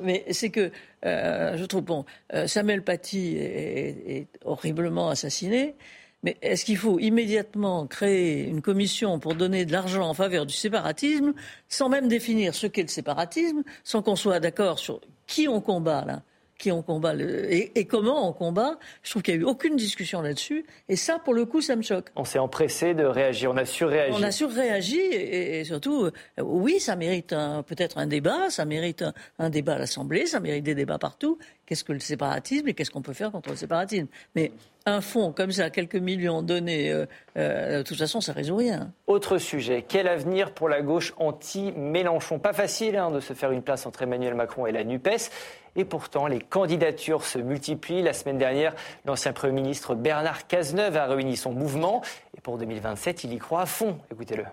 Mais 0.00 0.24
c'est 0.30 0.50
que 0.50 0.70
euh, 1.04 1.56
je 1.56 1.64
trouve 1.64 1.82
bon, 1.82 2.04
Samuel 2.46 2.82
Paty 2.82 3.36
est, 3.36 4.08
est, 4.08 4.26
horriblement 4.44 5.10
assassiné. 5.10 5.74
Mais 6.22 6.36
est-ce 6.40 6.64
qu'il 6.64 6.76
faut 6.76 7.00
immédiatement 7.00 7.86
créer 7.86 8.44
une 8.44 8.62
commission 8.62 9.18
pour 9.18 9.34
donner 9.34 9.64
de 9.64 9.72
l'argent 9.72 10.08
en 10.08 10.14
faveur 10.14 10.46
du 10.46 10.54
séparatisme, 10.54 11.32
sans 11.68 11.88
même 11.88 12.06
définir 12.06 12.54
ce 12.54 12.68
qu'est 12.68 12.82
le 12.82 12.88
séparatisme, 12.88 13.64
sans 13.82 14.02
qu'on 14.02 14.16
soit 14.16 14.38
d'accord 14.38 14.78
sur 14.78 15.00
qui 15.26 15.48
on 15.48 15.60
combat 15.60 16.04
là? 16.06 16.22
Qui 16.60 16.70
on 16.70 16.82
combat 16.82 17.14
le, 17.14 17.52
et, 17.52 17.72
et, 17.74 17.86
comment 17.86 18.28
on 18.28 18.32
combat. 18.32 18.78
Je 19.02 19.10
trouve 19.10 19.22
qu'il 19.22 19.34
n'y 19.34 19.40
a 19.40 19.42
eu 19.42 19.46
aucune 19.46 19.76
discussion 19.76 20.20
là-dessus. 20.20 20.66
Et 20.88 20.94
ça, 20.94 21.18
pour 21.18 21.34
le 21.34 21.46
coup, 21.46 21.60
ça 21.62 21.74
me 21.74 21.82
choque. 21.82 22.10
On 22.14 22.24
s'est 22.24 22.38
empressé 22.38 22.94
de 22.94 23.04
réagir, 23.04 23.50
on 23.50 23.56
a 23.56 23.64
surréagi. 23.64 24.14
On 24.16 24.22
a 24.22 24.30
surréagi 24.30 25.00
et, 25.00 25.60
et 25.60 25.64
surtout, 25.64 26.04
euh, 26.04 26.10
oui, 26.42 26.78
ça 26.78 26.94
mérite 26.96 27.34
peut-être 27.66 27.98
un 27.98 28.06
débat, 28.06 28.50
ça 28.50 28.64
mérite 28.66 29.02
un, 29.02 29.14
un 29.38 29.50
débat 29.50 29.74
à 29.74 29.78
l'Assemblée, 29.78 30.26
ça 30.26 30.38
mérite 30.38 30.64
des 30.64 30.74
débats 30.74 30.98
partout. 30.98 31.38
Qu'est-ce 31.64 31.84
que 31.84 31.92
le 31.92 32.00
séparatisme 32.00 32.68
et 32.68 32.74
qu'est-ce 32.74 32.90
qu'on 32.90 33.02
peut 33.02 33.14
faire 33.14 33.30
contre 33.32 33.50
le 33.50 33.56
séparatisme? 33.56 34.08
Mais 34.34 34.52
un 34.90 35.00
fonds 35.00 35.32
comme 35.32 35.52
ça, 35.52 35.70
quelques 35.70 35.96
millions 35.96 36.42
donnés, 36.42 36.90
euh, 36.90 37.06
euh, 37.36 37.78
de 37.78 37.82
toute 37.82 37.98
façon, 37.98 38.20
ça 38.20 38.32
résout 38.32 38.56
rien. 38.56 38.92
Autre 39.06 39.38
sujet, 39.38 39.84
quel 39.86 40.08
avenir 40.08 40.52
pour 40.52 40.68
la 40.68 40.82
gauche 40.82 41.14
anti-Mélenchon? 41.16 42.38
Pas 42.38 42.52
facile 42.52 42.96
hein, 42.96 43.10
de 43.10 43.20
se 43.20 43.32
faire 43.32 43.52
une 43.52 43.62
place 43.62 43.86
entre 43.86 44.02
Emmanuel 44.02 44.34
Macron 44.34 44.66
et 44.66 44.72
la 44.72 44.84
NUPES. 44.84 45.30
Et 45.76 45.84
pourtant, 45.84 46.26
les 46.26 46.40
candidatures 46.40 47.24
se 47.24 47.38
multiplient. 47.38 48.02
La 48.02 48.12
semaine 48.12 48.38
dernière, 48.38 48.74
l'ancien 49.04 49.32
Premier 49.32 49.62
ministre 49.62 49.94
Bernard 49.94 50.46
Cazeneuve 50.46 50.96
a 50.96 51.06
réuni 51.06 51.36
son 51.36 51.52
mouvement. 51.52 52.02
Et 52.36 52.40
pour 52.40 52.58
2027, 52.58 53.24
il 53.24 53.32
y 53.32 53.38
croit 53.38 53.62
à 53.62 53.66
fond. 53.66 53.98
Écoutez-le. 54.10 54.44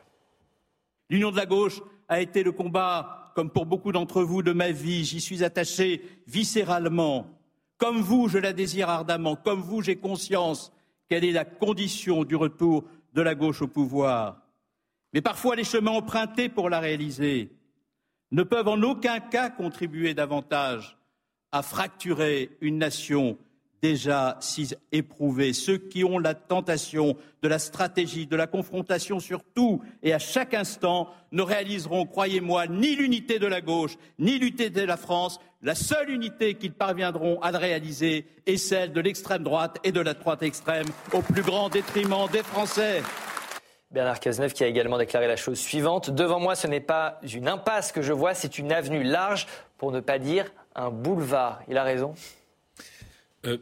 L'union 1.09 1.31
de 1.31 1.37
la 1.37 1.45
gauche 1.45 1.81
a 2.09 2.21
été 2.21 2.43
le 2.43 2.51
combat, 2.51 3.31
comme 3.35 3.49
pour 3.49 3.65
beaucoup 3.65 3.91
d'entre 3.91 4.21
vous, 4.21 4.43
de 4.43 4.53
ma 4.53 4.71
vie. 4.71 5.05
J'y 5.05 5.21
suis 5.21 5.43
attaché 5.43 6.01
viscéralement. 6.27 7.36
Comme 7.77 8.01
vous, 8.01 8.27
je 8.27 8.37
la 8.37 8.53
désire 8.53 8.89
ardemment. 8.89 9.35
Comme 9.35 9.61
vous, 9.61 9.81
j'ai 9.81 9.97
conscience 9.97 10.71
qu'elle 11.09 11.23
est 11.23 11.31
la 11.31 11.45
condition 11.45 12.23
du 12.23 12.35
retour 12.35 12.83
de 13.13 13.21
la 13.21 13.35
gauche 13.35 13.61
au 13.61 13.67
pouvoir. 13.67 14.41
Mais 15.13 15.21
parfois, 15.21 15.55
les 15.55 15.63
chemins 15.63 15.91
empruntés 15.91 16.49
pour 16.49 16.69
la 16.69 16.79
réaliser 16.79 17.51
ne 18.31 18.43
peuvent 18.43 18.67
en 18.67 18.81
aucun 18.81 19.19
cas 19.19 19.49
contribuer 19.49 20.13
davantage 20.13 20.97
à 21.51 21.61
fracturer 21.61 22.57
une 22.61 22.77
nation 22.77 23.37
déjà 23.81 24.37
si 24.39 24.73
éprouvés, 24.91 25.53
ceux 25.53 25.77
qui 25.77 26.03
ont 26.03 26.19
la 26.19 26.33
tentation 26.33 27.15
de 27.41 27.47
la 27.47 27.59
stratégie, 27.59 28.25
de 28.25 28.35
la 28.35 28.47
confrontation 28.47 29.19
sur 29.19 29.43
tout 29.43 29.81
et 30.03 30.13
à 30.13 30.19
chaque 30.19 30.53
instant 30.53 31.09
ne 31.31 31.41
réaliseront, 31.41 32.05
croyez-moi, 32.05 32.67
ni 32.67 32.95
l'unité 32.95 33.39
de 33.39 33.47
la 33.47 33.61
gauche, 33.61 33.97
ni 34.19 34.39
l'unité 34.39 34.69
de 34.69 34.81
la 34.81 34.97
France. 34.97 35.39
La 35.63 35.73
seule 35.73 36.11
unité 36.11 36.53
qu'ils 36.53 36.73
parviendront 36.73 37.41
à 37.41 37.49
réaliser 37.49 38.27
est 38.45 38.57
celle 38.57 38.93
de 38.93 39.01
l'extrême 39.01 39.43
droite 39.43 39.77
et 39.83 39.91
de 39.91 39.99
la 39.99 40.13
droite 40.13 40.43
extrême, 40.43 40.85
au 41.13 41.21
plus 41.21 41.41
grand 41.41 41.69
détriment 41.69 42.27
des 42.31 42.43
Français. 42.43 43.01
Bernard 43.89 44.19
Cazeneuve 44.19 44.53
qui 44.53 44.63
a 44.63 44.67
également 44.67 44.99
déclaré 44.99 45.27
la 45.27 45.35
chose 45.35 45.57
suivante. 45.57 46.11
Devant 46.11 46.39
moi, 46.39 46.55
ce 46.55 46.67
n'est 46.67 46.79
pas 46.79 47.19
une 47.33 47.47
impasse 47.47 47.91
que 47.91 48.03
je 48.03 48.13
vois, 48.13 48.35
c'est 48.35 48.59
une 48.59 48.71
avenue 48.71 49.03
large, 49.03 49.47
pour 49.77 49.91
ne 49.91 49.99
pas 49.99 50.19
dire 50.19 50.45
un 50.75 50.91
boulevard. 50.91 51.61
Il 51.67 51.77
a 51.77 51.83
raison 51.83 52.13
euh, 53.45 53.57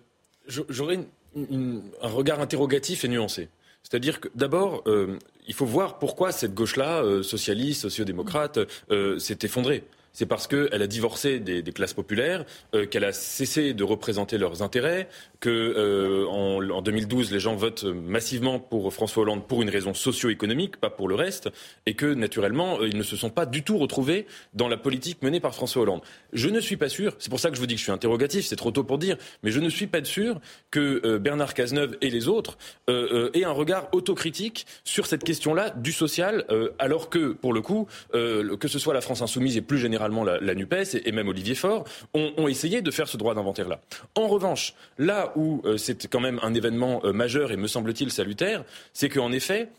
J'aurais 0.47 0.99
un 1.35 2.07
regard 2.07 2.41
interrogatif 2.41 3.05
et 3.05 3.07
nuancé. 3.07 3.49
C'est-à-dire 3.83 4.19
que 4.19 4.29
d'abord, 4.35 4.81
euh, 4.87 5.19
il 5.47 5.53
faut 5.53 5.65
voir 5.65 5.99
pourquoi 5.99 6.31
cette 6.31 6.53
gauche-là, 6.53 7.03
euh, 7.03 7.23
socialiste, 7.23 7.83
sociodémocrate, 7.83 8.59
euh, 8.89 9.19
s'est 9.19 9.37
effondrée 9.43 9.83
c'est 10.15 10.25
parce 10.25 10.47
qu'elle 10.47 10.81
a 10.81 10.87
divorcé 10.87 11.41
des, 11.41 11.61
classes 11.73 11.93
populaires, 11.93 12.45
euh, 12.73 12.85
qu'elle 12.85 13.03
a 13.03 13.11
cessé 13.11 13.73
de 13.73 13.83
représenter 13.83 14.37
leurs 14.37 14.63
intérêts, 14.63 15.09
que 15.45 15.51
euh, 15.51 16.25
en, 16.27 16.67
en, 16.71 16.81
2012 16.81 17.31
les 17.31 17.39
gens 17.39 17.55
votent 17.55 17.83
massivement 17.83 18.57
pour 18.57 18.91
François 18.91 19.21
Hollande 19.21 19.45
pour 19.47 19.61
une 19.61 19.69
raison 19.69 19.93
socio-économique, 19.93 20.77
pas 20.77 20.89
pour 20.89 21.07
le 21.07 21.13
reste, 21.13 21.51
et 21.85 21.93
que 21.93 22.15
naturellement 22.15 22.79
euh, 22.79 22.87
ils 22.87 22.97
ne 22.97 23.03
se 23.03 23.15
sont 23.15 23.29
pas 23.29 23.45
du 23.45 23.61
tout 23.61 23.77
retrouvés 23.77 24.25
dans 24.55 24.67
la 24.67 24.77
politique 24.77 25.21
menée 25.21 25.39
par 25.39 25.53
François 25.53 25.83
Hollande. 25.83 26.01
Je 26.33 26.49
ne 26.49 26.59
suis 26.59 26.77
pas 26.77 26.89
sûr, 26.89 27.15
c'est 27.19 27.29
pour 27.29 27.39
ça 27.39 27.49
que 27.49 27.57
je 27.57 27.59
vous 27.59 27.67
dis 27.67 27.75
que 27.75 27.77
je 27.77 27.83
suis 27.83 27.91
interrogatif, 27.91 28.47
c'est 28.47 28.55
trop 28.55 28.71
tôt 28.71 28.83
pour 28.83 28.97
dire, 28.97 29.17
mais 29.43 29.51
je 29.51 29.59
ne 29.59 29.69
suis 29.69 29.85
pas 29.85 30.03
sûr 30.03 30.39
que 30.71 30.99
euh, 31.05 31.19
Bernard 31.19 31.53
Cazeneuve 31.53 31.95
et 32.01 32.09
les 32.09 32.27
autres 32.27 32.57
euh, 32.89 33.29
aient 33.35 33.43
un 33.43 33.51
regard 33.51 33.89
autocritique 33.91 34.65
sur 34.83 35.05
cette 35.05 35.23
question-là 35.23 35.69
du 35.69 35.91
social, 35.91 36.43
alors 36.79 37.11
que 37.11 37.33
pour 37.33 37.53
le 37.53 37.61
coup, 37.61 37.87
que 38.13 38.67
ce 38.67 38.79
soit 38.79 38.95
la 38.95 39.01
France 39.01 39.21
insoumise 39.21 39.57
et 39.57 39.61
plus 39.61 39.77
généralement 39.77 40.23
la, 40.23 40.55
NUPES 40.55 40.95
et, 40.95 41.09
et, 41.09 41.11
même 41.11 41.27
Olivier 41.27 41.53
Faure 41.53 41.83
ont, 42.15 42.33
ont, 42.37 42.47
essayé 42.47 42.81
de 42.81 42.89
faire 42.89 43.07
ce 43.07 43.17
droit 43.17 43.35
d'inventaire-là. 43.35 43.81
En 44.15 44.27
revanche, 44.27 44.73
là 44.97 45.34
où 45.35 45.61
euh, 45.65 45.77
c'est 45.77 46.07
quand 46.07 46.19
même 46.19 46.39
un 46.43 46.53
événement 46.53 47.01
euh, 47.03 47.13
majeur 47.13 47.51
et 47.51 47.57
me 47.57 47.67
semble-t-il 47.67 48.11
salutaire, 48.11 48.63
c'est 48.93 49.09
qu'en 49.09 49.31
effet, 49.31 49.69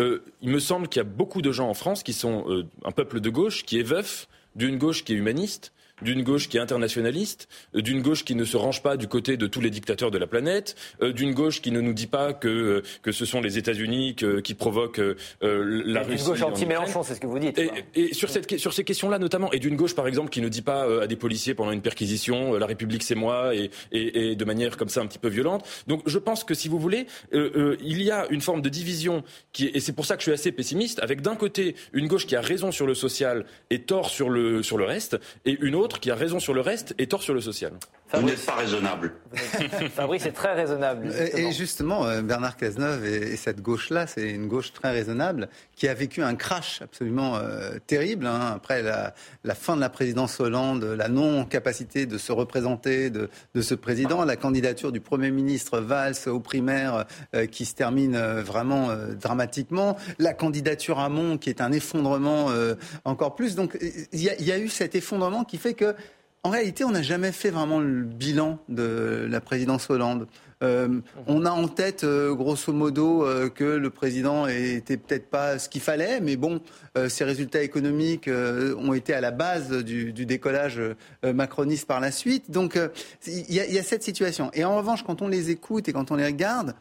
euh, 0.00 0.22
il 0.42 0.50
me 0.50 0.58
semble 0.58 0.88
qu'il 0.88 1.00
y 1.00 1.06
a 1.06 1.08
beaucoup 1.08 1.42
de 1.42 1.52
gens 1.52 1.68
en 1.68 1.74
France 1.74 2.02
qui 2.02 2.12
sont 2.12 2.64
un 2.84 2.92
peuple 2.92 3.20
de 3.20 3.30
gauche 3.30 3.64
qui 3.64 3.78
est 3.78 3.82
veuf 3.82 4.28
d'une 4.54 4.78
gauche 4.78 5.04
qui 5.04 5.12
est 5.12 5.16
humaniste, 5.16 5.72
d'une 6.02 6.22
gauche 6.22 6.48
qui 6.48 6.56
est 6.56 6.60
internationaliste, 6.60 7.48
euh, 7.74 7.82
d'une 7.82 8.02
gauche 8.02 8.24
qui 8.24 8.34
ne 8.34 8.44
se 8.44 8.56
range 8.56 8.82
pas 8.82 8.96
du 8.96 9.08
côté 9.08 9.36
de 9.36 9.46
tous 9.46 9.60
les 9.60 9.70
dictateurs 9.70 10.10
de 10.10 10.18
la 10.18 10.26
planète, 10.26 10.76
euh, 11.02 11.12
d'une 11.12 11.32
gauche 11.32 11.62
qui 11.62 11.70
ne 11.70 11.80
nous 11.80 11.94
dit 11.94 12.06
pas 12.06 12.32
que, 12.32 12.48
euh, 12.48 12.82
que 13.02 13.12
ce 13.12 13.24
sont 13.24 13.40
les 13.40 13.58
États-Unis 13.58 14.16
qui 14.16 14.54
provoquent 14.54 15.00
la 15.40 16.02
Russie. 16.02 16.24
D'une 16.24 16.32
gauche 16.32 16.42
anti-Mélenchon, 16.42 17.02
c'est 17.02 17.14
ce 17.14 17.20
que 17.20 17.26
vous 17.26 17.38
dites. 17.38 17.58
Et, 17.58 17.70
et 17.94 18.14
sur, 18.14 18.28
cette, 18.30 18.58
sur 18.58 18.72
ces 18.72 18.84
questions-là 18.84 19.18
notamment, 19.18 19.52
et 19.52 19.58
d'une 19.58 19.76
gauche 19.76 19.94
par 19.94 20.06
exemple 20.06 20.30
qui 20.30 20.40
ne 20.40 20.48
dit 20.48 20.62
pas 20.62 21.02
à 21.02 21.06
des 21.06 21.16
policiers 21.16 21.54
pendant 21.54 21.72
une 21.72 21.82
perquisition, 21.82 22.54
la 22.54 22.66
République 22.66 23.02
c'est 23.02 23.14
moi, 23.14 23.54
et, 23.54 23.70
et, 23.92 24.32
et, 24.32 24.36
de 24.36 24.44
manière 24.44 24.76
comme 24.76 24.88
ça 24.88 25.00
un 25.00 25.06
petit 25.06 25.18
peu 25.18 25.28
violente. 25.28 25.66
Donc 25.86 26.02
je 26.06 26.18
pense 26.18 26.44
que 26.44 26.54
si 26.54 26.68
vous 26.68 26.78
voulez, 26.78 27.06
il 27.32 28.02
y 28.02 28.10
a 28.10 28.26
une 28.30 28.40
forme 28.40 28.62
de 28.62 28.68
division 28.68 29.22
qui, 29.52 29.70
et 29.72 29.80
c'est 29.80 29.92
pour 29.92 30.06
ça 30.06 30.16
que 30.16 30.20
je 30.20 30.24
suis 30.24 30.32
assez 30.32 30.52
pessimiste, 30.52 31.00
avec 31.00 31.22
d'un 31.22 31.36
côté 31.36 31.74
une 31.92 32.06
gauche 32.06 32.26
qui 32.26 32.36
a 32.36 32.40
raison 32.40 32.72
sur 32.72 32.86
le 32.86 32.94
social 32.94 33.46
et 33.70 33.80
tort 33.80 34.10
sur 34.10 34.28
le, 34.28 34.62
sur 34.62 34.78
le 34.78 34.84
reste, 34.84 35.18
et 35.44 35.56
une 35.60 35.74
autre 35.74 35.85
qui 35.94 36.10
a 36.10 36.14
raison 36.14 36.40
sur 36.40 36.54
le 36.54 36.60
reste 36.60 36.94
et 36.98 37.06
tort 37.06 37.22
sur 37.22 37.34
le 37.34 37.40
social. 37.40 37.72
Vous 38.12 38.22
n'êtes 38.22 38.46
pas 38.46 38.54
raisonnable. 38.54 39.14
Fabrice 39.90 40.26
est 40.26 40.32
très 40.32 40.54
raisonnable. 40.54 41.12
Et 41.34 41.50
justement, 41.50 42.06
euh, 42.06 42.22
Bernard 42.22 42.56
Cazeneuve 42.56 43.04
et, 43.04 43.36
cette 43.36 43.60
gauche-là, 43.60 44.06
c'est 44.06 44.30
une 44.30 44.46
gauche 44.46 44.72
très 44.72 44.92
raisonnable 44.92 45.48
qui 45.74 45.88
a 45.88 45.94
vécu 45.94 46.22
un 46.22 46.36
crash 46.36 46.82
absolument 46.82 47.36
euh, 47.36 47.78
terrible 47.86 48.26
hein, 48.26 48.52
après 48.54 48.82
la, 48.82 49.12
fin 49.54 49.74
de 49.74 49.80
la 49.80 49.88
présidence 49.88 50.38
Hollande, 50.38 50.84
la 50.84 51.08
non-capacité 51.08 52.06
de 52.06 52.16
se 52.16 52.30
représenter 52.30 53.10
de, 53.10 53.28
ce 53.60 53.74
président, 53.74 54.24
la 54.24 54.36
candidature 54.36 54.92
du 54.92 55.00
Premier 55.00 55.32
ministre 55.32 55.80
Valls 55.80 56.14
aux 56.26 56.40
primaires 56.40 57.06
euh, 57.34 57.46
qui 57.46 57.64
se 57.64 57.74
termine 57.74 58.16
vraiment 58.16 58.88
dramatiquement, 59.20 59.96
la 60.18 60.32
candidature 60.32 61.00
à 61.00 61.08
Mont 61.08 61.38
qui 61.38 61.50
est 61.50 61.60
un 61.60 61.72
effondrement 61.72 62.50
encore 63.04 63.34
plus. 63.34 63.54
Donc 63.56 63.76
il 64.12 64.22
y, 64.22 64.52
a 64.52 64.58
eu 64.58 64.68
cet 64.68 64.94
effondrement 64.94 65.44
qui 65.44 65.58
fait 65.58 65.74
que 65.74 65.94
en 66.46 66.50
réalité, 66.50 66.84
on 66.84 66.92
n'a 66.92 67.02
jamais 67.02 67.32
fait 67.32 67.50
vraiment 67.50 67.80
le 67.80 68.04
bilan 68.04 68.60
de 68.68 69.26
la 69.28 69.40
présidence 69.40 69.90
Hollande. 69.90 70.28
Euh, 70.62 71.00
on 71.26 71.44
a 71.44 71.50
en 71.50 71.66
tête, 71.66 72.04
euh, 72.04 72.36
grosso 72.36 72.72
modo, 72.72 73.26
euh, 73.26 73.48
que 73.48 73.64
le 73.64 73.90
président 73.90 74.46
était 74.46 74.96
peut-être 74.96 75.28
pas 75.28 75.58
ce 75.58 75.68
qu'il 75.68 75.80
fallait, 75.80 76.20
mais 76.20 76.36
bon, 76.36 76.60
ses 77.08 77.24
résultats 77.24 77.62
économiques 77.62 78.30
ont 78.30 78.94
été 78.94 79.12
à 79.12 79.20
la 79.20 79.32
base 79.32 79.70
du, 79.70 80.12
décollage 80.12 80.80
macroniste 81.24 81.88
par 81.88 81.98
la 81.98 82.12
suite. 82.12 82.52
Donc, 82.52 82.78
il 83.26 83.50
y, 83.50 83.56
y, 83.56 83.78
a 83.78 83.82
cette 83.82 84.04
situation. 84.04 84.52
Et 84.54 84.64
en 84.64 84.76
revanche, 84.76 85.02
quand 85.02 85.22
on 85.22 85.28
les 85.28 85.50
écoute 85.50 85.88
et 85.88 85.92
quand 85.92 86.12
on 86.12 86.14
les 86.14 86.26
regarde, 86.26 86.76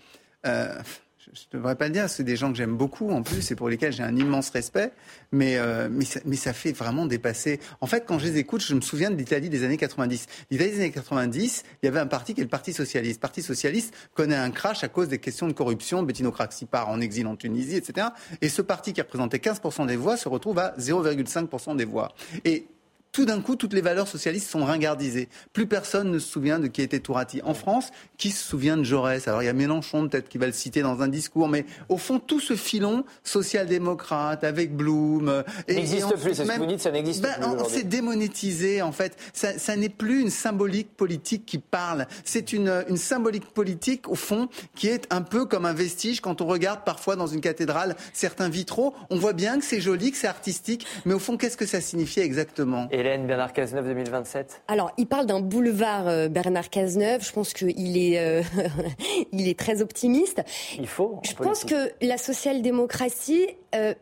je 1.36 1.58
ne 1.58 1.60
devrais 1.60 1.76
pas 1.76 1.86
le 1.86 1.92
dire, 1.92 2.10
c'est 2.10 2.24
des 2.24 2.38
gens 2.38 2.52
que 2.52 2.58
j'aime 2.58 2.78
beaucoup 2.78 3.10
en 3.10 3.22
plus 3.22 3.52
et 3.52 3.56
pour 3.56 3.68
lesquels 3.68 3.92
j'ai 3.92 4.04
un 4.04 4.16
immense 4.16 4.50
respect, 4.52 4.92
mais, 5.32 5.58
euh, 5.58 5.90
mais, 5.92 6.06
ça, 6.06 6.22
ça, 6.36 6.54
fait 6.54 6.72
vraiment 6.72 7.06
dépasser. 7.06 7.60
En 7.82 7.88
fait, 7.88 8.06
quand 8.08 8.20
je 8.20 8.26
les 8.26 8.38
écoute, 8.38 8.62
je 8.62 8.74
me 8.74 8.82
souviens 8.82 9.12
de 9.12 9.16
l'Italie 9.16 9.50
des 9.50 9.64
années 9.64 9.78
90. 9.78 10.28
L'Italie 10.50 10.72
des 10.72 10.78
années 10.78 10.92
90, 10.92 11.64
il 11.82 11.86
y 11.86 11.90
avait 11.90 12.00
un 12.00 12.08
parti 12.08 12.34
qui 12.34 12.42
est 12.42 12.44
le 12.44 12.50
Parti 12.50 12.72
Socialiste. 12.72 13.18
Le 13.18 13.22
Parti 13.22 13.42
Socialiste 13.42 13.94
connaît 14.14 14.36
un 14.36 14.52
crash 14.52 14.84
à 14.84 14.88
cause 14.88 15.10
des 15.10 15.20
questions 15.20 15.48
de 15.48 15.54
corruption. 15.54 16.04
Bettino 16.04 16.32
Craxi 16.32 16.66
part 16.66 16.90
en 16.90 17.02
exil 17.02 17.28
en 17.28 17.36
Tunisie, 17.36 17.76
etc. 17.76 18.08
Et 18.42 18.50
ce 18.50 18.62
parti 18.62 18.94
qui 18.94 19.02
représentait 19.02 19.38
15% 19.38 19.88
des 19.88 19.98
voix 19.98 20.18
se 20.18 20.30
retrouve 20.30 20.60
à 20.60 20.74
0,5% 20.78 21.76
des 21.76 21.86
voix. 21.86 22.14
Et 22.46 22.68
tout 23.16 23.24
d'un 23.24 23.40
coup, 23.40 23.56
toutes 23.56 23.72
les 23.72 23.80
valeurs 23.80 24.10
socialistes 24.10 24.50
sont 24.50 24.66
ringardisées. 24.66 25.30
Plus 25.54 25.68
personne 25.68 26.12
ne 26.12 26.20
se 26.20 26.28
souvient 26.28 26.60
de 26.60 26.68
qui 26.68 26.82
était 26.82 27.00
Tourati. 27.00 27.42
En 27.46 27.54
France, 27.54 27.92
qui 28.18 28.30
se 28.30 28.44
souvient 28.44 28.76
de 28.76 28.84
Jaurès? 28.84 29.26
Alors 29.30 29.42
il 29.42 29.46
y 29.46 29.50
a 29.50 29.54
Mélenchon 29.54 30.10
peut-être 30.10 30.28
qui 30.28 30.38
va 30.38 30.48
le 30.48 30.52
citer 30.52 30.82
dans 30.82 31.02
un 31.02 31.08
discours, 31.08 31.48
mais 31.48 31.66
au 31.88 31.98
fond, 31.98 32.20
tout 32.20 32.42
ce 32.42 32.58
filon 32.58 33.06
social-démocrate 33.24 34.44
avec 34.44 34.76
Blum... 34.76 35.30
Euh, 35.30 35.44
n'existe 35.70 36.14
plus, 36.18 36.36
c'est 36.36 36.44
ce 36.44 36.52
que 36.52 36.60
vous 36.60 36.66
dites, 36.66 36.82
ça 36.82 36.92
n'existe 36.92 37.22
ben, 37.22 37.36
plus. 37.36 37.46
On 37.46 37.70
s'est 37.70 37.84
démonétisé, 37.84 38.82
en 38.82 38.92
fait. 38.92 39.16
Ça, 39.32 39.58
ça 39.58 39.78
n'est 39.78 39.88
plus 39.88 40.22
une 40.22 40.30
symbolique 40.30 40.94
politique 40.98 41.46
qui 41.46 41.60
parle. 41.60 42.08
C'est 42.26 42.52
une, 42.52 42.84
une 42.90 42.98
symbolique 42.98 43.46
politique, 43.46 44.10
au 44.10 44.16
fond, 44.16 44.50
qui 44.76 44.88
est 44.88 45.08
un 45.10 45.22
peu 45.22 45.46
comme 45.46 45.66
un 45.66 45.74
vestige. 45.74 46.20
Quand 46.20 46.42
on 46.42 46.48
regarde 46.48 46.82
parfois 46.84 47.16
dans 47.16 47.28
une 47.28 47.40
cathédrale 47.40 47.96
certains 48.12 48.50
vitraux, 48.50 48.94
on 49.10 49.18
voit 49.18 49.32
bien 49.32 49.58
que 49.58 49.64
c'est 49.64 49.80
joli, 49.80 50.12
que 50.12 50.18
c'est 50.18 50.28
artistique, 50.28 50.86
mais 51.06 51.14
au 51.14 51.20
fond, 51.20 51.38
qu'est-ce 51.38 51.56
que 51.56 51.66
ça 51.66 51.80
signifiait 51.80 52.24
exactement? 52.24 52.90
Hélène 53.06 53.28
Bernard 53.28 53.54
Cazeneuve 53.54 53.86
2027 53.86 54.64
Alors, 54.68 54.92
il 54.98 55.06
parle 55.06 55.28
d'un 55.28 55.40
boulevard 55.40 56.08
euh, 56.08 56.28
Bernard 56.28 56.72
Cazeneuve. 56.72 57.24
Je 57.24 57.32
pense 57.32 57.54
qu'il 57.54 57.98
est, 57.98 58.18
euh, 58.18 58.42
il 59.32 59.48
est 59.48 59.58
très 59.58 59.84
optimiste. 59.84 60.42
Il 60.80 60.88
faut. 60.88 61.20
Je 61.24 61.34
pense 61.36 61.66
que 61.66 61.92
la 62.02 62.18
social-démocratie 62.18 63.48
euh, 63.76 63.94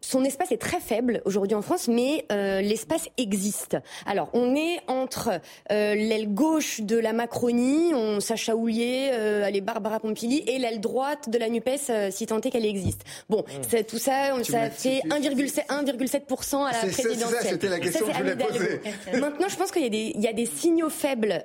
son 0.00 0.24
espace 0.24 0.50
est 0.50 0.60
très 0.60 0.80
faible 0.80 1.20
aujourd'hui 1.24 1.54
en 1.54 1.62
France, 1.62 1.86
mais 1.86 2.24
euh, 2.32 2.62
l'espace 2.62 3.08
existe. 3.18 3.76
Alors, 4.06 4.30
on 4.32 4.56
est 4.56 4.78
entre 4.86 5.28
euh, 5.70 5.94
l'aile 5.94 6.32
gauche 6.32 6.80
de 6.80 6.96
la 6.96 7.12
Macronie, 7.12 7.92
on 7.94 8.18
Sacha 8.20 8.56
Houlier, 8.56 9.10
euh, 9.12 9.44
allez, 9.44 9.60
Barbara 9.60 10.00
Pompili, 10.00 10.42
et 10.46 10.58
l'aile 10.58 10.80
droite 10.80 11.28
de 11.28 11.36
la 11.36 11.50
NUPES, 11.50 11.90
euh, 11.90 12.08
si 12.10 12.24
tant 12.26 12.40
est 12.40 12.50
qu'elle 12.50 12.64
existe. 12.64 13.02
Bon, 13.28 13.44
mmh. 13.44 13.82
tout 13.84 13.98
ça, 13.98 14.34
on, 14.34 14.42
ça 14.42 14.70
fait 14.70 15.00
1,7% 15.10 16.64
à 16.64 16.72
la 16.72 16.78
présidentielle. 16.78 17.40
C'était 17.42 17.68
la 17.68 17.78
question 17.78 18.06
que 18.06 18.12
je 18.12 18.18
voulais 18.18 18.36
poser. 18.36 18.80
Maintenant, 19.20 19.48
je 19.48 19.56
pense 19.56 19.70
qu'il 19.70 19.94
y, 19.94 20.18
y, 20.18 20.28
a 20.28 20.32
des 20.32 20.46
signaux 20.46 20.90
faibles 20.90 21.44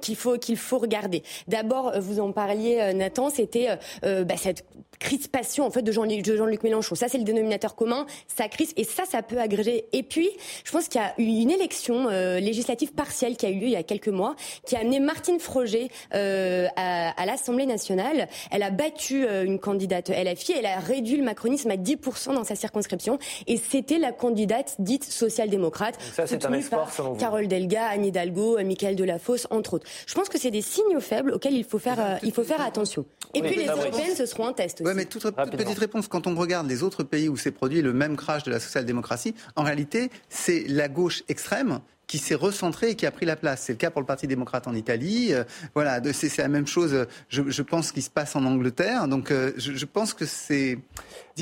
qu'il 0.00 0.16
faut, 0.16 0.38
qu'il 0.38 0.56
faut 0.56 0.78
regarder. 0.78 1.22
D'abord, 1.48 1.92
vous 2.00 2.20
en 2.20 2.32
parliez, 2.32 2.94
Nathan, 2.94 3.30
c'était 3.30 3.68
bah, 4.02 4.36
cette 4.36 4.64
crispation 4.98 5.64
en 5.64 5.70
fait 5.70 5.82
de 5.82 5.92
Jean-Luc 5.92 6.24
Jean 6.24 6.46
Mélenchon. 6.62 6.94
Ça, 6.94 7.08
c'est 7.08 7.18
le 7.18 7.24
dénominateur 7.24 7.57
commun. 7.76 8.06
Ça 8.26 8.48
crispe 8.48 8.78
et 8.78 8.84
ça, 8.84 9.04
ça 9.04 9.22
peut 9.22 9.38
agréger. 9.38 9.86
Et 9.92 10.02
puis, 10.02 10.28
je 10.64 10.72
pense 10.72 10.88
qu'il 10.88 11.00
y 11.00 11.04
a 11.04 11.14
eu 11.18 11.24
une 11.42 11.50
élection 11.50 12.08
euh, 12.08 12.40
législative 12.40 12.92
partielle 12.92 13.36
qui 13.36 13.46
a 13.46 13.50
eu 13.50 13.58
lieu 13.58 13.66
il 13.66 13.72
y 13.72 13.76
a 13.76 13.82
quelques 13.82 14.08
mois, 14.08 14.34
qui 14.66 14.76
a 14.76 14.80
amené 14.80 15.00
Martine 15.00 15.40
Froger 15.40 15.90
euh, 16.14 16.66
à, 16.76 17.10
à 17.20 17.26
l'Assemblée 17.26 17.66
nationale. 17.66 18.28
Elle 18.50 18.62
a 18.62 18.70
battu 18.70 19.24
euh, 19.24 19.44
une 19.44 19.58
candidate 19.58 20.10
LFI. 20.10 20.54
Elle 20.58 20.66
a 20.66 20.78
réduit 20.80 21.16
le 21.16 21.24
macronisme 21.24 21.70
à 21.70 21.76
10% 21.76 22.34
dans 22.34 22.44
sa 22.44 22.54
circonscription. 22.54 23.18
Et 23.46 23.56
c'était 23.56 23.98
la 23.98 24.12
candidate 24.12 24.76
dite 24.78 25.04
social-démocrate. 25.04 25.98
Ça, 26.14 26.26
c'est 26.26 26.44
un 26.44 26.52
espoir, 26.52 26.92
selon 26.92 27.12
vous. 27.12 27.18
Carole 27.18 27.48
Delga, 27.48 27.86
Anne 27.86 28.04
Hidalgo, 28.04 28.58
Michael 28.62 28.96
Delafosse, 28.96 29.46
entre 29.50 29.74
autres. 29.74 29.86
Je 30.06 30.14
pense 30.14 30.28
que 30.28 30.38
c'est 30.38 30.50
des 30.50 30.62
signaux 30.62 31.00
faibles 31.00 31.32
auxquels 31.32 31.54
il 31.54 31.64
faut 31.64 31.78
faire, 31.78 32.18
il 32.22 32.32
faut 32.32 32.44
faire 32.44 32.60
attention. 32.60 33.04
Et 33.34 33.42
puis, 33.42 33.56
les 33.56 33.66
européennes, 33.66 34.14
ce 34.16 34.26
seront 34.26 34.46
un 34.46 34.52
test 34.52 34.82
mais 34.98 35.04
toute, 35.04 35.22
petite 35.30 35.78
réponse. 35.78 36.08
Quand 36.08 36.26
on 36.26 36.34
regarde 36.34 36.68
les 36.68 36.82
autres 36.82 37.02
pays 37.02 37.28
où 37.28 37.36
produit 37.50 37.82
le 37.82 37.92
même 37.92 38.16
crash 38.16 38.42
de 38.42 38.50
la 38.50 38.60
social-démocratie, 38.60 39.34
en 39.56 39.62
réalité, 39.62 40.10
c'est 40.28 40.64
la 40.68 40.88
gauche 40.88 41.22
extrême 41.28 41.80
qui 42.08 42.18
s'est 42.18 42.34
recentrée 42.34 42.90
et 42.90 42.94
qui 42.96 43.06
a 43.06 43.12
pris 43.12 43.26
la 43.26 43.36
place. 43.36 43.62
C'est 43.62 43.74
le 43.74 43.78
cas 43.78 43.90
pour 43.90 44.00
le 44.00 44.06
Parti 44.06 44.26
démocrate 44.26 44.66
en 44.66 44.74
Italie. 44.74 45.32
Euh, 45.32 45.44
voilà, 45.74 46.00
c'est 46.12 46.36
la 46.38 46.48
même 46.48 46.66
chose, 46.66 47.06
je, 47.28 47.42
je, 47.46 47.62
pense, 47.62 47.92
qui 47.92 48.02
se 48.02 48.10
passe 48.10 48.34
en 48.34 48.44
Angleterre. 48.44 49.06
Donc, 49.06 49.30
euh, 49.30 49.52
je, 49.56 49.74
je, 49.74 49.84
pense 49.84 50.14
que 50.14 50.24
c'est 50.24 50.78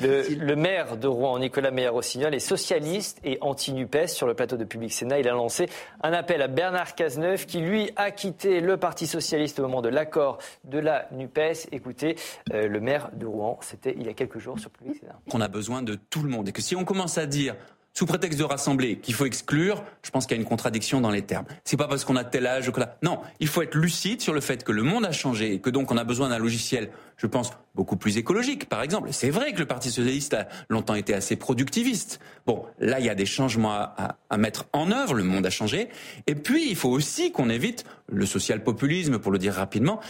le, 0.02 0.55
maire 0.55 0.96
de 0.96 1.07
Rouen, 1.07 1.38
Nicolas 1.38 1.70
Meyer-Rossignol, 1.70 2.35
est 2.35 2.40
socialiste 2.40 3.20
et 3.24 3.38
anti-NUPES. 3.40 4.09
Sur 4.09 4.26
le 4.26 4.35
plateau 4.35 4.57
de 4.57 4.64
Public 4.64 4.92
Sénat, 4.92 5.20
il 5.20 5.29
a 5.29 5.33
lancé 5.33 5.68
un 6.02 6.12
appel 6.12 6.42
à 6.42 6.48
Bernard 6.48 6.94
Cazeneuve, 6.94 7.46
qui 7.46 7.61
lui 7.61 7.90
a 7.96 8.11
quitté 8.11 8.61
le 8.61 8.76
Parti 8.76 9.07
socialiste 9.07 9.61
au 9.61 9.62
moment 9.62 9.83
de 9.83 9.88
l'accord 9.88 10.38
de 10.64 10.79
la 10.79 11.09
NUPES. 11.12 11.68
Écoutez, 11.72 12.16
euh, 12.52 12.66
le 12.68 12.81
maire 12.81 13.11
de 13.14 13.26
Rouen, 13.26 13.59
c'était 13.62 13.94
il 13.96 14.05
y 14.05 14.09
a 14.09 14.14
quelques 14.14 14.38
jours 14.38 14.59
sur 14.59 14.70
Public 14.70 14.98
Sénat. 15.00 15.18
On 15.33 15.40
a 15.40 15.48
besoin 15.48 15.83
de 15.83 15.94
tout 15.94 16.22
le 16.22 16.29
monde 16.29 16.48
et 16.48 16.52
que 16.52 16.62
si 16.62 16.74
on 16.74 16.85
commence 16.85 17.18
à 17.18 17.26
dire 17.26 17.55
sous 17.97 18.05
prétexte 18.05 18.39
de 18.39 18.45
rassembler, 18.45 18.99
qu'il 18.99 19.15
faut 19.15 19.25
exclure, 19.25 19.83
je 20.03 20.11
pense 20.11 20.27
qu'il 20.27 20.37
y 20.37 20.39
a 20.39 20.43
une 20.43 20.49
contradiction 20.49 21.01
dans 21.01 21.11
les 21.11 21.23
termes. 21.23 21.47
C'est 21.65 21.79
pas 21.79 21.89
parce 21.89 22.05
qu'on 22.05 22.17
a 22.17 22.25
tel 22.25 22.47
âge 22.47 22.71
que 22.71 22.79
là. 22.79 22.99
Non, 23.03 23.21
il 23.41 23.49
faut 23.49 23.63
être 23.63 23.75
lucide 23.75 24.21
sur 24.21 24.35
le 24.35 24.43
fait 24.43 24.65
que 24.65 24.73
le 24.73 24.83
monde 24.83 25.07
a 25.07 25.13
changé 25.13 25.55
et 25.55 25.61
que 25.61 25.71
donc 25.71 25.91
on 25.91 25.97
a 25.97 26.05
besoin 26.05 26.29
d'un 26.29 26.39
logiciel, 26.39 26.91
je 27.17 27.27
pense, 27.27 27.53
beaucoup 27.75 27.97
plus 27.97 28.19
écologique, 28.19 28.69
par 28.69 28.83
exemple. 28.83 29.09
C'est 29.13 29.31
vrai 29.31 29.55
que 29.55 29.61
le 29.61 29.65
Parti 29.65 29.89
socialiste 29.89 30.35
a 30.35 30.47
longtemps 30.69 30.95
été 30.95 31.15
assez 31.15 31.37
productiviste. 31.37 32.21
Bon, 32.45 32.67
là, 32.79 33.01
il 33.01 33.07
y 33.07 33.11
a 33.11 33.15
des 33.15 33.25
changements 33.25 33.73
à, 33.73 34.37
mettre 34.37 34.67
en 34.75 34.91
œuvre. 34.91 35.15
Le 35.15 35.25
monde 35.25 35.47
a 35.47 35.51
changé. 35.51 35.89
Et 36.27 36.35
puis, 36.35 36.69
il 36.69 36.77
faut 36.77 36.91
aussi 36.91 37.33
qu'on 37.33 37.49
évite 37.49 37.87
le 38.13 38.27
social-populisme, 38.27 39.19
pour 39.19 39.33
le 39.33 39.39
dire 39.39 39.55
rapidement, 39.55 40.01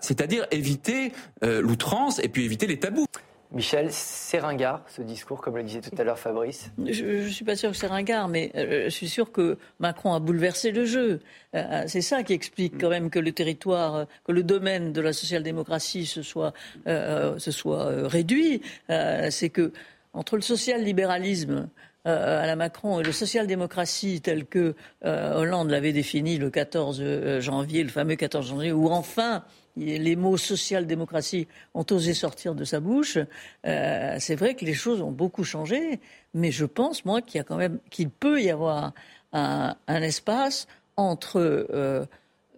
c'est-à-dire 0.00 0.46
éviter 0.50 1.12
euh, 1.44 1.62
l'outrance 1.62 2.18
et 2.18 2.28
puis 2.28 2.44
éviter 2.44 2.66
les 2.66 2.78
tabous. 2.78 3.06
Michel, 3.54 3.88
c'est 3.90 4.38
ringard 4.38 4.82
ce 4.88 5.02
discours, 5.02 5.40
comme 5.42 5.56
le 5.56 5.62
disait 5.62 5.82
tout 5.82 5.94
à 5.98 6.04
l'heure 6.04 6.18
Fabrice 6.18 6.70
Je 6.78 7.24
ne 7.24 7.28
suis 7.28 7.44
pas 7.44 7.54
sûr 7.54 7.70
que 7.70 7.76
c'est 7.76 7.86
ringard, 7.86 8.28
mais 8.28 8.50
euh, 8.54 8.84
je 8.84 8.88
suis 8.88 9.08
sûr 9.08 9.30
que 9.30 9.58
Macron 9.78 10.14
a 10.14 10.20
bouleversé 10.20 10.70
le 10.70 10.86
jeu. 10.86 11.20
Euh, 11.54 11.62
euh, 11.62 11.84
c'est 11.86 12.00
ça 12.00 12.22
qui 12.22 12.32
explique 12.32 12.80
quand 12.80 12.88
même 12.88 13.10
que 13.10 13.18
le 13.18 13.32
territoire, 13.32 14.06
que 14.24 14.32
le 14.32 14.42
domaine 14.42 14.92
de 14.92 15.00
la 15.02 15.12
social-démocratie 15.12 16.06
se 16.06 16.22
soit, 16.22 16.52
se 16.86 17.50
soit 17.50 18.08
réduit. 18.08 18.62
c'est 18.88 19.50
que 19.50 19.72
entre 20.14 20.36
le 20.36 20.42
social-libéralisme 20.42 21.68
à 22.04 22.46
la 22.46 22.56
Macron 22.56 23.00
et 23.00 23.02
le 23.02 23.12
social-démocratie 23.12 24.20
tel 24.20 24.46
que 24.46 24.74
Hollande 25.04 25.70
l'avait 25.70 25.92
défini 25.92 26.38
le 26.38 26.50
14 26.50 27.40
janvier, 27.40 27.82
le 27.82 27.90
fameux 27.90 28.16
14 28.16 28.48
janvier, 28.48 28.72
où 28.72 28.88
enfin 28.88 29.44
les 29.76 30.16
mots 30.16 30.36
social-démocratie 30.36 31.48
ont 31.74 31.86
osé 31.90 32.14
sortir 32.14 32.54
de 32.54 32.64
sa 32.64 32.80
bouche. 32.80 33.18
Euh, 33.66 34.16
c'est 34.18 34.34
vrai 34.34 34.54
que 34.54 34.64
les 34.64 34.74
choses 34.74 35.00
ont 35.00 35.10
beaucoup 35.10 35.44
changé, 35.44 36.00
mais 36.34 36.50
je 36.50 36.64
pense, 36.64 37.04
moi, 37.04 37.22
qu'il 37.22 37.42
quand 37.44 37.56
même, 37.56 37.78
qu'il 37.90 38.10
peut 38.10 38.42
y 38.42 38.50
avoir 38.50 38.92
un, 39.32 39.74
espace 39.88 40.66
entre 40.96 41.38
euh, 41.40 42.04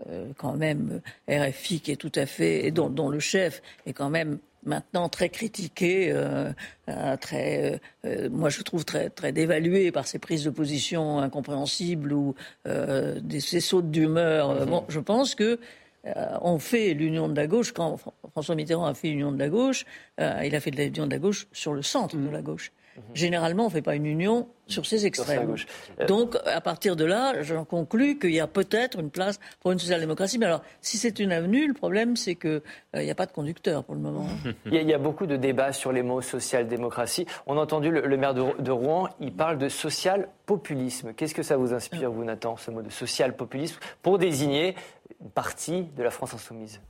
euh, 0.09 0.27
quand 0.37 0.55
même 0.55 1.01
RFI 1.29 1.81
qui 1.81 1.93
est 1.93 1.97
tout 1.97 2.13
à 2.17 2.27
fait, 2.27 2.67
et 2.67 2.71
dont, 2.73 3.09
le 3.09 3.21
chef 3.21 3.63
est 3.87 3.93
quand 3.93 4.11
même 4.11 4.39
maintenant 4.67 5.11
très 5.11 5.29
critiqué, 5.29 6.11
très, 7.21 7.81
moi 8.31 8.49
je 8.49 8.63
trouve 8.63 8.87
très, 8.87 9.11
très 9.11 9.31
dévalué 9.31 9.93
par 9.93 10.07
ses 10.07 10.19
prises 10.19 10.43
de 10.43 10.49
position 10.49 11.19
incompréhensibles 11.19 12.15
ou 12.15 12.35
ses 12.65 13.61
sautes 13.61 13.91
d'humeur. 13.91 14.67
Bon, 14.67 14.85
je 14.89 15.01
pense 15.01 15.35
que 15.35 15.61
on 16.43 16.59
fait 16.59 16.95
l'union 16.95 17.29
de 17.29 17.37
la 17.37 17.47
gauche, 17.47 17.73
quand 17.73 17.99
François 18.31 18.55
Mitterrand 18.55 18.87
a 18.87 18.95
fait 18.95 19.09
l'union 19.09 19.33
de 19.33 19.39
la 19.39 19.49
gauche, 19.49 19.85
il 20.19 20.55
a 20.55 20.61
fait 20.61 20.71
de 20.71 20.83
l'union 20.83 21.07
de 21.07 21.13
la 21.13 21.19
gauche 21.19 21.47
sur 21.53 21.73
le 21.73 21.83
centre 21.83 22.17
de 22.17 22.29
la 22.29 22.43
gauche. 22.43 22.73
Mhm. 22.97 23.03
Généralement, 23.15 23.65
on 23.65 23.69
ne 23.69 23.73
fait 23.73 23.83
pas 23.83 23.95
une 23.95 24.07
union 24.07 24.49
sur 24.67 24.87
ces 24.87 25.07
extrêmes. 25.07 25.57
Euh, 26.01 26.07
Donc, 26.07 26.37
à 26.47 26.61
partir 26.61 26.97
de 26.97 27.05
là, 27.05 27.43
j'en 27.43 27.65
conclus 27.65 28.19
qu'il 28.19 28.33
y 28.33 28.41
a 28.41 28.47
peut-être 28.47 28.99
une 28.99 29.11
place 29.11 29.39
pour 29.61 29.73
une 29.73 29.79
social-démocratie. 29.79 30.39
Mais 30.39 30.47
alors, 30.47 30.63
si 30.81 30.97
c'est 30.97 31.19
une 31.19 31.33
avenue, 31.33 31.67
le 31.67 31.75
problème, 31.75 32.17
c'est 32.17 32.35
qu'il 32.35 32.63
euh, 32.97 33.03
n'y 33.03 33.11
a 33.11 33.15
pas 33.15 33.27
de 33.27 33.33
conducteur 33.33 33.85
pour 33.85 33.95
le 33.95 34.01
moment. 34.01 34.27
il, 34.67 34.75
y 34.75 34.95
a, 34.95 34.99
beaucoup 34.99 35.27
de 35.27 35.37
débats 35.37 35.73
sur 35.73 35.93
les 35.93 36.03
mots 36.03 36.23
social-démocratie. 36.23 37.27
On 37.47 37.59
a 37.59 37.61
entendu 37.61 37.91
le, 37.91 38.17
maire 38.17 38.35
de, 38.35 38.71
Rouen, 38.71 39.09
il 39.21 39.33
parle 39.33 39.59
de 39.59 39.69
social-populisme. 39.69 41.13
Qu'est-ce 41.15 41.35
que 41.35 41.43
ça 41.43 41.57
vous 41.57 41.75
inspire, 41.75 42.11
vous, 42.11 42.25
Nathan, 42.25 42.57
ce 42.57 42.71
mot 42.71 42.83
de 42.83 42.91
social-populisme, 42.91 43.79
pour 44.03 44.19
désigner 44.19 44.75
une 45.21 45.31
partie 45.31 45.83
de 45.97 46.03
la 46.03 46.11
France 46.11 46.35
insoumise? 46.35 46.81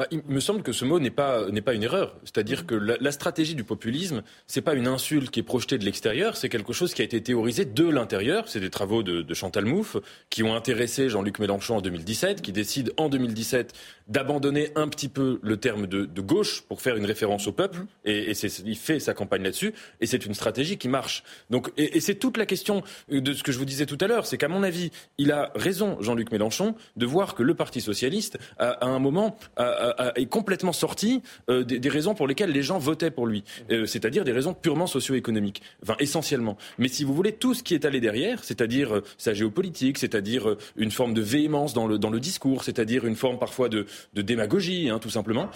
Bah, 0.00 0.06
il 0.10 0.22
me 0.28 0.40
semble 0.40 0.62
que 0.62 0.72
ce 0.72 0.86
mot 0.86 0.98
n'est 0.98 1.10
pas, 1.10 1.44
pas 1.62 1.74
une 1.74 1.82
erreur. 1.82 2.16
C'est-à-dire 2.24 2.64
que 2.64 2.74
la, 2.74 3.12
stratégie 3.12 3.54
du 3.54 3.64
populisme, 3.64 4.22
c'est 4.46 4.62
pas 4.62 4.72
une 4.72 4.86
insulte 4.86 5.30
qui 5.30 5.40
est 5.40 5.42
projetée 5.42 5.76
de 5.76 5.84
l'extérieur, 5.84 6.38
c'est 6.38 6.48
quelque 6.48 6.72
chose 6.72 6.94
qui 6.94 7.02
a 7.02 7.04
été 7.04 7.22
théorisé 7.22 7.66
de 7.66 7.86
l'intérieur. 7.86 8.48
C'est 8.48 8.60
des 8.60 8.70
travaux 8.70 9.02
de, 9.02 9.20
de 9.20 9.34
Chantal 9.34 9.66
Mouffe 9.66 9.98
qui 10.30 10.42
ont 10.42 10.54
intéressé 10.54 11.10
Jean-Luc 11.10 11.38
Mélenchon 11.38 11.76
en 11.76 11.80
2017, 11.82 12.40
qui 12.40 12.50
décide 12.50 12.94
en 12.96 13.10
2017 13.10 13.74
d'abandonner 14.10 14.70
un 14.74 14.88
petit 14.88 15.08
peu 15.08 15.38
le 15.42 15.56
terme 15.56 15.86
de, 15.86 16.20
gauche 16.20 16.62
pour 16.62 16.82
faire 16.82 16.96
une 16.96 17.06
référence 17.06 17.46
au 17.46 17.52
peuple. 17.52 17.84
Et, 18.04 18.32
il 18.64 18.76
fait 18.76 19.00
sa 19.00 19.14
campagne 19.14 19.42
là-dessus. 19.42 19.72
Et 20.00 20.06
c'est 20.06 20.26
une 20.26 20.34
stratégie 20.34 20.76
qui 20.76 20.88
marche. 20.88 21.22
Donc, 21.48 21.70
et, 21.76 22.00
c'est 22.00 22.16
toute 22.16 22.36
la 22.36 22.44
question 22.44 22.82
de 23.08 23.32
ce 23.32 23.42
que 23.42 23.52
je 23.52 23.58
vous 23.58 23.64
disais 23.64 23.86
tout 23.86 23.98
à 24.00 24.06
l'heure. 24.06 24.26
C'est 24.26 24.36
qu'à 24.36 24.48
mon 24.48 24.62
avis, 24.62 24.90
il 25.18 25.30
a 25.30 25.52
raison, 25.54 25.96
Jean-Luc 26.00 26.32
Mélenchon, 26.32 26.74
de 26.96 27.06
voir 27.06 27.34
que 27.34 27.42
le 27.42 27.54
Parti 27.54 27.80
socialiste, 27.80 28.38
à 28.58 28.86
un 28.86 28.98
moment, 28.98 29.36
a, 29.56 29.89
est 30.16 30.26
complètement 30.26 30.72
sorti 30.72 31.22
euh, 31.48 31.64
des, 31.64 31.88
raisons 31.88 32.14
pour 32.14 32.26
lesquelles 32.26 32.52
les 32.52 32.62
gens 32.62 32.78
votaient 32.78 33.10
pour 33.10 33.26
lui, 33.26 33.44
euh, 33.70 33.86
c'est-à-dire 33.86 34.24
des 34.24 34.32
raisons 34.32 34.54
purement 34.54 34.86
socio-économiques, 34.86 35.62
enfin 35.82 35.96
essentiellement. 35.98 36.56
Mais 36.78 36.88
si 36.88 37.04
vous 37.04 37.14
voulez, 37.14 37.32
tout 37.32 37.54
ce 37.54 37.62
qui 37.62 37.74
est 37.74 37.84
allé 37.84 38.00
derrière, 38.00 38.44
c'est-à-dire 38.44 38.96
euh, 38.96 39.04
sa 39.18 39.34
géopolitique, 39.34 39.98
c'est-à-dire 39.98 40.56
une 40.76 40.90
forme 40.90 41.14
de 41.14 41.22
véhémence 41.22 41.74
dans 41.74 41.86
le, 41.86 41.98
dans 41.98 42.10
le 42.10 42.20
discours, 42.20 42.64
c'est-à-dire 42.64 43.06
une 43.06 43.16
forme 43.16 43.38
parfois 43.38 43.68
de, 43.68 43.86
de 44.14 44.22
démagogie, 44.22 44.88
hein, 44.90 44.98
tout 44.98 45.10
simplement, 45.10 45.48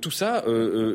tout 0.00 0.10
ça, 0.10 0.44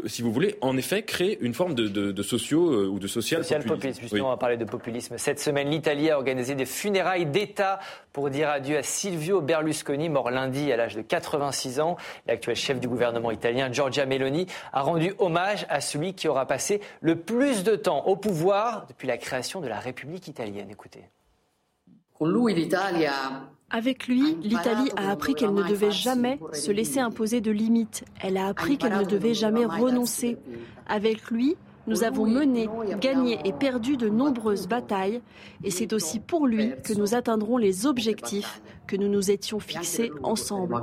si 0.06 0.22
vous 0.22 0.32
voulez, 0.32 0.56
en 0.62 0.78
effet, 0.78 1.04
crée 1.04 1.38
une 1.42 1.54
forme 1.54 1.76
de, 1.76 1.88
de, 1.88 2.12
de 2.12 2.24
socio 2.24 2.88
ou 2.88 3.00
de 3.00 3.08
social, 3.08 3.44
social 3.44 3.64
populisme. 3.64 4.02
Justement, 4.02 4.28
on 4.28 4.32
va 4.32 4.38
parler 4.38 4.58
de 4.58 4.66
populisme. 4.66 5.18
Cette 5.18 5.40
semaine, 5.40 5.70
l'Italie 5.70 6.10
a 6.10 6.18
organisé 6.18 6.56
des 6.56 6.66
funérailles 6.66 7.26
d'État 7.26 7.80
pour 8.14 8.30
dire 8.30 8.50
adieu 8.50 8.78
à 8.78 8.84
Silvio 8.84 9.42
Berlusconi, 9.42 10.10
mort 10.10 10.32
lundi 10.32 10.72
à 10.72 10.78
l'âge 10.78 10.96
de 10.96 11.02
86 11.02 11.80
ans. 11.80 11.98
L'actuel 12.28 12.56
chef 12.62 12.80
du 12.80 12.88
gouvernement 12.88 13.32
italien, 13.32 13.72
Giorgia 13.72 14.06
Meloni, 14.06 14.48
a 14.72 14.82
rendu 14.82 15.14
hommage 15.20 15.66
à 15.70 15.82
celui 15.82 16.14
qui 16.14 16.28
aura 16.28 16.46
passé 16.46 16.82
le 17.02 17.16
plus 17.16 17.64
de 17.64 17.76
temps 17.76 18.06
au 18.06 18.16
pouvoir 18.16 18.86
depuis 18.88 19.08
la 19.08 19.18
création 19.18 19.62
de 19.62 19.68
la 19.68 19.80
République 19.80 20.28
italienne. 20.28 20.70
Écoutez. 20.70 21.04
Avec 23.72 24.08
lui, 24.08 24.38
l'Italie 24.42 24.92
a 24.96 25.12
appris 25.12 25.34
qu'elle 25.34 25.54
ne 25.54 25.64
devait 25.64 25.92
jamais 25.92 26.40
se 26.54 26.72
laisser 26.72 27.00
imposer 27.00 27.42
de 27.42 27.52
limites. 27.52 28.04
Elle 28.22 28.38
a 28.38 28.48
appris 28.48 28.78
qu'elle 28.78 28.96
ne 28.96 29.06
devait 29.06 29.34
jamais 29.34 29.66
renoncer. 29.66 30.38
Avec 30.88 31.32
lui, 31.32 31.56
nous 31.88 32.04
avons 32.04 32.28
mené, 32.28 32.70
gagné 33.00 33.40
et 33.46 33.54
perdu 33.54 33.98
de 33.98 34.08
nombreuses 34.08 34.68
batailles 34.68 35.22
et 35.64 35.72
c'est 35.72 35.94
aussi 35.94 36.20
pour 36.20 36.46
lui 36.46 36.74
que 36.84 36.94
nous 36.94 37.16
atteindrons 37.16 37.58
les 37.58 37.86
objectifs 37.86 38.62
que 38.88 38.96
nous 38.96 39.08
nous 39.08 39.32
étions 39.32 39.60
fixés 39.60 40.12
ensemble. 40.22 40.76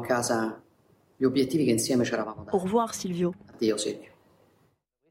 Au 2.52 2.58
revoir 2.58 2.94
Silvio. 2.94 3.34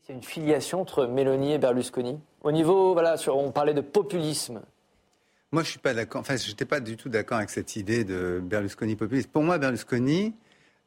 Il 0.08 0.10
y 0.10 0.12
a 0.14 0.16
une 0.16 0.24
filiation 0.24 0.80
entre 0.80 1.05
Mélanie 1.05 1.53
et 1.53 1.58
Berlusconi. 1.58 2.20
Au 2.41 2.51
niveau, 2.51 2.93
voilà, 2.93 3.18
on 3.28 3.51
parlait 3.51 3.74
de 3.74 3.82
populisme. 3.82 4.62
Moi, 5.51 5.64
je 5.64 5.72
suis 5.72 5.80
pas 5.80 5.93
d'accord. 5.93 6.22
Enfin, 6.22 6.38
j'étais 6.38 6.66
pas 6.66 6.80
du 6.80 6.95
tout 6.97 7.10
d'accord 7.10 7.38
avec 7.38 7.49
cette 7.49 7.76
idée 7.76 8.03
de 8.03 8.41
Berlusconi 8.41 8.95
populiste. 8.95 9.30
Pour 9.30 9.43
moi, 9.43 9.58
Berlusconi, 9.58 10.34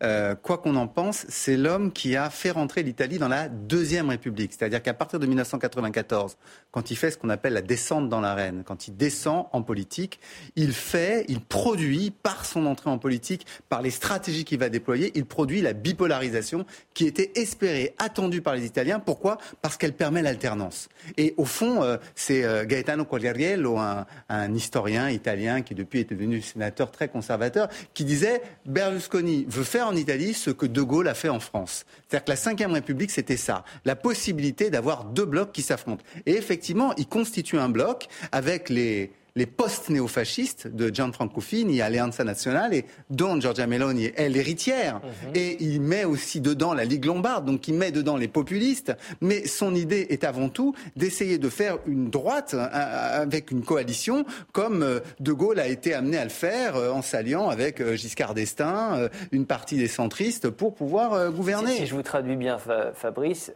euh, 0.03 0.35
quoi 0.35 0.59
qu'on 0.59 0.77
en 0.77 0.87
pense, 0.87 1.27
c'est 1.29 1.57
l'homme 1.57 1.93
qui 1.93 2.17
a 2.17 2.31
fait 2.31 2.51
rentrer 2.51 2.83
l'Italie 2.83 3.19
dans 3.19 3.29
la 3.29 3.49
Deuxième 3.49 4.09
République. 4.09 4.53
C'est-à-dire 4.53 4.83
qu'à 4.83 4.95
partir 4.95 5.19
de 5.19 5.27
1994, 5.27 6.37
quand 6.71 6.91
il 6.91 6.97
fait 6.97 7.11
ce 7.11 7.19
qu'on 7.19 7.29
appelle 7.29 7.53
la 7.53 7.63
descente 7.63 8.09
dans 8.09 8.21
l'arène, 8.21 8.63
quand 8.65 8.89
il 8.89 8.97
descend 8.97 9.47
en 9.53 9.63
politique, 9.63 10.21
il 10.57 10.73
fait, 10.73 11.25
il 11.29 11.41
produit, 11.41 12.11
par 12.11 12.47
son 12.47 12.67
entrée 12.67 12.89
en 12.89 12.99
politique, 12.99 13.47
par 13.69 13.83
les 13.83 13.91
stratégies 13.91 14.45
qu'il 14.45 14.59
va 14.59 14.69
déployer, 14.69 15.13
il 15.15 15.27
produit 15.27 15.61
la 15.61 15.75
bipolarisation 15.75 16.65
qui 16.95 17.07
était 17.07 17.33
espérée, 17.35 17.95
attendue 17.99 18.41
par 18.41 18.55
les 18.55 18.65
Italiens. 18.65 19.01
Pourquoi? 19.01 19.39
Parce 19.61 19.77
qu'elle 19.77 19.93
permet 19.93 20.23
l'alternance. 20.23 20.89
Et 21.19 21.35
au 21.37 21.45
fond, 21.45 21.83
euh, 21.83 21.99
c'est 22.15 22.45
euh, 22.45 22.65
Gaetano 22.65 23.05
Quagliariello, 23.05 23.77
un, 23.77 24.07
un 24.29 24.55
historien 24.55 25.11
italien 25.11 25.63
qui 25.63 25.75
depuis 25.75 26.01
est 26.01 26.11
devenu 26.11 26.41
sénateur 26.41 26.91
très 26.91 27.09
conservateur, 27.09 27.69
qui 27.93 28.05
disait 28.05 28.43
Berlusconi 28.65 29.45
veut 29.49 29.65
faire 29.65 29.90
en 29.91 29.97
Italie 29.97 30.35
ce 30.35 30.51
que 30.51 30.67
De 30.67 30.83
Gaulle 30.83 31.09
a 31.09 31.15
fait 31.15 31.29
en 31.29 31.41
France. 31.41 31.85
C'est-à-dire 32.09 32.25
que 32.25 32.61
la 32.61 32.67
Ve 32.69 32.73
République, 32.73 33.11
c'était 33.11 33.37
ça, 33.37 33.65
la 33.85 33.97
possibilité 33.97 34.71
d'avoir 34.71 35.05
deux 35.05 35.27
blocs 35.27 35.53
qui 35.53 35.63
s'affrontent. 35.63 36.05
Et 36.27 36.33
effectivement, 36.33 36.95
il 36.97 37.07
constitue 37.07 37.59
un 37.59 37.69
bloc 37.69 38.07
avec 38.33 38.69
les, 38.69 39.13
les 39.37 39.47
post-néofascistes 39.47 40.67
de 40.67 40.93
Gianfranco 40.93 41.41
Fini, 41.41 41.81
Alleanza 41.81 42.25
Nazionale, 42.25 42.83
dont 43.09 43.41
Giorgia 43.41 43.67
Meloni 43.67 44.11
est 44.17 44.29
l'héritière. 44.29 44.97
Mhm. 44.97 45.33
Et 45.35 45.57
il 45.63 45.81
met 45.81 46.05
aussi 46.05 46.41
dedans 46.41 46.75
la 46.75 46.85
Ligue 46.85 47.05
lombarde, 47.05 47.45
donc 47.45 47.69
il 47.69 47.75
met 47.75 47.91
dedans 47.91 48.17
les 48.17 48.29
populistes. 48.29 48.93
Mais 49.21 49.47
son 49.47 49.75
idée 49.75 50.07
est 50.11 50.25
avant 50.25 50.49
tout 50.49 50.75
d'essayer 50.97 51.39
de 51.39 51.49
faire 51.49 51.79
une 51.87 52.11
droite 52.11 52.55
euh, 52.55 53.23
avec 53.23 53.51
une 53.51 53.63
coalition, 53.63 54.25
comme 54.53 54.83
euh, 54.83 55.01
De 55.21 55.33
Gaulle 55.33 55.61
a 55.61 55.67
été 55.67 55.95
amené 55.95 56.19
à 56.19 56.25
le 56.25 56.31
faire 56.31 56.77
euh, 56.77 56.91
en 56.91 57.03
s'alliant 57.03 57.49
avec 57.49 57.83
Giscard 57.95 58.35
d'Estaing, 58.35 59.09
une 59.33 59.47
partie 59.47 59.77
des 59.77 59.89
centristes, 59.89 60.51
pour 60.51 60.75
pouvoir 60.75 61.31
gouverner. 61.31 61.77
Si, 61.77 61.87
je 61.87 61.95
vous 61.95 62.03
traduis 62.03 62.37
bien, 62.37 62.59
Fabrice, 62.95 63.53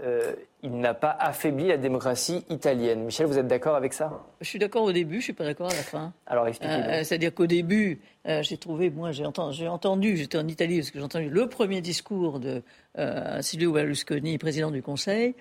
il 0.64 0.78
n'a 0.78 0.94
pas 0.94 1.14
affaibli 1.20 1.68
la 1.68 1.76
démocratie 1.76 2.42
italienne. 2.48 3.04
Michel, 3.04 3.26
vous 3.26 3.38
êtes 3.38 3.46
d'accord 3.46 3.76
avec 3.76 3.92
ça? 3.92 4.24
Je 4.40 4.48
suis 4.48 4.58
d'accord 4.58 4.82
au 4.84 4.92
début, 4.92 5.16
je 5.16 5.18
ne 5.18 5.22
suis 5.24 5.32
pas 5.34 5.44
d'accord 5.44 5.70
à 5.70 5.74
la 5.74 5.82
fin. 5.82 6.14
Alors 6.26 6.48
expliquez 6.48 6.72
euh, 6.74 7.04
C'est-à-dire 7.04 7.34
qu'au 7.34 7.46
début, 7.46 8.00
euh, 8.26 8.42
j'ai 8.42 8.56
trouvé, 8.56 8.88
moi 8.88 9.12
j'ai 9.12 9.26
entendu, 9.26 9.68
entendu 9.68 10.16
j'étais 10.16 10.38
en 10.38 10.48
Italie 10.48 10.78
parce 10.78 10.90
que 10.90 10.98
j'ai 10.98 11.04
entendu 11.04 11.28
le 11.28 11.48
premier 11.48 11.82
discours 11.82 12.40
de 12.40 12.62
euh, 12.98 13.42
Silvio 13.42 13.72
Berlusconi, 13.72 14.38
président 14.38 14.70
du 14.70 14.82
Conseil. 14.82 15.34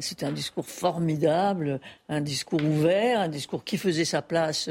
C'était 0.00 0.26
un 0.26 0.32
discours 0.32 0.66
formidable, 0.66 1.80
un 2.10 2.20
discours 2.20 2.62
ouvert, 2.62 3.20
un 3.20 3.28
discours 3.28 3.64
qui 3.64 3.78
faisait 3.78 4.04
sa 4.04 4.20
place 4.20 4.68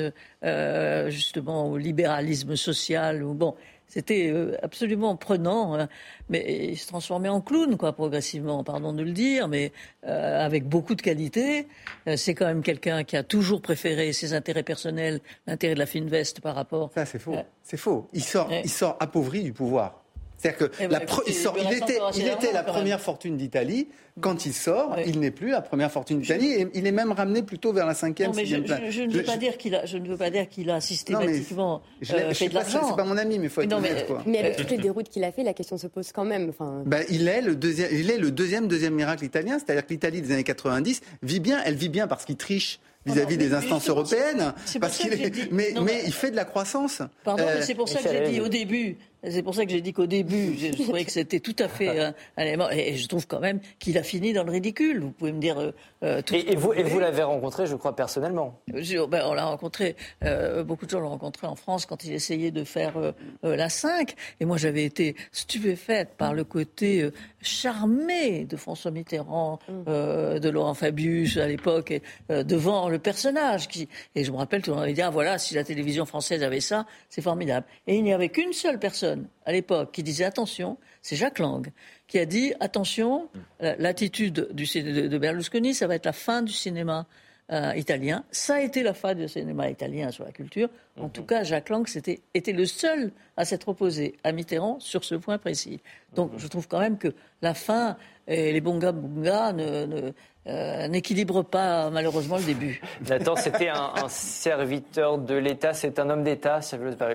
justement 1.07 1.71
au 1.71 1.77
libéralisme 1.77 2.55
social. 2.55 3.23
Ou 3.23 3.33
bon, 3.33 3.55
c'était 3.91 4.31
euh, 4.31 4.55
absolument 4.63 5.17
prenant, 5.17 5.75
hein. 5.75 5.89
mais 6.29 6.69
il 6.71 6.77
se 6.77 6.87
transformait 6.87 7.27
en 7.27 7.41
clown, 7.41 7.75
quoi, 7.75 7.91
progressivement, 7.91 8.63
pardon 8.63 8.93
de 8.93 9.03
le 9.03 9.11
dire, 9.11 9.49
mais 9.49 9.73
euh, 10.07 10.45
avec 10.45 10.65
beaucoup 10.65 10.95
de 10.95 11.01
qualité. 11.01 11.67
Euh, 12.07 12.15
c'est 12.15 12.33
quand 12.33 12.45
même 12.45 12.63
quelqu'un 12.63 13.03
qui 13.03 13.17
a 13.17 13.23
toujours 13.23 13.61
préféré 13.61 14.13
ses 14.13 14.33
intérêts 14.33 14.63
personnels, 14.63 15.19
l'intérêt 15.45 15.73
de 15.73 15.79
la 15.79 15.85
fine 15.85 16.07
veste 16.07 16.39
par 16.39 16.55
rapport. 16.55 16.89
Ça, 16.95 17.05
c'est 17.05 17.19
faux. 17.19 17.35
c'est 17.63 17.75
faux. 17.75 18.07
Il 18.13 18.23
sort, 18.23 18.49
il 18.63 18.69
sort 18.69 18.95
appauvri 19.01 19.43
du 19.43 19.51
pouvoir. 19.51 20.00
C'est-à-dire 20.41 20.69
que 20.69 20.71
il, 20.79 21.73
était, 21.73 21.99
il 22.15 22.27
était 22.27 22.51
la 22.51 22.63
première 22.63 22.99
fortune 22.99 23.37
d'Italie. 23.37 23.87
Quand 24.19 24.45
il 24.45 24.53
sort, 24.53 24.97
il 25.05 25.19
n'est 25.19 25.31
plus 25.31 25.51
la 25.51 25.61
première 25.61 25.91
fortune 25.91 26.19
d'Italie. 26.19 26.51
Et 26.51 26.67
il 26.73 26.87
est 26.87 26.91
même 26.91 27.11
ramené 27.11 27.43
plutôt 27.43 27.71
vers 27.71 27.85
la 27.85 27.93
cinquième, 27.93 28.31
place. 28.31 28.47
Je, 28.89 29.03
ne 29.03 29.11
veux 29.11 29.23
pas 29.23 29.37
dire 29.37 29.57
qu'il 29.57 29.75
a, 29.75 29.85
je 29.85 29.97
ne 29.97 30.07
veux 30.07 30.17
pas 30.17 30.29
dire 30.29 30.49
qu'il 30.49 30.69
a 30.69 30.81
systématiquement 30.81 31.81
euh, 32.11 32.33
fait 32.33 32.49
de 32.49 32.55
l'argent. 32.55 32.81
C'est 32.89 32.95
pas 32.95 33.05
mon 33.05 33.17
ami, 33.17 33.37
mais 33.39 33.45
il 33.45 33.49
faut 33.49 33.61
être 33.61 33.73
honnête. 33.73 34.11
Mais, 34.25 34.39
avec 34.39 34.55
toutes 34.57 34.71
les 34.71 34.77
déroutes 34.77 35.09
qu'il 35.09 35.23
a 35.23 35.31
fait, 35.31 35.43
la 35.43 35.53
question 35.53 35.77
se 35.77 35.87
pose 35.87 36.11
quand 36.11 36.25
même. 36.25 36.49
Enfin... 36.49 36.83
Ben, 36.85 37.05
il 37.09 37.27
est 37.27 37.41
le 37.41 37.55
deuxième, 37.55 37.89
il 37.91 38.09
est 38.09 38.17
le 38.17 38.31
deuxième, 38.31 38.67
deuxième 38.67 38.95
miracle 38.95 39.23
italien. 39.23 39.59
C'est-à-dire 39.59 39.85
que 39.85 39.93
l'Italie 39.93 40.21
des 40.21 40.33
années 40.33 40.43
90 40.43 41.01
vit 41.23 41.39
bien. 41.39 41.61
Elle 41.63 41.75
vit 41.75 41.89
bien 41.89 42.07
parce 42.07 42.25
qu'il 42.25 42.37
triche 42.37 42.79
vis-à-vis 43.05 43.37
des 43.37 43.53
instances 43.53 43.89
européennes. 43.89 44.53
Parce 44.79 44.97
qu'il 44.97 45.13
est... 45.13 45.51
mais, 45.51 45.73
mais, 45.81 46.03
il 46.05 46.13
fait 46.13 46.31
de 46.31 46.35
la 46.35 46.45
croissance. 46.45 47.01
Pardon, 47.23 47.43
mais 47.45 47.61
c'est 47.61 47.75
pour 47.75 47.89
ça 47.89 47.99
que 48.01 48.09
j'ai 48.09 48.31
dit 48.31 48.41
au 48.41 48.47
début 48.47 48.97
c'est 49.29 49.43
pour 49.43 49.53
ça 49.53 49.65
que 49.65 49.71
j'ai 49.71 49.81
dit 49.81 49.93
qu'au 49.93 50.07
début, 50.07 50.57
je 50.57 50.71
trouvais 50.71 51.05
que 51.05 51.11
c'était 51.11 51.39
tout 51.39 51.55
à 51.59 51.67
fait 51.67 51.99
un 52.37 52.43
élément. 52.43 52.69
Et 52.71 52.95
je 52.95 53.07
trouve 53.07 53.27
quand 53.27 53.39
même 53.39 53.59
qu'il 53.79 53.97
a 53.97 54.03
fini 54.03 54.33
dans 54.33 54.43
le 54.43 54.51
ridicule. 54.51 54.99
Vous 54.99 55.11
pouvez 55.11 55.31
me 55.31 55.39
dire 55.39 55.59
euh, 55.59 55.71
euh, 56.03 56.21
et, 56.31 56.55
vous, 56.55 56.73
et 56.73 56.83
vous 56.83 56.99
l'avez 56.99 57.23
rencontré, 57.23 57.67
je 57.67 57.75
crois, 57.75 57.95
personnellement 57.95 58.59
ben, 58.67 59.23
On 59.25 59.33
l'a 59.33 59.45
rencontré, 59.45 59.95
euh, 60.23 60.63
beaucoup 60.63 60.85
de 60.85 60.91
gens 60.91 60.99
l'ont 60.99 61.09
rencontré 61.09 61.45
en 61.45 61.55
France 61.55 61.85
quand 61.85 62.03
il 62.03 62.11
essayait 62.11 62.51
de 62.51 62.63
faire 62.63 62.93
euh, 62.97 63.13
la 63.43 63.69
5. 63.69 64.15
Et 64.39 64.45
moi, 64.45 64.57
j'avais 64.57 64.83
été 64.83 65.15
stupéfaite 65.31 66.15
par 66.17 66.33
le 66.33 66.43
côté 66.43 67.07
charmé 67.41 68.45
de 68.45 68.57
François 68.57 68.91
Mitterrand, 68.91 69.59
mm. 69.67 70.39
de 70.39 70.49
Laurent 70.49 70.73
Fabius 70.73 71.37
à 71.37 71.47
l'époque, 71.47 71.93
devant 72.29 72.89
le 72.89 72.97
personnage. 72.97 73.67
Qui... 73.67 73.87
Et 74.15 74.23
je 74.23 74.31
me 74.31 74.37
rappelle, 74.37 74.61
tout 74.61 74.71
le 74.71 74.75
monde 74.75 74.83
avait 74.83 74.93
dit, 74.93 75.01
ah, 75.01 75.09
voilà, 75.09 75.37
si 75.37 75.53
la 75.53 75.63
télévision 75.63 76.05
française 76.05 76.43
avait 76.43 76.61
ça, 76.61 76.85
c'est 77.09 77.21
formidable. 77.21 77.65
Et 77.87 77.95
il 77.95 78.03
n'y 78.03 78.13
avait 78.13 78.29
qu'une 78.29 78.53
seule 78.53 78.79
personne 78.79 79.27
à 79.45 79.51
l'époque 79.51 79.91
qui 79.91 80.03
disait, 80.03 80.25
attention, 80.25 80.77
c'est 81.01 81.15
Jacques 81.15 81.39
Lang 81.39 81.71
qui 82.11 82.19
a 82.19 82.25
dit 82.25 82.53
attention, 82.59 83.29
l'attitude 83.61 84.33
de 84.33 85.17
Berlusconi, 85.17 85.73
ça 85.73 85.87
va 85.87 85.95
être 85.95 86.05
la 86.05 86.11
fin 86.11 86.41
du 86.41 86.51
cinéma 86.51 87.05
euh, 87.53 87.71
italien. 87.77 88.25
Ça 88.31 88.55
a 88.55 88.59
été 88.59 88.83
la 88.83 88.93
fin 88.93 89.15
du 89.15 89.29
cinéma 89.29 89.69
italien 89.69 90.11
sur 90.11 90.25
la 90.25 90.33
culture. 90.33 90.67
En 90.99 91.07
tout 91.07 91.23
cas, 91.23 91.43
Jacques 91.43 91.69
Lang 91.69 91.87
était, 91.95 92.19
était 92.33 92.51
le 92.51 92.65
seul 92.65 93.13
à 93.37 93.45
s'être 93.45 93.69
opposé 93.69 94.17
à 94.25 94.33
Mitterrand 94.33 94.77
sur 94.81 95.05
ce 95.05 95.15
point 95.15 95.37
précis. 95.37 95.79
Donc 96.13 96.31
je 96.35 96.47
trouve 96.47 96.67
quand 96.67 96.79
même 96.79 96.97
que 96.97 97.13
la 97.41 97.53
fin 97.53 97.95
et 98.27 98.51
les 98.51 98.59
bonga 98.59 98.91
bonga 98.91 99.53
ne, 99.53 100.11
euh, 100.47 100.87
n'équilibrent 100.89 101.45
pas 101.45 101.89
malheureusement 101.91 102.39
le 102.39 102.43
début. 102.43 102.81
Nathan, 103.07 103.37
c'était 103.37 103.69
un, 103.69 103.91
un, 103.95 104.09
serviteur 104.09 105.17
de 105.17 105.35
l'État, 105.35 105.73
c'est 105.73 105.97
un 105.97 106.09
homme 106.09 106.23
d'État, 106.23 106.59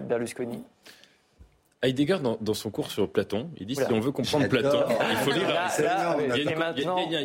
Berlusconi 0.09 0.65
Heidegger, 1.83 2.19
dans, 2.41 2.55
son 2.55 2.71
cours 2.71 2.91
sur 2.91 3.11
Platon, 3.11 3.51
il 3.59 3.67
dit 3.67 3.77
si 3.77 3.83
on 3.91 4.01
veut 4.01 4.11
comprendre 4.11 4.49
Platon, 4.49 4.85
il 5.11 5.17
faut 5.19 5.31
lire 5.31 5.49
Aristote. 5.51 5.87
Il 6.35 6.43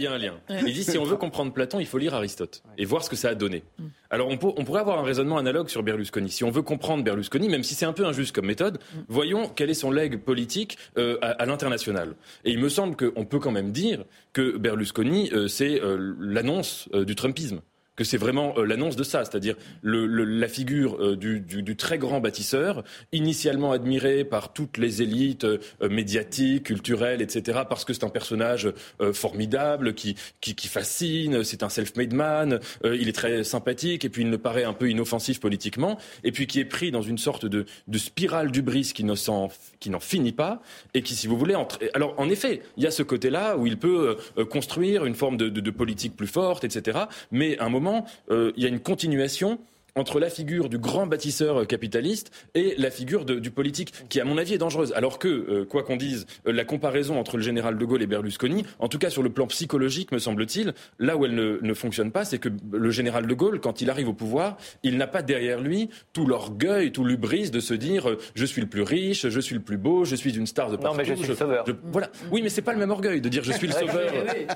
y, 0.01 0.07
a 0.07 0.11
un 0.11 0.17
lien. 0.17 0.33
Il 0.49 0.73
dit 0.73 0.83
si 0.83 0.97
on 0.97 1.05
veut 1.05 1.15
comprendre 1.15 1.53
Platon, 1.53 1.79
il 1.79 1.85
faut 1.85 1.97
lire 1.97 2.13
Aristote 2.13 2.61
et 2.77 2.83
voir 2.83 3.03
ce 3.03 3.09
que 3.09 3.15
ça 3.15 3.29
a 3.29 3.35
donné. 3.35 3.63
Mm. 3.79 3.85
Alors 4.09 4.27
on, 4.27 4.37
pourrait 4.37 4.81
avoir 4.81 4.99
un 4.99 5.03
raisonnement 5.03 5.37
analogue 5.37 5.69
sur 5.69 5.83
Berlusconi. 5.83 6.29
Si 6.29 6.43
on 6.43 6.51
veut 6.51 6.63
comprendre 6.63 7.01
Berlusconi, 7.03 7.47
même 7.47 7.63
si 7.63 7.75
c'est 7.75 7.85
un 7.85 7.93
peu 7.93 8.05
injuste 8.05 8.35
comme 8.35 8.45
méthode, 8.45 8.79
mm. 8.93 8.99
voyons 9.07 9.49
quel 9.55 9.69
est 9.69 9.75
son 9.75 9.89
legs 9.89 10.17
politique 10.17 10.77
euh, 10.97 11.17
à, 11.21 11.45
l'international. 11.45 12.15
Et 12.43 12.51
il 12.51 12.59
me 12.59 12.69
semble 12.69 12.97
qu'on 12.97 13.25
peut 13.25 13.39
quand 13.39 13.51
même 13.51 13.71
dire 13.71 14.03
que 14.33 14.57
Berlusconi, 14.57 15.31
euh, 15.31 15.47
c'est 15.47 15.81
euh, 15.81 16.13
l'annonce 16.19 16.89
du 16.93 17.15
Trumpisme 17.15 17.61
que 18.01 18.07
c'est 18.07 18.17
vraiment 18.17 18.55
euh, 18.57 18.65
l'annonce 18.65 18.95
de 18.95 19.03
ça, 19.03 19.23
c'est-à-dire 19.23 19.55
la 19.83 20.47
figure 20.47 20.97
euh, 20.99 21.15
du, 21.15 21.75
très 21.75 21.99
grand 21.99 22.19
bâtisseur, 22.19 22.83
initialement 23.11 23.71
admiré 23.71 24.23
par 24.25 24.53
toutes 24.53 24.79
les 24.79 25.03
élites 25.03 25.43
euh, 25.43 25.59
médiatiques, 25.87 26.63
culturelles, 26.63 27.21
etc., 27.21 27.59
parce 27.69 27.85
que 27.85 27.93
c'est 27.93 28.03
un 28.03 28.09
personnage 28.09 28.71
formidable, 29.13 29.93
qui, 29.93 30.15
qui, 30.39 30.67
fascine, 30.67 31.43
c'est 31.43 31.63
un 31.63 31.69
self-made 31.69 32.13
man, 32.13 32.59
il 32.83 33.07
est 33.07 33.13
très 33.13 33.43
sympathique, 33.43 34.05
et 34.05 34.09
puis 34.09 34.23
il 34.23 34.27
me 34.29 34.37
paraît 34.37 34.63
un 34.63 34.73
peu 34.73 34.89
inoffensif 34.89 35.39
politiquement, 35.39 35.97
et 36.23 36.31
puis 36.31 36.47
qui 36.47 36.59
est 36.59 36.65
pris 36.65 36.91
dans 36.91 37.01
une 37.01 37.17
sorte 37.17 37.45
de, 37.45 37.65
spirale 37.97 38.51
du 38.51 38.61
bris 38.61 38.91
qui 38.93 39.03
n'en 39.03 39.99
finit 39.99 40.31
pas, 40.31 40.61
et 40.93 41.01
qui, 41.01 41.15
si 41.15 41.27
vous 41.27 41.37
voulez, 41.37 41.55
alors 41.93 42.15
en 42.17 42.29
effet, 42.29 42.61
il 42.77 42.83
y 42.83 42.87
a 42.87 42.91
ce 42.91 43.03
côté-là 43.03 43.57
où 43.57 43.67
il 43.67 43.77
peut 43.77 44.17
construire 44.49 45.05
une 45.05 45.15
forme 45.15 45.37
de, 45.37 45.49
de 45.49 45.71
politique 45.71 46.15
plus 46.15 46.27
forte, 46.27 46.63
etc., 46.63 46.99
mais 47.31 47.57
à 47.57 47.65
un 47.65 47.69
moment 47.69 47.90
euh, 48.29 48.51
il 48.55 48.63
y 48.63 48.65
a 48.65 48.69
une 48.69 48.79
continuation 48.79 49.59
entre 49.95 50.19
la 50.19 50.29
figure 50.29 50.69
du 50.69 50.77
grand 50.77 51.07
bâtisseur 51.07 51.67
capitaliste 51.67 52.31
et 52.55 52.75
la 52.77 52.91
figure 52.91 53.25
du 53.25 53.51
politique, 53.51 53.93
qui 54.09 54.19
à 54.19 54.25
mon 54.25 54.37
avis 54.37 54.53
est 54.53 54.57
dangereuse. 54.57 54.93
Alors 54.95 55.19
que, 55.19 55.27
euh, 55.27 55.65
quoi 55.65 55.83
qu'on 55.83 55.97
dise, 55.97 56.25
euh, 56.47 56.51
la 56.51 56.65
comparaison 56.65 57.19
entre 57.19 57.37
le 57.37 57.43
général 57.43 57.77
de 57.77 57.85
Gaulle 57.85 58.01
et 58.01 58.07
Berlusconi, 58.07 58.65
en 58.79 58.87
tout 58.87 58.99
cas 58.99 59.09
sur 59.09 59.23
le 59.23 59.29
plan 59.29 59.47
psychologique, 59.47 60.11
me 60.11 60.19
semble-t-il, 60.19 60.73
là 60.99 61.17
où 61.17 61.25
elle 61.25 61.35
ne, 61.35 61.73
fonctionne 61.73 62.11
pas, 62.11 62.25
c'est 62.25 62.37
que 62.37 62.49
le 62.71 62.91
général 62.91 63.27
de 63.27 63.33
Gaulle, 63.33 63.59
quand 63.59 63.81
il 63.81 63.89
arrive 63.89 64.09
au 64.09 64.13
pouvoir, 64.13 64.57
il 64.83 64.97
n'a 64.97 65.07
pas 65.07 65.21
derrière 65.21 65.61
lui 65.61 65.89
tout 66.13 66.25
l'orgueil, 66.25 66.91
tout 66.91 67.03
l'ubris 67.03 67.49
de 67.49 67.59
se 67.59 67.73
dire 67.73 68.09
euh, 68.09 68.17
je 68.35 68.45
suis 68.45 68.61
le 68.61 68.67
plus 68.67 68.83
riche, 68.83 69.27
je 69.27 69.39
suis 69.39 69.55
le 69.55 69.61
plus 69.61 69.77
beau, 69.77 70.05
je 70.05 70.15
suis 70.15 70.35
une 70.35 70.47
star 70.47 70.69
de 70.69 70.77
partout. 70.77 70.97
Non, 70.97 71.03
mais 71.03 71.05
je 71.05 71.13
suis 71.15 71.27
le 71.27 71.35
sauveur. 71.35 71.65
voilà. 71.91 72.09
Oui, 72.31 72.41
mais 72.41 72.49
c'est 72.49 72.61
pas 72.61 72.73
le 72.73 72.79
même 72.79 72.91
orgueil 72.91 73.21
de 73.21 73.29
dire 73.29 73.43
je 73.43 73.51
suis 73.51 73.67
le 73.67 73.73
sauveur 73.81 74.11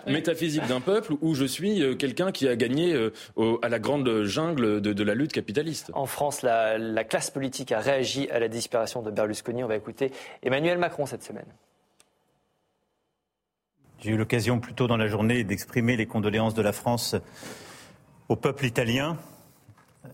métaphysique 0.08 0.68
d'un 0.68 0.82
peuple 0.82 1.14
ou 1.22 1.36
je 1.36 1.46
suis 1.46 1.98
quelqu'un 1.98 2.32
qui 2.32 2.48
a 2.48 2.56
gagné 2.56 2.96
à 3.62 3.70
la 3.70 3.80
grande 3.80 4.24
jungle 4.24 4.82
de 4.82 5.04
la 5.04 5.14
lutte 5.14 5.25
capitaliste. 5.32 5.92
En 5.94 6.06
France, 6.06 6.42
la, 6.42 7.04
classe 7.04 7.32
politique 7.32 7.72
a 7.72 7.80
réagi 7.80 8.30
à 8.30 8.40
la 8.40 8.48
disparition 8.48 9.02
de 9.02 9.12
Berlusconi. 9.12 9.64
On 9.64 9.68
va 9.68 9.76
écouter 9.76 10.12
Emmanuel 10.44 10.78
Macron 10.78 11.06
cette 11.06 11.24
semaine. 11.24 11.46
J'ai 14.00 14.12
eu 14.12 14.18
l'occasion 14.18 14.60
plus 14.60 14.74
tôt 14.74 14.88
dans 14.88 14.98
la 14.98 15.08
journée 15.08 15.44
d'exprimer 15.44 15.98
les 15.98 16.06
condoléances 16.06 16.54
de 16.54 16.62
la 16.62 16.74
France 16.74 17.16
au 18.30 18.36
peuple 18.36 18.66
italien, 18.66 19.18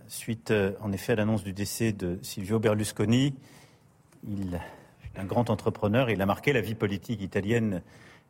suite 0.07 0.51
euh, 0.51 0.73
en 0.81 0.91
effet 0.91 1.13
à 1.13 1.15
l'annonce 1.15 1.43
du 1.43 1.53
décès 1.53 1.91
de 1.91 2.19
Silvio 2.21 2.59
Berlusconi. 2.59 3.33
Il 4.27 4.59
est 5.03 5.19
un 5.19 5.25
grand 5.25 5.49
entrepreneur, 5.49 6.09
il 6.09 6.21
a 6.21 6.25
marqué 6.25 6.53
la 6.53 6.61
vie 6.61 6.75
politique 6.75 7.21
italienne 7.21 7.81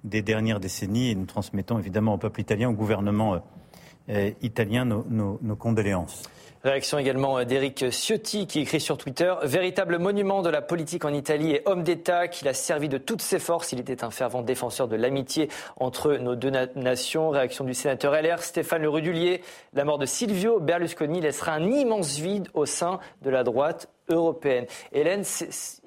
des 0.04 0.22
dernières 0.22 0.60
décennies 0.60 1.10
et 1.10 1.16
nous 1.16 1.26
transmettons 1.26 1.78
évidemment 1.78 2.16
au 2.16 2.18
peuple 2.18 2.42
italien, 2.42 2.70
au 2.70 2.74
gouvernement 2.74 3.44
euh, 4.10 4.32
italien 4.42 4.86
nos 4.86 5.56
condoléances. 5.56 6.24
Réaction 6.64 7.00
également 7.00 7.44
d'Éric 7.44 7.90
Ciotti 7.90 8.46
qui 8.46 8.60
écrit 8.60 8.80
sur 8.80 8.96
Twitter 8.96 9.34
Véritable 9.42 9.98
monument 9.98 10.44
de 10.44 10.50
la 10.50 10.62
politique 10.62 11.06
en 11.06 11.14
Italie 11.14 11.54
et 11.54 11.64
homme 11.66 11.82
d'État 11.82 12.28
qu'il 12.28 12.48
a 12.48 12.54
servi 12.54 12.88
de 12.88 13.00
toutes 13.00 13.24
ses 13.24 13.40
forces. 13.40 13.72
Il 13.72 13.80
était 13.80 14.04
un 14.04 14.12
fervent 14.12 14.44
défenseur 14.44 14.88
de 14.88 14.96
l'amitié 14.96 15.50
entre 15.78 16.14
nos 16.18 16.36
deux 16.36 16.52
nations. 16.76 17.32
Réaction 17.32 17.66
du 17.66 17.74
sénateur 17.74 18.14
LR 18.14 18.44
Stéphane 18.44 18.84
Le 18.84 18.90
Rudulier 18.90 19.42
La 19.74 19.86
mort 19.86 19.98
de 19.98 20.06
Silvio 20.06 20.60
Berlusconi 20.60 21.20
laissera 21.20 21.54
un 21.54 21.72
immense 21.72 22.20
vide 22.20 22.48
au 22.54 22.68
sein 22.68 23.00
de 23.24 23.32
la 23.32 23.44
droite 23.44 23.90
européenne. 24.12 24.66
Hélène, 24.92 25.24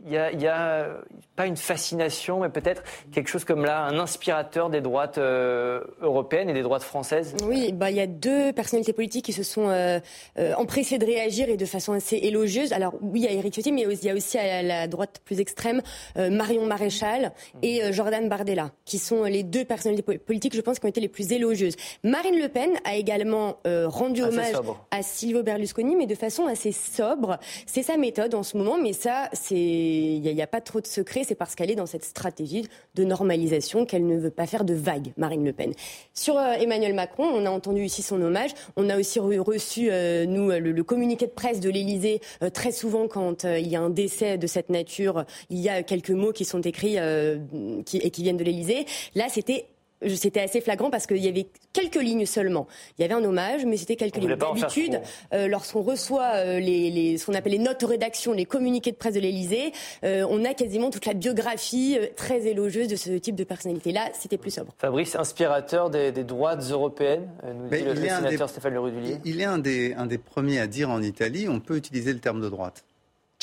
il 0.05 0.39
n'y 0.39 0.47
a, 0.47 0.89
pas 1.37 1.47
une 1.47 1.57
fascination, 1.57 2.41
mais 2.41 2.49
peut-être 2.49 2.83
quelque 3.13 3.29
chose 3.29 3.45
comme 3.45 3.65
là, 3.65 3.81
un 3.81 3.99
inspirateur 3.99 4.71
des 4.71 4.81
droites 4.81 5.19
euh, 5.19 5.81
européennes 6.01 6.49
et 6.49 6.53
des 6.53 6.63
droites 6.63 6.83
françaises? 6.83 7.35
Oui, 7.45 7.73
bah, 7.73 7.91
il 7.91 7.97
y 7.97 8.01
a 8.01 8.07
deux 8.07 8.53
personnalités 8.53 8.93
politiques 8.93 9.25
qui 9.25 9.33
se 9.33 9.43
sont 9.43 9.69
euh, 9.69 9.99
euh, 10.39 10.55
empressées 10.55 10.99
de 10.99 11.07
réagir 11.07 11.49
et 11.49 11.57
de 11.57 11.65
façon 11.65 11.93
assez 11.93 12.17
élogieuse. 12.17 12.73
Alors 12.73 12.95
oui, 13.01 13.21
il 13.21 13.25
y 13.25 13.29
a 13.29 13.33
Éric 13.33 13.55
Ciotti, 13.55 13.73
mais 13.73 13.83
il 13.83 14.05
y 14.05 14.11
a 14.11 14.15
aussi 14.15 14.39
à 14.39 14.63
la 14.63 14.87
droite 14.87 15.21
plus 15.25 15.41
extrême 15.41 15.83
Marion 16.17 16.67
Maréchal 16.67 17.33
et 17.63 17.93
Jordan 17.93 18.29
Bardella, 18.29 18.71
qui 18.85 18.99
sont 18.99 19.25
les 19.25 19.43
deux 19.43 19.65
personnalités 19.65 20.19
politiques, 20.19 20.55
je 20.55 20.61
pense, 20.61 20.79
qui 20.79 20.87
ont 20.87 20.89
été 20.89 21.01
les 21.01 21.09
plus 21.09 21.33
élogieuses. 21.33 21.77
Marine 22.03 22.39
Le 22.39 22.49
Pen 22.49 22.71
a 22.85 22.97
également 22.97 23.59
rendu 23.65 24.23
hommage 24.23 24.55
à 24.91 25.03
Silvio 25.03 25.43
Berlusconi, 25.43 25.97
mais 25.97 26.07
de 26.07 26.15
façon 26.15 26.47
assez 26.47 26.73
sobre. 26.73 27.39
C'est 27.67 27.83
sa 27.83 27.97
méthode 27.97 28.14
en 28.19 28.43
ce 28.43 28.57
moment, 28.57 28.79
mais 28.79 28.93
ça, 28.93 29.29
c'est 29.33 29.55
il 29.55 30.21
n'y 30.21 30.43
a, 30.43 30.47
pas 30.47 30.61
trop 30.61 30.81
de 30.81 30.87
secret. 30.87 31.23
C'est 31.27 31.35
parce 31.35 31.55
qu'elle 31.55 31.71
est 31.71 31.75
dans 31.75 31.87
cette 31.87 32.05
stratégie 32.05 32.67
de 32.95 33.05
normalisation 33.05 33.87
qu'elle 33.87 34.07
ne 34.07 34.19
veut 34.19 34.31
pas 34.31 34.47
faire 34.47 34.65
de 34.65 34.75
vagues, 34.75 35.13
Marine 35.17 35.45
Le 35.45 35.53
Pen. 35.53 35.73
Sur 36.13 36.39
euh, 36.39 36.53
Emmanuel 36.53 36.95
Macron, 36.95 37.25
on 37.25 37.47
a 37.47 37.51
entendu 37.51 37.85
ici 37.85 38.03
son 38.03 38.21
hommage. 38.21 38.51
On 38.77 38.89
a 38.89 38.99
aussi 38.99 39.19
reçu, 39.19 39.89
euh, 39.91 40.27
nous, 40.27 40.51
le, 40.51 40.85
communiqué 40.85 41.27
de 41.27 41.33
presse 41.33 41.61
de 41.61 41.71
l'Élysée. 41.71 42.21
Euh, 42.43 42.51
très 42.51 42.73
souvent, 42.73 43.09
quand 43.09 43.45
il 43.45 43.69
y 43.69 43.77
a 43.77 43.81
un 43.81 43.91
décès 43.91 44.39
de 44.39 44.47
cette 44.47 44.71
nature, 44.71 45.25
il 45.51 45.59
y 45.59 45.69
a 45.69 45.83
quelques 45.83 46.11
mots 46.11 46.33
qui 46.33 46.45
sont 46.45 46.61
écrits 46.61 46.97
et 46.97 48.11
qui 48.11 48.23
viennent 48.23 48.37
de 48.37 48.45
l'Élysée. 48.45 48.87
Là, 49.15 49.27
c'était 49.29 49.67
c'était 50.09 50.41
assez 50.41 50.61
flagrant 50.61 50.91
parce 50.91 51.07
qu'il 51.07 51.19
y 51.19 51.29
avait 51.29 51.47
quelques 51.73 52.01
lignes 52.01 52.27
seulement. 52.27 52.67
Il 52.99 53.03
y 53.03 53.05
avait 53.05 53.15
un 53.15 53.25
hommage, 53.25 53.65
mais 53.65 53.77
c'était 53.77 53.97
quelques 53.97 54.17
lignes. 54.17 54.35
D'habitude, 54.37 55.01
euh, 55.33 55.49
lorsqu'on 55.49 55.83
reçoit 55.83 56.35
euh, 56.37 56.61
les, 56.61 56.91
les, 56.91 57.19
ce 57.19 57.27
qu'on 57.27 57.35
appelle 57.35 57.53
les 57.53 57.59
notes 57.59 57.81
de 57.81 57.87
rédaction, 57.87 58.33
les 58.33 58.45
communiqués 58.45 58.93
de 58.93 58.97
presse 58.97 59.15
de 59.15 59.21
l'Élysée, 59.21 59.73
euh, 60.05 60.27
on 60.29 60.45
a 60.45 60.55
quasiment 60.55 60.91
toute 60.91 61.07
la 61.07 61.15
biographie 61.15 61.99
très 62.17 62.47
élogieuse 62.47 62.89
de 62.89 62.97
ce 62.97 63.11
type 63.13 63.37
de 63.37 63.45
personnalité. 63.45 63.93
Là, 63.93 64.09
c'était 64.13 64.39
plus 64.39 64.51
sobre. 64.51 64.75
Fabrice, 64.79 65.17
inspirateur 65.17 65.91
des, 65.91 66.13
droites 66.25 66.63
européennes, 66.71 67.29
nous 67.45 67.69
dit 67.69 67.85
le, 67.85 67.95
sénateur 67.97 68.49
Stéphane 68.49 68.75
Le 68.75 69.19
Il 69.25 69.41
est 69.41 69.45
un 69.45 69.59
des, 69.59 69.95
un 69.95 70.07
des 70.07 70.19
premiers 70.19 70.61
à 70.61 70.67
dire 70.67 70.91
en 70.91 71.03
Italie, 71.03 71.49
on 71.49 71.61
peut 71.61 71.77
utiliser 71.77 72.13
le 72.13 72.19
terme 72.19 72.41
de 72.41 72.49
droite 72.49 72.85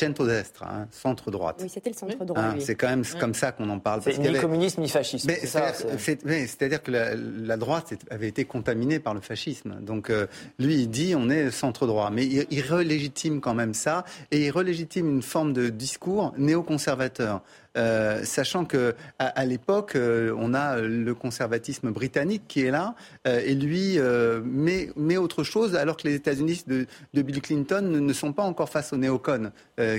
centro-destra, 0.05 0.67
hein, 0.69 0.87
centre-droite. 0.91 1.59
Oui, 1.61 1.69
c'était 1.69 1.89
le 1.89 1.95
centre-droit. 1.95 2.41
Hein, 2.41 2.55
c'est 2.59 2.75
quand 2.75 2.89
même 2.89 3.03
comme 3.19 3.33
ça 3.33 3.51
qu'on 3.51 3.69
en 3.69 3.79
parle. 3.79 4.01
C'est 4.03 4.17
ni 4.17 4.33
communisme 4.39 4.81
ni 4.81 4.89
fascisme. 4.89 5.29
C'est-à-dire 5.29 6.83
que 6.83 6.91
la, 6.91 7.57
droite 7.57 7.93
avait 8.09 8.27
été 8.27 8.45
contaminée 8.45 8.99
par 8.99 9.13
le 9.13 9.21
fascisme. 9.21 9.77
Donc 9.81 10.09
euh, 10.09 10.27
lui, 10.59 10.75
il 10.75 10.89
dit 10.89 11.13
on 11.15 11.29
est 11.29 11.51
centre-droit. 11.51 12.09
Mais 12.11 12.25
il, 12.25 12.47
il 12.49 12.61
relégitime 12.61 13.41
quand 13.41 13.53
même 13.53 13.73
ça 13.73 14.03
et 14.31 14.45
il 14.45 14.51
relégitime 14.51 15.09
une 15.09 15.21
forme 15.21 15.53
de 15.53 15.69
discours 15.69 16.33
néoconservateur. 16.37 17.41
Sachant 17.75 18.65
que 18.65 18.95
à, 19.19 19.45
l'époque, 19.45 19.97
on 19.97 20.53
a 20.53 20.79
le 20.79 21.13
conservatisme 21.13 21.91
britannique 21.91 22.43
qui 22.47 22.61
est 22.61 22.71
là, 22.71 22.95
et 23.25 23.55
lui 23.55 23.97
met, 24.45 25.17
autre 25.17 25.43
chose, 25.43 25.75
alors 25.75 25.97
que 25.97 26.07
les 26.07 26.15
États-Unis 26.15 26.63
de, 26.67 26.87
Bill 27.13 27.41
Clinton 27.41 27.81
ne, 27.81 28.13
sont 28.13 28.33
pas 28.33 28.43
encore 28.43 28.69
face 28.69 28.93
aux 28.93 28.97
néocons 28.97 29.51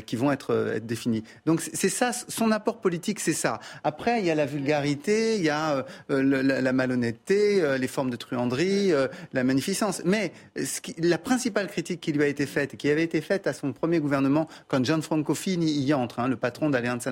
qui 0.07 0.17
vont 0.17 0.33
être, 0.33 0.79
définis. 0.83 1.25
Donc 1.47 1.61
c'est 1.61 1.89
ça, 1.89 2.13
son 2.13 2.51
apport 2.51 2.81
politique, 2.81 3.21
c'est 3.21 3.33
ça. 3.33 3.61
Après, 3.85 4.21
il 4.21 4.27
y 4.27 4.31
a 4.31 4.35
la 4.35 4.47
vulgarité, 4.47 5.37
il 5.37 5.43
y 5.43 5.51
a 5.51 5.85
la, 6.09 6.73
malhonnêteté, 6.73 7.79
les 7.79 7.89
formes 7.89 8.11
de 8.11 8.17
truanderie, 8.17 8.93
la 9.33 9.45
magnificence. 9.45 10.03
Mais 10.05 10.33
la 10.99 11.19
principale 11.19 11.69
critique 11.69 12.01
qui 12.01 12.13
lui 12.13 12.23
a 12.23 12.27
été 12.27 12.47
faite, 12.47 12.77
qui 12.77 12.91
avait 12.91 13.05
été 13.05 13.21
faite 13.21 13.47
à 13.47 13.53
son 13.53 13.73
premier 13.73 14.01
gouvernement 14.01 14.49
quand 14.69 14.85
Gianfranco 14.85 15.35
Fini 15.35 15.73
y 15.73 15.95
entre, 15.95 16.21
hein, 16.21 16.29
le 16.29 16.37
patron 16.37 16.71
d'Allianza 16.71 17.11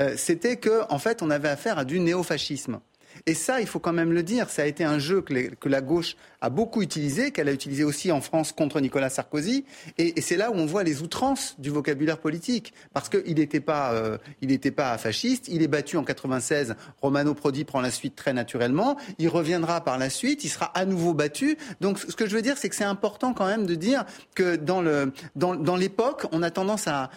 Euh, 0.00 0.14
c'était 0.16 0.56
qu'en 0.56 0.86
en 0.88 0.98
fait, 0.98 1.22
on 1.22 1.30
avait 1.30 1.48
affaire 1.48 1.78
à 1.78 1.84
du 1.84 2.00
néofascisme. 2.00 2.80
Et 3.26 3.34
ça, 3.34 3.60
il 3.60 3.66
faut 3.66 3.78
quand 3.78 3.92
même 3.92 4.12
le 4.12 4.22
dire, 4.22 4.50
ça 4.50 4.62
a 4.62 4.66
été 4.66 4.84
un 4.84 4.98
jeu 4.98 5.22
que, 5.22 5.68
la 5.68 5.80
gauche 5.80 6.16
a 6.40 6.50
beaucoup 6.50 6.82
utilisé, 6.82 7.30
qu'elle 7.30 7.48
a 7.48 7.52
utilisé 7.52 7.84
aussi 7.84 8.10
en 8.10 8.20
France 8.20 8.52
contre 8.52 8.80
Nicolas 8.80 9.10
Sarkozy. 9.10 9.64
Et, 9.98 10.20
c'est 10.20 10.36
là 10.36 10.50
où 10.50 10.54
on 10.54 10.66
voit 10.66 10.82
les 10.82 11.02
outrances 11.02 11.54
du 11.58 11.70
vocabulaire 11.70 12.18
politique. 12.18 12.72
Parce 12.92 13.08
qu'il 13.08 13.36
n'était 13.36 13.60
pas, 13.60 13.92
euh, 13.92 14.18
pas 14.74 14.98
fasciste, 14.98 15.48
il 15.48 15.62
est 15.62 15.68
battu 15.68 15.96
en 15.96 16.04
96, 16.04 16.74
Romano 17.00 17.34
Prodi 17.34 17.64
prend 17.64 17.80
la 17.80 17.90
suite 17.90 18.16
très 18.16 18.32
naturellement, 18.32 18.96
il 19.18 19.28
reviendra 19.28 19.82
par 19.82 19.98
la 19.98 20.10
suite, 20.10 20.44
il 20.44 20.48
sera 20.48 20.66
à 20.66 20.84
nouveau 20.84 21.14
battu. 21.14 21.56
Donc 21.80 21.98
ce 21.98 22.16
que 22.16 22.26
je 22.26 22.34
veux 22.34 22.42
dire, 22.42 22.56
c'est 22.58 22.68
que 22.68 22.74
c'est 22.74 22.84
important 22.84 23.34
quand 23.34 23.46
même 23.46 23.66
de 23.66 23.74
dire 23.74 24.04
que 24.34 24.56
dans, 24.56 24.82
l'époque, 25.76 26.26
on 26.32 26.42
a 26.42 26.50
tendance 26.50 26.88
à 26.88 27.10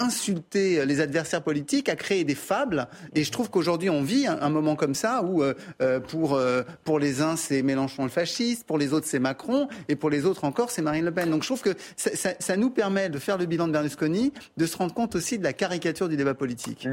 insulter 0.00 0.84
les 0.86 1.00
adversaires 1.00 1.42
politiques, 1.42 1.88
à 1.88 1.96
créer 1.96 2.24
des 2.24 2.34
fables. 2.34 2.88
Et 3.14 3.24
je 3.24 3.30
trouve 3.30 3.50
qu'aujourd'hui, 3.50 3.90
on 3.90 4.02
vit 4.02 4.26
un, 4.26 4.50
moment 4.50 4.76
comme 4.76 4.94
ça 4.94 5.22
où 5.22 5.42
euh, 5.42 5.54
euh, 5.80 6.00
pour, 6.00 6.34
euh, 6.34 6.62
pour 6.84 6.98
les 6.98 7.22
uns, 7.22 7.36
c'est 7.36 7.62
Mélenchon 7.62 8.04
le 8.04 8.10
fasciste, 8.10 8.64
pour 8.66 8.78
les 8.78 8.92
autres, 8.92 9.06
c'est 9.06 9.18
Macron, 9.18 9.68
et 9.88 9.96
pour 9.96 10.10
les 10.10 10.24
autres 10.26 10.44
encore, 10.44 10.70
c'est 10.70 10.82
Marine 10.82 11.04
Le 11.04 11.12
Pen. 11.12 11.30
Donc 11.30 11.42
je 11.42 11.48
trouve 11.48 11.62
que 11.62 11.74
ça, 11.96 12.56
nous 12.56 12.70
permet 12.70 13.08
de 13.08 13.18
faire 13.18 13.38
le 13.38 13.46
bilan 13.46 13.68
de 13.68 13.72
Berlusconi, 13.72 14.32
de 14.56 14.66
se 14.66 14.76
rendre 14.76 14.94
compte 14.94 15.14
aussi 15.14 15.38
de 15.38 15.44
la 15.44 15.52
caricature 15.52 16.08
du 16.08 16.16
débat 16.16 16.34
politique. 16.34 16.86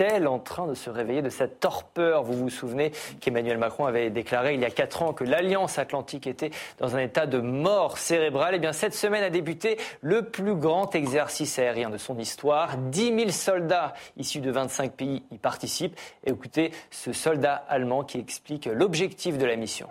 Elle 0.00 0.28
en 0.28 0.38
train 0.38 0.66
de 0.66 0.74
se 0.74 0.90
réveiller 0.90 1.22
de 1.22 1.28
cette 1.28 1.60
torpeur? 1.60 2.22
Vous 2.22 2.34
vous 2.34 2.50
souvenez 2.50 2.92
qu'Emmanuel 3.20 3.58
Macron 3.58 3.86
avait 3.86 4.10
déclaré 4.10 4.54
il 4.54 4.60
y 4.60 4.64
a 4.64 4.70
quatre 4.70 5.02
ans 5.02 5.12
que 5.12 5.24
l'Alliance 5.24 5.78
Atlantique 5.78 6.26
était 6.26 6.50
dans 6.78 6.96
un 6.96 7.00
état 7.00 7.26
de 7.26 7.38
mort 7.38 7.98
cérébrale. 7.98 8.54
Et 8.54 8.56
eh 8.56 8.60
bien, 8.60 8.72
cette 8.72 8.94
semaine 8.94 9.22
a 9.22 9.30
débuté 9.30 9.78
le 10.00 10.22
plus 10.22 10.54
grand 10.54 10.94
exercice 10.94 11.58
aérien 11.58 11.90
de 11.90 11.98
son 11.98 12.18
histoire. 12.18 12.76
10 12.76 13.14
000 13.16 13.30
soldats 13.30 13.94
issus 14.16 14.40
de 14.40 14.50
25 14.50 14.92
pays 14.92 15.22
y 15.30 15.38
participent. 15.38 15.98
Écoutez 16.24 16.72
ce 16.90 17.12
soldat 17.12 17.54
allemand 17.68 18.04
qui 18.04 18.18
explique 18.18 18.66
l'objectif 18.66 19.38
de 19.38 19.46
la 19.46 19.56
mission. 19.56 19.88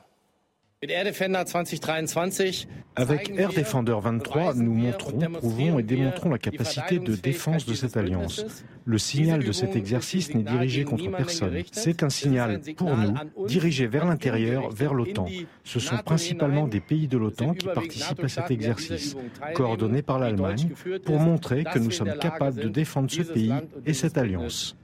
Avec 2.96 3.30
Air 3.38 3.52
Defender 3.54 3.98
23, 4.02 4.54
nous 4.54 4.74
montrons, 4.74 5.20
prouvons 5.34 5.78
et 5.78 5.84
démontrons 5.84 6.30
la 6.30 6.38
capacité 6.38 7.00
de 7.00 7.16
défense 7.16 7.66
de 7.66 7.74
cette 7.74 7.98
alliance. 7.98 8.46
Le 8.86 8.98
signal 8.98 9.44
de 9.44 9.52
cet 9.52 9.76
exercice 9.76 10.34
n'est 10.34 10.44
dirigé 10.44 10.86
contre 10.86 11.12
personne. 11.12 11.64
C'est 11.74 12.02
un 12.02 12.10
signal 12.10 12.62
pour 12.78 12.96
nous, 12.96 13.14
dirigé 13.46 13.88
vers 13.88 14.06
l'intérieur, 14.06 14.70
vers 14.70 14.94
l'OTAN. 14.94 15.26
Ce 15.66 15.82
sont 15.82 15.98
principalement 15.98 16.66
des 16.66 16.80
pays 16.80 17.10
de 17.10 17.18
l'OTAN 17.18 17.56
qui 17.56 17.68
participent 17.68 18.24
à 18.24 18.30
cet 18.30 18.50
exercice, 18.50 19.18
coordonné 19.56 20.02
par 20.02 20.18
l'Allemagne, 20.18 20.70
pour 21.04 21.20
montrer 21.20 21.66
que 21.66 21.80
nous 21.80 21.92
sommes 21.92 22.18
capables 22.18 22.62
de 22.62 22.70
défendre 22.70 23.12
ce 23.12 23.24
pays 23.24 23.54
et 23.86 23.94
cette 23.94 24.18
alliance. 24.18 24.78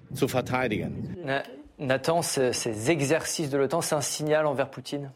Nathan, 1.79 2.21
ces 2.21 2.91
exercices 2.91 3.49
de 3.49 3.57
l'OTAN, 3.57 3.79
c'est 3.79 3.95
un 3.95 4.01
signal 4.01 4.45
envers 4.45 4.69
Poutine? 4.69 5.11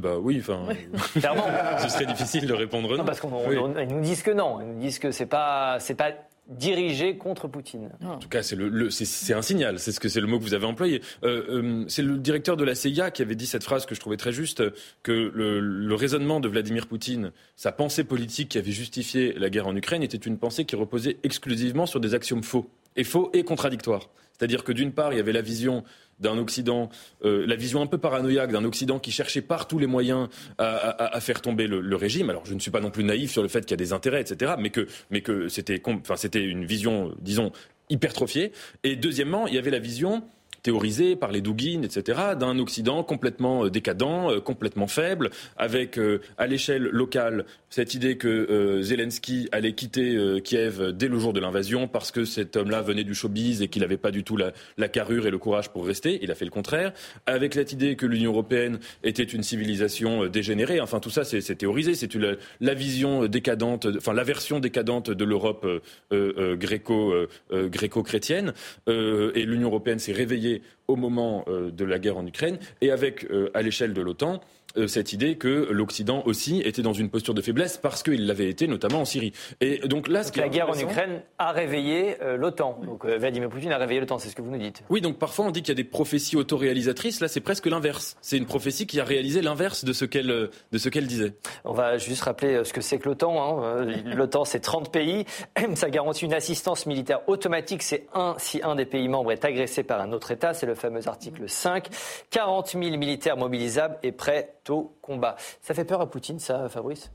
Bah 0.00 0.16
oui, 0.18 0.38
enfin, 0.40 0.66
clairement, 1.18 1.46
ce 1.78 1.88
serait 1.88 2.06
difficile 2.06 2.46
de 2.46 2.54
répondre 2.54 2.96
non. 2.96 3.04
parce 3.04 3.20
qu'ils 3.20 3.30
nous 3.30 4.00
disent 4.00 4.22
que 4.22 4.30
non, 4.30 4.60
ils 4.60 4.66
nous 4.66 4.80
disent 4.80 4.98
que 4.98 5.10
c'est 5.10 5.26
pas, 5.26 5.78
c'est 5.80 5.94
pas 5.94 6.12
dirigé 6.48 7.16
contre 7.16 7.48
Poutine. 7.48 7.90
En 8.04 8.18
tout 8.18 8.28
cas, 8.28 8.42
c'est 8.42 8.56
le, 8.56 8.90
c'est 8.90 9.32
un 9.32 9.42
signal. 9.42 9.78
C'est 9.78 9.92
ce 9.92 10.00
que 10.00 10.08
c'est 10.08 10.20
le 10.20 10.26
mot 10.26 10.38
que 10.38 10.44
vous 10.44 10.54
avez 10.54 10.66
employé. 10.66 11.00
Euh, 11.24 11.62
euh, 11.62 11.84
c'est 11.88 12.02
le 12.02 12.18
directeur 12.18 12.56
de 12.56 12.64
la 12.64 12.74
CIA 12.74 13.10
qui 13.10 13.22
avait 13.22 13.34
dit 13.34 13.46
cette 13.46 13.64
phrase 13.64 13.86
que 13.86 13.94
je 13.94 14.00
trouvais 14.00 14.16
très 14.16 14.32
juste 14.32 14.62
que 15.02 15.12
le, 15.12 15.60
le, 15.60 15.94
raisonnement 15.94 16.40
de 16.40 16.48
Vladimir 16.48 16.88
Poutine, 16.88 17.32
sa 17.56 17.72
pensée 17.72 18.04
politique 18.04 18.50
qui 18.50 18.58
avait 18.58 18.72
justifié 18.72 19.34
la 19.34 19.50
guerre 19.50 19.66
en 19.66 19.76
Ukraine, 19.76 20.02
était 20.02 20.16
une 20.16 20.38
pensée 20.38 20.64
qui 20.64 20.76
reposait 20.76 21.18
exclusivement 21.22 21.86
sur 21.86 22.00
des 22.00 22.14
axiomes 22.14 22.42
faux 22.42 22.68
et 22.96 23.04
faux 23.04 23.30
et 23.32 23.44
contradictoires. 23.44 24.10
C'est-à-dire 24.32 24.64
que 24.64 24.72
d'une 24.72 24.92
part, 24.92 25.12
il 25.12 25.16
y 25.16 25.20
avait 25.20 25.32
la 25.32 25.42
vision 25.42 25.84
d'un 26.18 26.38
Occident, 26.38 26.88
euh, 27.24 27.46
la 27.46 27.56
vision 27.56 27.82
un 27.82 27.86
peu 27.86 27.98
paranoïaque 27.98 28.52
d'un 28.52 28.64
Occident 28.64 28.98
qui 28.98 29.10
cherchait 29.10 29.42
par 29.42 29.66
tous 29.68 29.78
les 29.78 29.86
moyens 29.86 30.28
à, 30.58 31.20
faire 31.20 31.40
tomber 31.40 31.66
le, 31.66 31.96
régime. 31.96 32.30
Alors 32.30 32.46
je 32.46 32.54
ne 32.54 32.60
suis 32.60 32.70
pas 32.70 32.80
non 32.80 32.90
plus 32.90 33.04
naïf 33.04 33.30
sur 33.30 33.42
le 33.42 33.48
fait 33.48 33.60
qu'il 33.60 33.72
y 33.72 33.74
a 33.74 33.76
des 33.76 33.92
intérêts, 33.92 34.20
etc., 34.20 34.54
mais 34.58 34.70
que, 34.70 35.48
c'était 35.48 36.44
une 36.44 36.64
vision, 36.64 37.14
disons, 37.20 37.52
hypertrophiée. 37.90 38.52
Et 38.84 38.96
deuxièmement, 38.96 39.46
il 39.46 39.54
y 39.54 39.58
avait 39.58 39.70
la 39.70 39.78
vision 39.78 40.24
théorisé 40.62 41.16
par 41.16 41.32
les 41.32 41.40
Douguines, 41.40 41.84
etc., 41.84 42.20
d'un 42.38 42.58
Occident 42.58 43.02
complètement 43.02 43.64
euh, 43.64 43.70
décadent, 43.70 44.02
euh, 44.02 44.40
complètement 44.40 44.86
faible, 44.86 45.30
avec 45.56 45.98
euh, 45.98 46.20
à 46.38 46.46
l'échelle 46.46 46.82
locale 46.84 47.44
cette 47.68 47.94
idée 47.94 48.18
que 48.18 48.80
Zelensky 48.82 49.48
allait 49.50 49.72
quitter 49.72 50.42
Kiev 50.44 50.92
dès 50.92 51.08
le 51.08 51.18
jour 51.18 51.32
de 51.32 51.40
l'invasion 51.40 51.88
parce 51.88 52.10
que 52.10 52.26
cet 52.26 52.54
homme-là 52.54 52.82
venait 52.82 53.02
du 53.02 53.14
showbiz 53.14 53.62
et 53.62 53.68
qu'il 53.68 53.80
n'avait 53.80 53.96
pas 53.96 54.10
du 54.10 54.24
tout 54.24 54.36
la, 54.36 54.88
carrure 54.88 55.26
et 55.26 55.30
le 55.30 55.38
courage 55.38 55.70
pour 55.70 55.86
rester. 55.86 56.18
Il 56.20 56.30
a 56.30 56.34
fait 56.34 56.44
le 56.44 56.50
contraire. 56.50 56.92
Avec 57.24 57.54
cette 57.54 57.72
idée 57.72 57.96
que 57.96 58.04
l'Union 58.04 58.32
européenne 58.32 58.78
était 59.04 59.22
une 59.22 59.42
civilisation 59.42 60.26
dégénérée. 60.26 60.82
Enfin, 60.82 61.00
tout 61.00 61.08
ça, 61.08 61.24
c'est 61.24 61.40
théorisé. 61.54 61.94
C'est 61.94 62.14
la, 62.14 62.34
la, 62.60 62.74
vision 62.74 63.24
décadente, 63.24 63.86
enfin 63.96 64.12
la 64.12 64.24
version 64.24 64.60
décadente 64.60 65.10
de 65.10 65.24
l'Europe 65.24 65.66
gréco, 66.10 67.14
gréco-chrétienne. 67.50 68.52
et 68.86 69.44
l'Union 69.46 69.68
européenne 69.68 69.98
s'est 69.98 70.12
réveillée 70.12 70.51
au 70.88 70.96
moment 70.96 71.44
euh, 71.48 71.70
de 71.70 71.84
la 71.84 71.98
guerre 71.98 72.18
en 72.18 72.26
Ukraine 72.26 72.58
et 72.80 72.90
avec, 72.90 73.24
euh, 73.30 73.50
à 73.54 73.62
l'échelle 73.62 73.94
de 73.94 74.02
l'OTAN, 74.02 74.40
cette 74.86 75.12
idée 75.12 75.36
que 75.36 75.68
l'Occident 75.70 76.22
aussi 76.26 76.60
était 76.60 76.82
dans 76.82 76.92
une 76.92 77.10
posture 77.10 77.34
de 77.34 77.42
faiblesse 77.42 77.78
parce 77.78 78.02
qu'il 78.02 78.26
l'avait 78.26 78.48
été 78.48 78.66
notamment 78.66 79.00
en 79.00 79.04
Syrie. 79.04 79.32
Et 79.60 79.78
donc 79.86 80.08
là, 80.08 80.22
ce 80.22 80.38
la 80.38 80.48
guerre 80.48 80.70
en 80.70 80.78
Ukraine 80.78 81.22
a 81.38 81.52
réveillé 81.52 82.16
euh, 82.22 82.36
l'OTAN. 82.36 82.78
Donc 82.84 83.04
euh, 83.04 83.18
Vladimir 83.18 83.48
Poutine 83.48 83.72
a 83.72 83.78
réveillé 83.78 84.00
l'OTAN, 84.00 84.18
c'est 84.18 84.28
ce 84.28 84.36
que 84.36 84.42
vous 84.42 84.50
nous 84.50 84.58
dites. 84.58 84.82
Oui, 84.90 85.00
donc 85.00 85.18
parfois 85.18 85.46
on 85.46 85.50
dit 85.50 85.62
qu'il 85.62 85.70
y 85.70 85.72
a 85.72 85.82
des 85.82 85.84
prophéties 85.84 86.36
autoréalisatrices. 86.36 87.20
Là, 87.20 87.28
c'est 87.28 87.40
presque 87.40 87.66
l'inverse. 87.66 88.16
C'est 88.20 88.36
une 88.36 88.46
prophétie 88.46 88.86
qui 88.86 89.00
a 89.00 89.04
réalisé 89.04 89.42
l'inverse 89.42 89.84
de 89.84 89.92
ce 89.92 90.04
qu'elle 90.04 90.26
de 90.26 90.78
ce 90.78 90.88
qu'elle 90.88 91.06
disait. 91.06 91.34
On 91.64 91.72
va 91.72 91.98
juste 91.98 92.22
rappeler 92.22 92.64
ce 92.64 92.72
que 92.72 92.80
c'est 92.80 92.98
que 92.98 93.08
l'OTAN. 93.08 93.64
Hein. 93.64 93.86
L'OTAN, 94.14 94.44
c'est 94.44 94.60
30 94.60 94.90
pays. 94.92 95.24
Ça 95.74 95.90
garantit 95.90 96.24
une 96.24 96.34
assistance 96.34 96.86
militaire 96.86 97.20
automatique. 97.28 97.82
C'est 97.82 98.06
un 98.14 98.34
si 98.38 98.60
un 98.62 98.74
des 98.74 98.86
pays 98.86 99.08
membres 99.08 99.32
est 99.32 99.44
agressé 99.44 99.82
par 99.82 100.00
un 100.00 100.12
autre 100.12 100.30
État. 100.30 100.54
C'est 100.54 100.66
le 100.66 100.74
fameux 100.74 101.06
article 101.08 101.48
5. 101.48 101.88
40 102.30 102.68
000 102.70 102.96
militaires 102.96 103.36
mobilisables 103.36 103.98
et 104.02 104.12
prêts 104.12 104.54
au 104.70 104.98
combat. 105.02 105.36
Ça 105.60 105.74
fait 105.74 105.84
peur 105.84 106.00
à 106.00 106.10
Poutine, 106.10 106.38
ça, 106.38 106.68
Fabrice? 106.68 107.10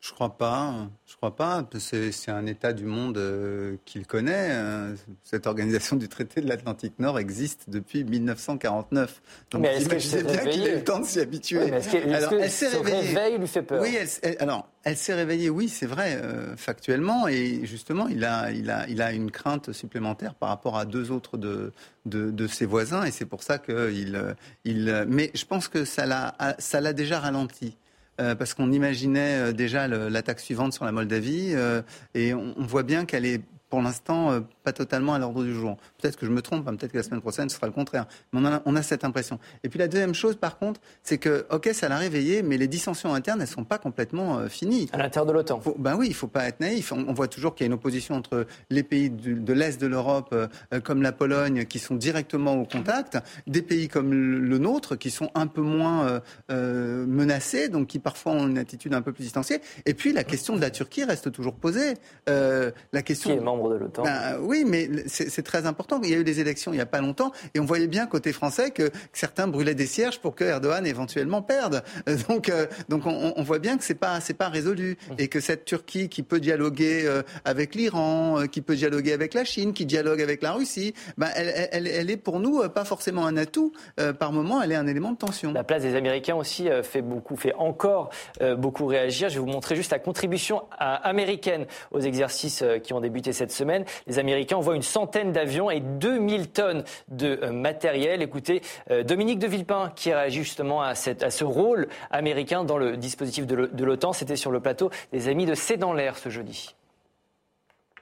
Je 0.00 0.12
crois 0.12 0.38
pas. 0.38 0.88
Je 1.06 1.16
crois 1.16 1.34
pas. 1.34 1.68
C'est 1.78 2.30
un 2.30 2.46
État 2.46 2.72
du 2.72 2.84
monde 2.84 3.18
euh, 3.18 3.76
qu'il 3.84 4.06
connaît. 4.06 4.52
Hein. 4.52 4.94
Cette 5.24 5.48
organisation 5.48 5.96
du 5.96 6.08
traité 6.08 6.40
de 6.40 6.48
l'Atlantique 6.48 7.00
Nord 7.00 7.18
existe 7.18 7.64
depuis 7.68 8.04
1949. 8.04 9.20
Donc 9.50 9.62
mais 9.62 9.82
imaginez 9.82 10.22
bien 10.22 10.36
qu'il 10.46 10.62
a 10.62 10.68
eu 10.68 10.74
le 10.76 10.84
temps 10.84 11.00
de 11.00 11.04
s'y 11.04 11.18
habituer. 11.18 11.72
alors, 11.72 12.32
elle 12.32 12.50
s'est 12.50 12.68
réveillée. 12.68 13.38
lui 13.38 13.48
fait 13.48 13.62
peur. 13.62 13.82
Oui, 13.82 13.98
elle, 14.22 14.36
alors 14.38 14.68
elle 14.84 14.96
s'est 14.96 15.14
réveillée. 15.14 15.50
Oui, 15.50 15.68
c'est 15.68 15.86
vrai, 15.86 16.14
euh, 16.22 16.56
factuellement. 16.56 17.26
Et 17.26 17.66
justement, 17.66 18.06
il 18.06 18.24
a, 18.24 18.52
il 18.52 18.70
a, 18.70 18.88
il 18.88 19.02
a 19.02 19.12
une 19.12 19.32
crainte 19.32 19.72
supplémentaire 19.72 20.34
par 20.34 20.48
rapport 20.50 20.78
à 20.78 20.84
deux 20.84 21.10
autres 21.10 21.38
de, 21.38 21.72
de, 22.06 22.30
de 22.30 22.46
ses 22.46 22.66
voisins. 22.66 23.02
Et 23.02 23.10
c'est 23.10 23.26
pour 23.26 23.42
ça 23.42 23.58
qu'il, 23.58 24.36
il. 24.64 25.06
Mais 25.08 25.32
je 25.34 25.44
pense 25.44 25.66
que 25.66 25.84
ça 25.84 26.06
l'a, 26.06 26.36
ça 26.60 26.80
l'a 26.80 26.92
déjà 26.92 27.18
ralenti. 27.18 27.76
Euh, 28.20 28.34
parce 28.34 28.52
qu'on 28.54 28.72
imaginait 28.72 29.50
euh, 29.50 29.52
déjà 29.52 29.86
l'attaque 29.86 30.40
suivante 30.40 30.72
sur 30.72 30.84
la 30.84 30.90
Moldavie, 30.90 31.52
euh, 31.54 31.82
et 32.14 32.34
on, 32.34 32.54
voit 32.58 32.82
bien 32.82 33.04
qu'elle 33.04 33.24
est 33.24 33.40
pour 33.70 33.80
l'instant 33.80 34.42
pas 34.64 34.72
totalement 34.72 35.12
à 35.12 35.18
l'ordre 35.18 35.44
du 35.44 35.54
jour. 35.54 35.76
Peut-être 36.00 36.16
que 36.16 36.26
je 36.26 36.30
me 36.30 36.42
trompe, 36.42 36.68
hein, 36.68 36.76
peut-être 36.76 36.92
que 36.92 36.96
la 36.96 37.02
semaine 37.02 37.20
prochaine 37.20 37.48
ce 37.48 37.56
sera 37.56 37.66
le 37.66 37.72
contraire. 37.72 38.06
Mais 38.32 38.40
on 38.64 38.76
a, 38.76 38.82
cette 38.82 39.04
impression. 39.04 39.40
Et 39.64 39.68
puis 39.68 39.80
la 39.80 39.88
deuxième 39.88 40.14
chose, 40.14 40.36
par 40.36 40.58
contre, 40.58 40.80
c'est 41.02 41.18
que, 41.18 41.44
ok, 41.50 41.70
ça 41.72 41.88
l'a 41.88 41.98
réveillé, 41.98 42.42
mais 42.42 42.56
les 42.56 42.68
dissensions 42.68 43.14
internes, 43.14 43.40
elles 43.40 43.48
sont 43.48 43.64
pas 43.64 43.78
complètement 43.78 44.38
euh, 44.38 44.48
finies. 44.48 44.88
À 44.92 44.98
l'intérieur 44.98 45.26
de 45.26 45.32
l'OTAN. 45.32 45.60
Ben 45.76 45.96
oui, 45.96 46.06
il 46.08 46.14
faut 46.14 46.28
pas 46.28 46.46
être 46.46 46.60
naïf. 46.60 46.92
On, 46.92 47.12
voit 47.12 47.26
toujours 47.26 47.54
qu'il 47.54 47.64
y 47.64 47.66
a 47.66 47.68
une 47.68 47.74
opposition 47.74 48.14
entre 48.14 48.46
les 48.70 48.84
pays 48.84 49.10
de 49.10 49.52
l'est 49.52 49.80
de 49.80 49.86
l'Europe, 49.88 50.28
euh, 50.32 50.80
comme 50.80 51.02
la 51.02 51.10
Pologne, 51.10 51.64
qui 51.64 51.80
sont 51.80 51.96
directement 51.96 52.54
au 52.54 52.64
contact, 52.64 53.18
des 53.48 53.62
pays 53.62 53.88
comme 53.88 54.12
le, 54.12 54.58
nôtre, 54.58 54.94
qui 54.94 55.10
sont 55.10 55.30
un 55.34 55.48
peu 55.48 55.62
moins 55.62 56.20
menacés, 56.48 57.68
donc 57.68 57.88
qui 57.88 57.98
parfois 57.98 58.32
ont 58.32 58.46
une 58.46 58.58
attitude 58.58 58.94
un 58.94 59.02
peu 59.02 59.12
plus 59.12 59.24
distanciée. 59.24 59.60
Et 59.86 59.94
puis 59.94 60.12
la 60.12 60.24
question 60.24 60.54
de 60.54 60.60
la 60.60 60.70
Turquie 60.70 61.04
reste 61.04 61.32
toujours 61.32 61.54
posée. 61.54 61.94
la 62.26 63.02
question 63.02 63.40
membre 63.42 63.70
de 63.70 63.76
l'OTAN. 63.76 64.02
Ben, 64.02 64.38
oui, 64.40 64.64
mais 64.66 64.88
c'est 65.06 65.42
très 65.42 65.66
important. 65.66 65.87
Il 66.02 66.10
y 66.10 66.14
a 66.14 66.18
eu 66.18 66.24
des 66.24 66.40
élections 66.40 66.72
il 66.72 66.76
n'y 66.76 66.82
a 66.82 66.86
pas 66.86 67.00
longtemps 67.00 67.32
et 67.54 67.60
on 67.60 67.64
voyait 67.64 67.86
bien 67.86 68.06
côté 68.06 68.32
français 68.32 68.70
que, 68.70 68.90
certains 69.12 69.48
brûlaient 69.48 69.74
des 69.74 69.86
cierges 69.86 70.18
pour 70.20 70.34
que 70.34 70.44
Erdogan 70.44 70.86
éventuellement 70.86 71.42
perde. 71.42 71.82
Euh, 72.08 72.16
donc, 72.28 72.48
euh, 72.48 72.66
donc 72.88 73.02
on, 73.06 73.42
voit 73.42 73.58
bien 73.58 73.78
que 73.78 73.84
c'est 73.84 73.94
pas 73.94 74.20
c'est 74.20 74.34
pas 74.34 74.48
résolu 74.48 74.96
et 75.18 75.28
que 75.28 75.40
cette 75.40 75.64
Turquie 75.64 76.08
qui 76.08 76.22
peut 76.22 76.40
dialoguer 76.40 77.04
euh, 77.06 77.22
avec 77.44 77.74
l'Iran, 77.74 78.46
qui 78.50 78.60
peut 78.60 78.76
dialoguer 78.76 79.12
avec 79.12 79.34
la 79.34 79.44
Chine, 79.44 79.72
qui 79.72 79.86
dialogue 79.86 80.20
avec 80.20 80.42
la 80.42 80.52
Russie, 80.52 80.94
ben, 81.16 81.28
elle, 81.34 81.68
elle, 81.72 81.86
elle 81.86 82.10
est 82.10 82.16
pour 82.16 82.40
nous 82.40 82.68
pas 82.68 82.84
forcément 82.84 83.26
un 83.26 83.36
atout. 83.36 83.72
par 84.18 84.32
moment, 84.32 84.62
elle 84.62 84.72
est 84.72 84.76
un 84.76 84.86
élément 84.86 85.12
de 85.12 85.16
tension. 85.16 85.52
La 85.52 85.64
place 85.64 85.82
des 85.82 85.94
Américains 85.94 86.36
aussi 86.36 86.68
fait 86.82 87.02
beaucoup, 87.02 87.36
fait 87.36 87.54
encore 87.54 88.10
beaucoup 88.56 88.86
réagir. 88.86 89.28
Je 89.28 89.34
vais 89.34 89.40
vous 89.40 89.46
montrer 89.46 89.76
juste 89.76 89.92
la 89.92 89.98
contribution 89.98 90.62
américaine 90.78 91.66
aux 91.90 92.00
exercices 92.00 92.64
qui 92.82 92.92
ont 92.92 93.00
débuté 93.00 93.32
cette 93.32 93.52
semaine. 93.52 93.84
Les 94.06 94.18
Américains 94.18 94.56
envoient 94.56 94.76
une 94.76 94.82
centaine 94.82 95.32
d'avions 95.32 95.70
et 95.70 95.77
2000 95.80 96.50
tonnes 96.50 96.84
de 97.08 97.38
euh, 97.42 97.52
matériel. 97.52 98.22
Écoutez, 98.22 98.62
euh, 98.90 99.02
Dominique 99.02 99.38
de 99.38 99.46
Villepin 99.46 99.92
qui 99.94 100.12
réagit 100.12 100.42
justement 100.42 100.82
à, 100.82 100.94
ce 100.94 101.44
rôle 101.44 101.88
américain 102.10 102.64
dans 102.64 102.78
le 102.78 102.96
dispositif 102.96 103.46
de 103.46 103.84
l'OTAN. 103.84 104.12
C'était 104.12 104.36
sur 104.36 104.50
le 104.50 104.60
plateau 104.60 104.90
des 105.12 105.28
Amis 105.28 105.46
de 105.46 105.54
C'est 105.54 105.76
dans 105.76 105.92
l'air 105.92 106.16
ce 106.16 106.28
jeudi. 106.28 106.74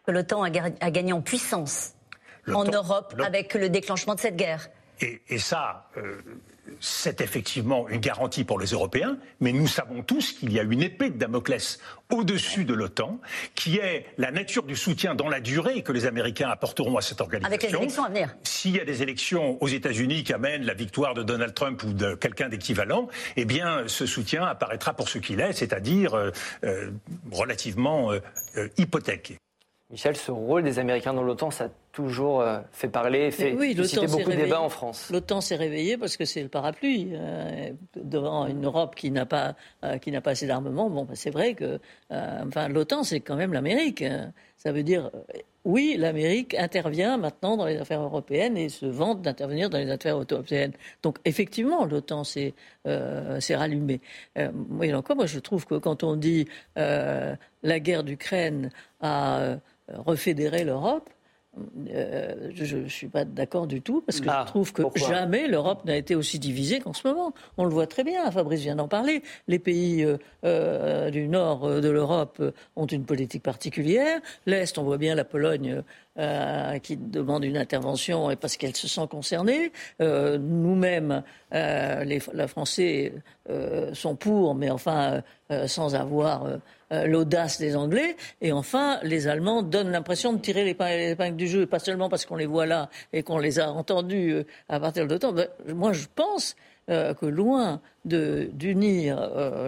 L'OTAN 0.08 0.42
a, 0.42 0.50
gagné 0.50 1.12
en 1.12 1.20
puissance 1.20 1.94
en 2.52 2.64
Europe 2.64 3.14
avec 3.24 3.54
le 3.54 3.68
déclenchement 3.68 4.14
de 4.14 4.20
cette 4.20 4.36
guerre. 4.36 4.68
Et, 5.00 5.38
ça, 5.38 5.88
euh, 5.96 6.22
c'est 6.80 7.20
effectivement 7.20 7.88
une 7.88 8.00
garantie 8.00 8.44
pour 8.44 8.58
les 8.58 8.68
Européens, 8.68 9.18
mais 9.40 9.52
nous 9.52 9.66
savons 9.66 10.02
tous 10.02 10.32
qu'il 10.32 10.52
y 10.52 10.58
a 10.58 10.62
une 10.62 10.82
épée 10.82 11.10
de 11.10 11.18
Damoclès 11.18 11.78
au-dessus 12.12 12.64
de 12.64 12.74
l'OTAN, 12.74 13.20
qui 13.54 13.78
est 13.78 14.06
la 14.18 14.30
nature 14.30 14.62
du 14.62 14.76
soutien 14.76 15.14
dans 15.14 15.28
la 15.28 15.40
durée 15.40 15.82
que 15.82 15.92
les 15.92 16.06
Américains 16.06 16.48
apporteront 16.48 16.96
à 16.96 17.00
cette 17.00 17.20
organisation. 17.20 17.46
Avec 17.46 17.62
les 17.62 17.76
élections 17.76 18.04
à 18.04 18.08
venir. 18.08 18.36
S'il 18.44 18.76
y 18.76 18.80
a 18.80 18.84
des 18.84 19.02
élections 19.02 19.62
aux 19.62 19.68
États-Unis 19.68 20.24
qui 20.24 20.32
amènent 20.32 20.64
la 20.64 20.74
victoire 20.74 21.14
de 21.14 21.22
Donald 21.22 21.54
Trump 21.54 21.82
ou 21.82 21.92
de 21.92 22.14
quelqu'un 22.14 22.48
d'équivalent, 22.48 23.08
eh 23.36 23.44
bien, 23.44 23.84
ce 23.86 24.06
soutien 24.06 24.44
apparaîtra 24.44 24.94
pour 24.94 25.08
ce 25.08 25.18
qu'il 25.18 25.40
est, 25.40 25.52
c'est-à-dire 25.52 26.14
euh, 26.14 26.30
euh, 26.64 26.90
relativement 27.30 28.12
euh, 28.12 28.20
hypothéqué. 28.76 29.38
Michel, 29.90 30.16
ce 30.16 30.32
rôle 30.32 30.64
des 30.64 30.80
Américains 30.80 31.14
dans 31.14 31.22
l'OTAN, 31.22 31.52
ça 31.52 31.66
a 31.66 31.68
toujours 31.92 32.40
euh, 32.40 32.58
fait 32.72 32.88
parler, 32.88 33.30
fait 33.30 33.52
oui, 33.52 33.72
susciter 33.76 34.08
beaucoup 34.08 34.30
de 34.30 34.36
débats 34.36 34.60
en 34.60 34.68
France. 34.68 35.08
L'OTAN 35.12 35.40
s'est 35.40 35.54
réveillée 35.54 35.96
parce 35.96 36.16
que 36.16 36.24
c'est 36.24 36.42
le 36.42 36.48
parapluie 36.48 37.10
euh, 37.12 37.70
devant 37.94 38.46
une 38.46 38.64
Europe 38.64 38.96
qui 38.96 39.12
n'a 39.12 39.26
pas 39.26 39.54
euh, 39.84 39.98
qui 39.98 40.10
n'a 40.10 40.20
pas 40.20 40.32
assez 40.32 40.48
d'armement. 40.48 40.90
Bon, 40.90 41.04
ben, 41.04 41.14
c'est 41.14 41.30
vrai 41.30 41.54
que 41.54 41.78
enfin 42.10 42.66
l'OTAN 42.68 43.04
c'est 43.04 43.20
quand 43.20 43.36
même 43.36 43.52
l'Amérique. 43.52 44.04
Ça 44.66 44.72
veut 44.72 44.82
dire 44.82 45.12
oui, 45.64 45.94
l'Amérique 45.96 46.54
intervient 46.54 47.16
maintenant 47.18 47.56
dans 47.56 47.66
les 47.66 47.76
affaires 47.76 48.02
européennes 48.02 48.56
et 48.56 48.68
se 48.68 48.84
vante 48.84 49.22
d'intervenir 49.22 49.70
dans 49.70 49.78
les 49.78 49.90
affaires 49.92 50.16
européennes. 50.16 50.72
Donc 51.04 51.18
effectivement, 51.24 51.84
l'OTAN 51.84 52.24
s'est 52.24 52.52
rallumée. 52.84 54.00
oui, 54.70 54.92
encore, 54.92 55.14
moi 55.14 55.26
je 55.26 55.38
trouve 55.38 55.66
que 55.66 55.76
quand 55.76 56.02
on 56.02 56.16
dit 56.16 56.48
la 56.74 57.80
guerre 57.80 58.02
d'Ukraine 58.02 58.70
a 59.00 59.40
euh, 59.40 59.56
refédérer 59.98 60.64
l'Europe, 60.64 61.08
euh, 61.88 62.50
je 62.54 62.76
ne 62.76 62.88
suis 62.88 63.08
pas 63.08 63.24
d'accord 63.24 63.66
du 63.66 63.80
tout, 63.80 64.02
parce 64.02 64.20
que 64.20 64.26
je 64.26 64.30
ah, 64.30 64.44
trouve 64.46 64.72
que 64.72 64.82
jamais 64.94 65.48
l'Europe 65.48 65.84
n'a 65.84 65.96
été 65.96 66.14
aussi 66.14 66.38
divisée 66.38 66.80
qu'en 66.80 66.92
ce 66.92 67.06
moment. 67.06 67.32
On 67.56 67.64
le 67.64 67.70
voit 67.70 67.86
très 67.86 68.04
bien, 68.04 68.30
Fabrice 68.30 68.60
vient 68.60 68.76
d'en 68.76 68.88
parler. 68.88 69.22
Les 69.48 69.58
pays 69.58 70.06
euh, 70.44 71.10
du 71.10 71.28
nord 71.28 71.68
de 71.80 71.88
l'Europe 71.88 72.42
ont 72.76 72.86
une 72.86 73.04
politique 73.04 73.42
particulière. 73.42 74.20
L'Est, 74.46 74.78
on 74.78 74.84
voit 74.84 74.98
bien 74.98 75.14
la 75.14 75.24
Pologne 75.24 75.82
qui 76.82 76.96
demande 76.96 77.44
une 77.44 77.58
intervention 77.58 78.30
et 78.30 78.36
parce 78.36 78.56
qu'elle 78.56 78.74
se 78.74 78.88
sent 78.88 79.06
concernée. 79.10 79.70
Nous-mêmes, 80.00 81.22
les, 81.52 82.20
les, 82.32 82.48
Français 82.48 83.12
sont 83.92 84.16
pour, 84.16 84.54
mais 84.54 84.70
enfin 84.70 85.22
sans 85.66 85.94
avoir 85.94 86.46
euh, 86.92 87.06
l'audace 87.06 87.58
des 87.58 87.74
Anglais. 87.74 88.16
Et 88.40 88.52
enfin, 88.52 89.00
les 89.02 89.26
Allemands 89.26 89.62
donnent 89.62 89.90
l'impression 89.90 90.32
de 90.32 90.38
tirer 90.38 90.62
les 90.64 91.10
épingles 91.10 91.36
du 91.36 91.48
jeu, 91.48 91.66
pas 91.66 91.80
seulement 91.80 92.08
parce 92.08 92.26
qu'on 92.26 92.36
les 92.36 92.46
voit 92.46 92.66
là 92.66 92.90
et 93.12 93.24
qu'on 93.24 93.38
les 93.38 93.58
a 93.58 93.72
entendus 93.72 94.32
euh, 94.32 94.44
à 94.68 94.78
partir 94.78 95.08
de 95.08 95.16
temps. 95.16 95.32
Ben, 95.32 95.48
moi, 95.74 95.92
je 95.92 96.06
pense 96.14 96.54
euh, 96.88 97.12
que 97.14 97.26
loin 97.26 97.80
d'unir 98.04 99.16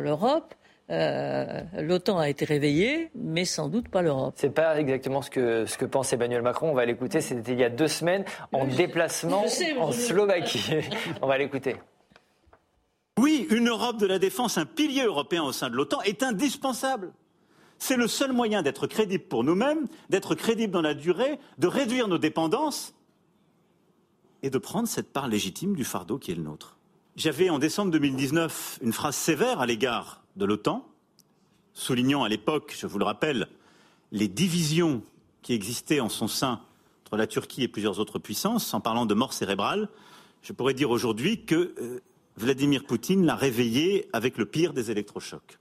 l'Europe, 0.00 0.54
l'OTAN 0.88 2.18
a 2.18 2.28
été 2.28 2.44
réveillée, 2.44 3.10
mais 3.16 3.44
sans 3.44 3.68
doute 3.68 3.88
pas 3.88 4.00
l'Europe. 4.00 4.34
C'est 4.36 4.54
pas 4.54 4.78
exactement 4.78 5.20
ce 5.20 5.30
que, 5.30 5.66
ce 5.66 5.76
que 5.76 5.86
pense 5.86 6.12
Emmanuel 6.12 6.42
Macron. 6.42 6.70
On 6.70 6.74
va 6.74 6.86
l'écouter. 6.86 7.20
C'était 7.20 7.52
il 7.52 7.58
y 7.58 7.64
a 7.64 7.68
deux 7.68 7.88
semaines 7.88 8.24
en 8.52 8.64
déplacement 8.64 9.44
en 9.80 9.90
Slovaquie. 9.90 10.88
On 11.20 11.26
va 11.26 11.36
l'écouter. 11.36 11.74
Oui, 13.18 13.48
une 13.50 13.68
Europe 13.68 13.98
de 13.98 14.06
la 14.06 14.20
défense, 14.20 14.58
un 14.58 14.64
pilier 14.64 15.02
européen 15.02 15.42
au 15.42 15.50
sein 15.50 15.68
de 15.68 15.74
l'OTAN 15.74 16.00
est 16.02 16.22
indispensable. 16.22 17.12
C'est 17.76 17.96
le 17.96 18.06
seul 18.06 18.32
moyen 18.32 18.62
d'être 18.62 18.86
crédible 18.86 19.24
pour 19.24 19.42
nous-mêmes, 19.42 19.88
d'être 20.08 20.36
crédible 20.36 20.72
dans 20.72 20.82
la 20.82 20.94
durée, 20.94 21.40
de 21.58 21.66
réduire 21.66 22.06
nos 22.06 22.18
dépendances 22.18 22.94
et 24.44 24.50
de 24.50 24.58
prendre 24.58 24.86
cette 24.86 25.12
part 25.12 25.26
légitime 25.26 25.74
du 25.74 25.82
fardeau 25.82 26.18
qui 26.18 26.30
est 26.30 26.36
le 26.36 26.42
nôtre. 26.42 26.76
J'avais 27.16 27.50
en 27.50 27.58
décembre 27.58 27.90
2019 27.90 28.78
une 28.82 28.92
phrase 28.92 29.16
sévère 29.16 29.60
à 29.60 29.66
l'égard 29.66 30.22
de 30.36 30.44
l'OTAN, 30.44 30.86
soulignant 31.72 32.22
à 32.22 32.28
l'époque, 32.28 32.76
je 32.78 32.86
vous 32.86 33.00
le 33.00 33.04
rappelle, 33.04 33.48
les 34.12 34.28
divisions 34.28 35.02
qui 35.42 35.54
existaient 35.54 35.98
en 35.98 36.08
son 36.08 36.28
sein 36.28 36.60
entre 37.04 37.16
la 37.16 37.26
Turquie 37.26 37.64
et 37.64 37.68
plusieurs 37.68 37.98
autres 37.98 38.20
puissances, 38.20 38.74
en 38.74 38.80
parlant 38.80 39.06
de 39.06 39.14
mort 39.14 39.32
cérébrale. 39.32 39.88
Je 40.42 40.52
pourrais 40.52 40.74
dire 40.74 40.90
aujourd'hui 40.90 41.44
que 41.44 41.74
euh, 41.80 42.00
Vladimir 42.38 42.84
Poutine 42.84 43.26
l'a 43.26 43.34
réveillé 43.34 44.08
avec 44.12 44.38
le 44.38 44.46
pire 44.46 44.72
des 44.72 44.92
électrochocs. 44.92 45.58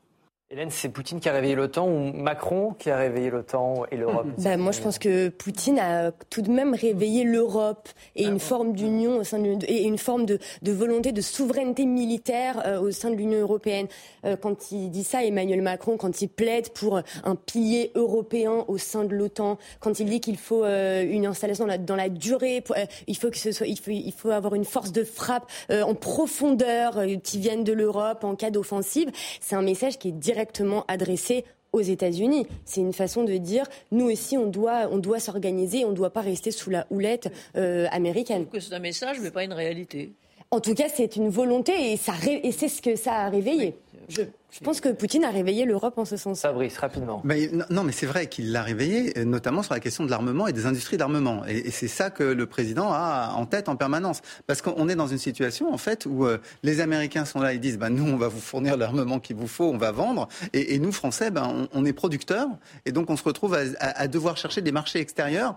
Hélène, 0.50 0.70
c'est 0.72 0.88
Poutine 0.88 1.20
qui 1.20 1.28
a 1.28 1.34
réveillé 1.34 1.56
l'OTAN 1.56 1.90
ou 1.90 2.14
Macron 2.14 2.74
qui 2.80 2.90
a 2.90 2.96
réveillé 2.96 3.30
l'OTAN 3.30 3.84
et 3.92 3.98
l'Europe? 3.98 4.28
Bah, 4.38 4.56
Moi, 4.56 4.72
je 4.72 4.80
pense 4.80 4.98
que 4.98 5.28
Poutine 5.28 5.78
a 5.78 6.14
tout 6.30 6.42
de 6.42 6.50
même 6.50 6.74
réveillé 6.74 7.26
l'Europe 7.26 7.90
et 8.16 8.24
une 8.24 8.40
forme 8.40 8.72
d'union 8.72 9.18
au 9.18 9.26
sein 9.26 9.40
de 9.40 9.58
et 9.68 9.84
une 9.84 9.98
forme 9.98 10.26
de, 10.26 10.40
volonté 10.66 11.12
de 11.12 11.20
souveraineté 11.20 11.86
militaire 11.86 12.64
euh, 12.66 12.80
au 12.80 12.92
sein 12.92 13.10
de 13.10 13.16
l'Union 13.16 13.42
européenne. 13.42 13.88
Euh, 14.24 14.38
quand 14.38 14.72
il 14.72 14.90
dit 14.90 15.04
ça, 15.04 15.22
Emmanuel 15.22 15.62
Macron, 15.62 15.98
quand 15.98 16.22
il 16.22 16.30
plaide 16.30 16.70
pour 16.70 17.02
un 17.26 17.36
pilier 17.36 17.92
européen 17.96 18.64
au 18.70 18.78
sein 18.78 19.04
de 19.04 19.14
l'OTAN, 19.14 19.58
quand 19.82 20.00
il 20.00 20.06
dit 20.06 20.22
qu'il 20.22 20.38
faut 20.38 20.64
euh, 20.64 21.04
une 21.04 21.26
installation 21.26 21.66
dans 21.66 21.72
la, 21.72 21.78
dans 21.78 21.98
la 21.98 22.08
durée, 22.08 22.64
il 23.08 23.18
faut 23.18 23.30
que 23.32 23.38
ce 23.38 23.52
soit, 23.52 23.68
il 23.68 23.78
faut, 23.78 23.92
il 23.92 24.14
faut 24.14 24.30
avoir 24.30 24.56
une 24.56 24.64
force 24.64 24.94
de 24.94 25.04
frappe 25.04 25.52
en 25.70 25.94
profondeur 25.94 27.02
qui 27.22 27.38
vienne 27.38 27.66
de 27.66 27.74
l'Europe 27.74 28.24
en 28.24 28.36
cas 28.36 28.50
d'offensive, 28.50 29.12
c'est 29.42 29.58
un 29.58 29.62
message 29.62 30.00
qui 30.00 30.08
est 30.08 30.14
direct 30.14 30.37
directement 30.38 30.86
adressé 30.88 31.46
aux 31.74 31.82
États-Unis. 31.82 32.46
C'est 32.64 32.82
une 32.82 32.94
façon 32.94 33.24
de 33.24 33.36
dire, 33.38 33.66
nous 33.92 34.06
aussi, 34.12 34.38
on 34.38 34.46
doit, 34.46 34.88
on 34.92 35.00
doit 35.00 35.20
s'organiser, 35.20 35.84
on 35.84 35.90
ne 35.90 35.96
doit 35.96 36.12
pas 36.12 36.22
rester 36.22 36.52
sous 36.52 36.70
la 36.70 36.86
houlette 36.92 37.34
euh, 37.56 37.88
américaine. 37.92 38.46
C'est 38.60 38.74
un 38.74 38.80
message, 38.80 39.18
mais 39.20 39.32
pas 39.32 39.44
une 39.44 39.54
réalité. 39.54 40.12
En 40.52 40.60
tout 40.60 40.76
cas, 40.76 40.90
c'est 40.94 41.16
une 41.16 41.30
volonté 41.30 41.92
et, 41.92 41.98
ça, 41.98 42.14
et 42.28 42.52
c'est 42.52 42.70
ce 42.70 42.84
que 42.84 42.96
ça 42.96 43.14
a 43.26 43.30
réveillé. 43.30 43.76
Je... 44.10 44.22
Je 44.60 44.66
pense 44.66 44.82
que 44.82 44.90
Poutine 44.90 45.24
a 45.24 45.30
réveillé 45.30 45.66
l'Europe 45.66 46.00
en 46.00 46.06
ce 46.06 46.18
sens. 46.18 46.42
Fabrice, 46.42 46.80
rapidement. 46.80 47.22
Mais, 47.24 47.52
non, 47.70 47.84
mais 47.84 47.92
c'est 47.92 48.08
vrai 48.08 48.26
qu'il 48.26 48.52
l'a 48.52 48.64
réveillé, 48.64 49.14
notamment 49.24 49.62
sur 49.62 49.76
la 49.76 49.80
question 49.80 50.04
de 50.04 50.10
l'armement 50.10 50.48
et 50.48 50.54
des 50.54 50.66
industries 50.66 50.98
d'armement. 50.98 51.46
Et, 51.46 51.70
c'est 51.70 51.88
ça 51.88 52.10
que 52.10 52.24
le 52.24 52.46
président 52.48 52.92
a 52.92 53.34
en 53.36 53.46
tête 53.46 53.70
en 53.70 53.76
permanence. 53.76 54.22
Parce 54.48 54.64
qu'on 54.64 54.90
est 54.90 54.96
dans 54.96 55.06
une 55.06 55.20
situation, 55.20 55.72
en 55.72 55.78
fait, 55.78 56.08
où 56.08 56.26
euh, 56.26 56.40
les 56.64 56.82
Américains 56.82 57.26
sont 57.26 57.40
là, 57.40 57.54
ils 57.54 57.60
disent, 57.60 57.78
bah, 57.78 57.90
nous, 57.90 58.12
on 58.12 58.18
va 58.18 58.30
vous 58.30 58.40
fournir 58.40 58.78
l'armement 58.78 59.20
qu'il 59.20 59.36
vous 59.36 59.48
faut, 59.48 59.66
on 59.66 59.78
va 59.78 59.92
vendre. 59.92 60.28
Et, 60.54 60.80
nous, 60.80 60.92
Français, 60.92 61.30
ben, 61.30 61.68
on, 61.72 61.86
est 61.86 61.94
producteurs. 61.94 62.50
Et 62.86 62.92
donc, 62.92 63.12
on 63.12 63.16
se 63.16 63.24
retrouve 63.24 63.56
à 63.80 64.08
devoir 64.08 64.38
chercher 64.38 64.62
des 64.62 64.72
marchés 64.72 65.00
extérieurs, 65.00 65.56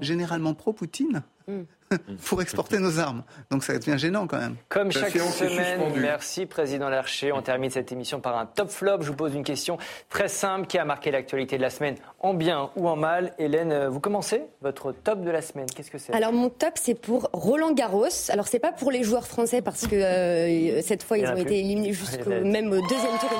généralement 0.00 0.52
pro-Poutine. 0.52 1.22
Mm. 1.48 1.62
pour 2.24 2.42
exporter 2.42 2.78
nos 2.78 2.98
armes. 2.98 3.22
Donc 3.50 3.64
ça 3.64 3.78
devient 3.78 3.98
gênant 3.98 4.26
quand 4.26 4.38
même. 4.38 4.56
Comme 4.68 4.90
chaque 4.90 5.16
semaine, 5.16 5.80
merci 5.96 6.46
Président 6.46 6.88
Larcher. 6.88 7.32
On 7.32 7.42
termine 7.42 7.70
cette 7.70 7.92
émission 7.92 8.20
par 8.20 8.33
un 8.38 8.46
top 8.46 8.70
flop. 8.70 9.02
Je 9.02 9.08
vous 9.08 9.16
pose 9.16 9.34
une 9.34 9.44
question 9.44 9.78
très 10.08 10.28
simple 10.28 10.66
qui 10.66 10.78
a 10.78 10.84
marqué 10.84 11.10
l'actualité 11.10 11.56
de 11.56 11.62
la 11.62 11.70
semaine, 11.70 11.96
en 12.24 12.34
bien 12.34 12.70
ou 12.76 12.88
en 12.88 12.96
mal. 12.96 13.34
Hélène, 13.38 13.70
euh, 13.70 13.88
vous 13.88 14.00
commencez 14.00 14.42
votre 14.62 14.92
top 14.92 15.22
de 15.22 15.30
la 15.30 15.42
semaine. 15.42 15.66
Qu'est-ce 15.66 15.90
que 15.90 15.98
c'est? 15.98 16.12
Alors 16.14 16.32
mon 16.32 16.48
top, 16.48 16.72
c'est 16.74 16.94
pour 16.94 17.28
Roland 17.32 17.72
Garros. 17.72 18.30
Alors 18.30 18.48
c'est 18.48 18.58
pas 18.58 18.72
pour 18.72 18.90
les 18.90 19.02
joueurs 19.02 19.26
français 19.26 19.60
parce 19.62 19.86
que 19.86 19.94
euh, 19.94 20.82
cette 20.82 21.02
fois 21.02 21.18
ils 21.18 21.28
ont 21.28 21.36
été 21.36 21.58
éliminés 21.58 21.92
jusqu'au 21.92 22.30
même 22.30 22.70
deuxième 22.70 23.18
tour. 23.20 23.30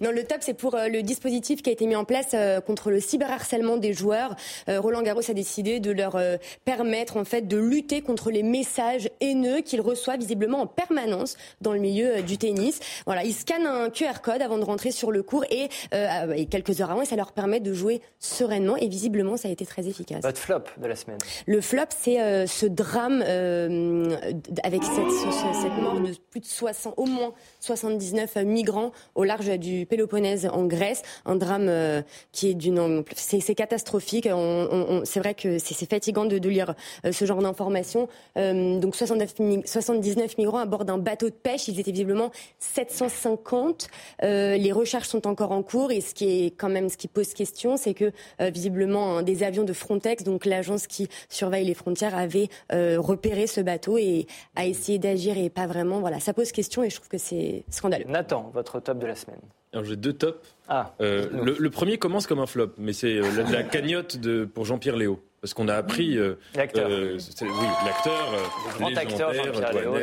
Non, 0.00 0.10
le 0.10 0.24
top, 0.24 0.38
c'est 0.40 0.54
pour 0.54 0.74
euh, 0.74 0.88
le 0.88 1.02
dispositif 1.02 1.62
qui 1.62 1.70
a 1.70 1.72
été 1.72 1.86
mis 1.86 1.96
en 1.96 2.04
place 2.04 2.36
contre 2.66 2.90
le 2.90 3.00
cyberharcèlement 3.00 3.76
des 3.76 3.92
joueurs. 3.92 4.36
Roland 4.68 5.02
Garros 5.02 5.28
a 5.28 5.34
décidé 5.34 5.80
de 5.80 5.90
leur 5.90 6.16
permettre 6.64 7.16
en 7.16 7.24
fait 7.24 7.42
de 7.48 7.56
lutter 7.56 8.02
contre 8.02 8.30
les 8.30 8.42
messages 8.42 9.08
haineux 9.20 9.60
qu'il 9.60 9.80
reçoit 9.80 10.16
visiblement 10.16 10.60
en 10.60 10.66
permanence 10.66 11.36
dans 11.60 11.72
le 11.72 11.78
milieu 11.78 12.18
euh, 12.18 12.22
du 12.22 12.38
tennis. 12.38 12.80
Voilà, 13.06 13.24
il 13.24 13.34
scanne 13.34 13.66
un 13.66 13.90
QR 13.90 14.20
code 14.22 14.42
avant 14.42 14.58
de 14.58 14.64
rentrer 14.64 14.90
sur 14.90 15.10
le 15.10 15.22
court 15.22 15.44
et, 15.50 15.68
euh, 15.94 16.32
et 16.32 16.46
quelques 16.46 16.80
heures 16.80 16.90
avant, 16.90 17.02
et 17.02 17.06
ça 17.06 17.16
leur 17.16 17.32
permet 17.32 17.60
de 17.62 17.72
jouer 17.72 18.00
sereinement 18.18 18.76
et 18.76 18.88
visiblement 18.88 19.36
ça 19.36 19.48
a 19.48 19.50
été 19.50 19.64
très 19.66 19.86
efficace. 19.88 20.22
Votre 20.22 20.38
flop 20.38 20.60
de 20.78 20.86
la 20.86 20.96
semaine. 20.96 21.18
Le 21.46 21.60
flop, 21.60 21.84
c'est 21.90 22.20
euh, 22.20 22.46
ce 22.46 22.66
drame 22.66 23.22
euh, 23.26 24.16
avec 24.62 24.82
cette, 24.84 25.10
ce- 25.10 25.60
cette 25.62 25.76
mort 25.82 26.00
de 26.00 26.12
plus 26.30 26.40
de 26.40 26.44
60, 26.46 26.94
au 26.96 27.06
moins 27.06 27.32
79 27.60 28.36
migrants 28.44 28.92
au 29.14 29.24
large 29.24 29.48
du 29.58 29.86
Péloponnèse 29.86 30.46
en 30.52 30.64
Grèce. 30.66 31.02
Un 31.24 31.36
drame 31.36 31.66
euh, 31.68 32.02
qui 32.32 32.48
est 32.50 32.54
d'une, 32.54 33.04
c'est 33.16 33.40
c'est 33.40 33.54
catastrophique. 33.54 34.28
On- 34.30 34.68
on- 34.70 34.86
on- 34.98 35.04
c'est 35.04 35.20
vrai 35.20 35.34
que 35.34 35.58
c'est 35.58 35.88
fatigant 35.88 36.24
de, 36.24 36.38
de 36.38 36.48
lire 36.48 36.74
euh, 37.06 37.12
ce 37.12 37.24
genre 37.24 37.38
d'informations. 37.42 38.08
Euh, 38.36 38.78
donc 38.78 38.94
69, 38.96 39.38
mi- 39.38 39.62
79 39.64 40.38
migrants 40.38 40.58
à 40.58 40.66
bord 40.66 40.84
d'un 40.84 40.98
bateau 40.98 41.28
de 41.28 41.34
pêche. 41.34 41.68
Ils 41.68 41.78
étaient 41.80 41.92
visiblement 41.92 42.30
750. 42.58 43.88
Euh, 44.22 44.56
les 44.56 44.72
recherches 44.72 45.08
sont 45.08 45.26
encore 45.26 45.52
en 45.52 45.62
cours 45.62 45.92
et 45.92 46.00
ce 46.00 46.14
qui 46.14 46.46
est 46.46 46.50
quand 46.50 46.68
même 46.68 46.88
ce 46.88 46.96
qui 46.96 47.08
pose 47.08 47.32
question, 47.34 47.51
c'est 47.76 47.94
que 47.94 48.12
euh, 48.40 48.50
visiblement 48.50 49.22
des 49.22 49.42
avions 49.42 49.64
de 49.64 49.72
Frontex, 49.72 50.24
donc 50.24 50.44
l'agence 50.44 50.86
qui 50.86 51.08
surveille 51.28 51.64
les 51.64 51.74
frontières, 51.74 52.16
avait 52.16 52.48
euh, 52.72 52.96
repéré 53.00 53.46
ce 53.46 53.60
bateau 53.60 53.98
et 53.98 54.26
a 54.56 54.66
essayé 54.66 54.98
d'agir 54.98 55.36
et 55.38 55.50
pas 55.50 55.66
vraiment. 55.66 56.00
Voilà, 56.00 56.20
ça 56.20 56.32
pose 56.32 56.52
question 56.52 56.82
et 56.82 56.90
je 56.90 56.96
trouve 56.96 57.08
que 57.08 57.18
c'est 57.18 57.64
scandaleux. 57.70 58.04
Nathan, 58.08 58.50
votre 58.54 58.80
top 58.80 58.98
de 58.98 59.06
la 59.06 59.14
semaine. 59.14 59.40
Alors 59.72 59.84
j'ai 59.84 59.96
deux 59.96 60.12
tops. 60.12 60.38
Ah, 60.68 60.94
Euh, 61.00 61.28
le, 61.44 61.56
le 61.58 61.70
premier 61.70 61.98
commence 61.98 62.26
comme 62.26 62.38
un 62.40 62.46
flop, 62.46 62.72
mais 62.78 62.92
c'est 62.92 63.16
euh, 63.18 63.24
la, 63.36 63.50
la 63.50 63.62
cagnotte 63.62 64.16
de, 64.18 64.44
pour 64.44 64.64
Jean-Pierre 64.64 64.96
Léo. 64.96 65.20
Parce 65.42 65.54
qu'on 65.54 65.66
a 65.66 65.74
appris. 65.74 66.16
euh, 66.16 66.34
L'acteur. 66.54 66.88
euh, 66.88 67.18
oui, 67.42 67.48
l'acteur. 67.84 68.32
euh, 68.32 68.38
Le 68.68 68.78
grand 68.78 68.96
acteur 68.96 69.32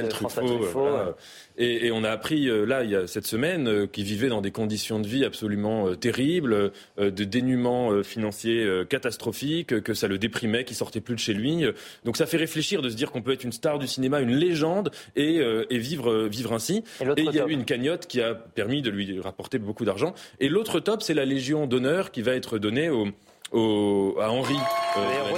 Truffaut, 0.10 0.42
Truffaut, 0.42 0.80
voilà. 0.82 1.06
ouais. 1.06 1.12
Et, 1.58 1.88
et 1.88 1.92
on 1.94 2.04
a 2.04 2.10
appris 2.12 2.46
là, 2.68 2.84
il 2.84 2.90
y 2.90 2.96
a 2.96 3.08
cette 3.08 3.26
semaine, 3.26 3.88
qu'il 3.88 4.04
vivait 4.04 4.28
dans 4.28 4.42
des 4.42 4.52
conditions 4.52 5.00
de 5.00 5.08
vie 5.08 5.24
absolument 5.26 5.94
terribles, 5.96 6.72
de 6.98 7.24
dénuement 7.24 8.02
financier 8.04 8.66
catastrophique, 8.90 9.82
que 9.82 9.94
ça 9.94 10.08
le 10.08 10.18
déprimait, 10.18 10.64
qu'il 10.64 10.76
sortait 10.78 11.02
plus 11.02 11.16
de 11.16 11.20
chez 11.20 11.34
lui. 11.34 11.66
Donc 12.06 12.16
ça 12.18 12.26
fait 12.26 12.38
réfléchir 12.38 12.82
de 12.82 12.90
se 12.90 12.96
dire 12.96 13.12
qu'on 13.12 13.22
peut 13.22 13.34
être 13.34 13.44
une 13.44 13.52
star 13.52 13.78
du 13.80 13.88
cinéma, 13.88 14.22
une 14.22 14.36
légende, 14.36 14.92
et, 15.18 15.38
et 15.70 15.78
vivre, 15.78 16.28
vivre 16.28 16.54
ainsi. 16.54 16.84
Et 17.02 17.22
il 17.22 17.26
y 17.26 17.30
a 17.40 17.42
top 17.42 17.50
eu 17.50 17.54
une 17.54 17.66
cagnotte 17.66 18.08
qui 18.08 18.22
a 18.22 18.36
permis 18.36 18.82
de 18.82 18.90
lui 18.90 19.20
rapporter 19.20 19.58
beaucoup 19.60 19.84
d'argent. 19.86 20.14
Et 20.40 20.48
l'autre 20.50 20.80
top, 20.80 21.02
c'est 21.02 21.14
la 21.14 21.26
Légion 21.26 21.68
d'honneur 21.68 22.12
qui 22.12 22.22
va 22.22 22.34
être 22.36 22.58
donnée 22.58 22.90
au, 22.90 23.08
au- 23.52 24.16
à 24.20 24.30
Henri. 24.30 24.56
euh. 24.98 25.36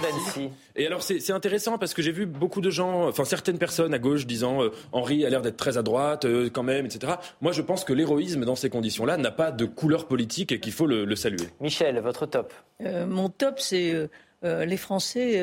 Et 0.75 0.87
alors 0.87 1.03
c'est 1.03 1.31
intéressant 1.31 1.77
parce 1.77 1.93
que 1.93 2.01
j'ai 2.01 2.11
vu 2.11 2.25
beaucoup 2.25 2.61
de 2.61 2.69
gens, 2.69 3.07
enfin 3.07 3.25
certaines 3.25 3.57
personnes 3.57 3.93
à 3.93 3.99
gauche 3.99 4.25
disant 4.25 4.63
euh, 4.63 4.69
Henri 4.93 5.25
a 5.25 5.29
l'air 5.29 5.41
d'être 5.41 5.57
très 5.57 5.77
à 5.77 5.81
droite 5.83 6.25
euh, 6.25 6.49
quand 6.51 6.63
même, 6.63 6.85
etc. 6.85 7.13
Moi 7.41 7.51
je 7.51 7.61
pense 7.61 7.83
que 7.83 7.93
l'héroïsme 7.93 8.45
dans 8.45 8.55
ces 8.55 8.69
conditions-là 8.69 9.17
n'a 9.17 9.31
pas 9.31 9.51
de 9.51 9.65
couleur 9.65 10.07
politique 10.07 10.51
et 10.51 10.59
qu'il 10.59 10.71
faut 10.73 10.87
le, 10.87 11.05
le 11.05 11.15
saluer. 11.15 11.47
Michel, 11.59 11.99
votre 11.99 12.25
top. 12.25 12.53
Euh, 12.81 13.05
mon 13.05 13.29
top, 13.29 13.59
c'est 13.59 13.93
euh, 13.93 14.07
euh, 14.43 14.65
les 14.65 14.77
Français 14.77 15.39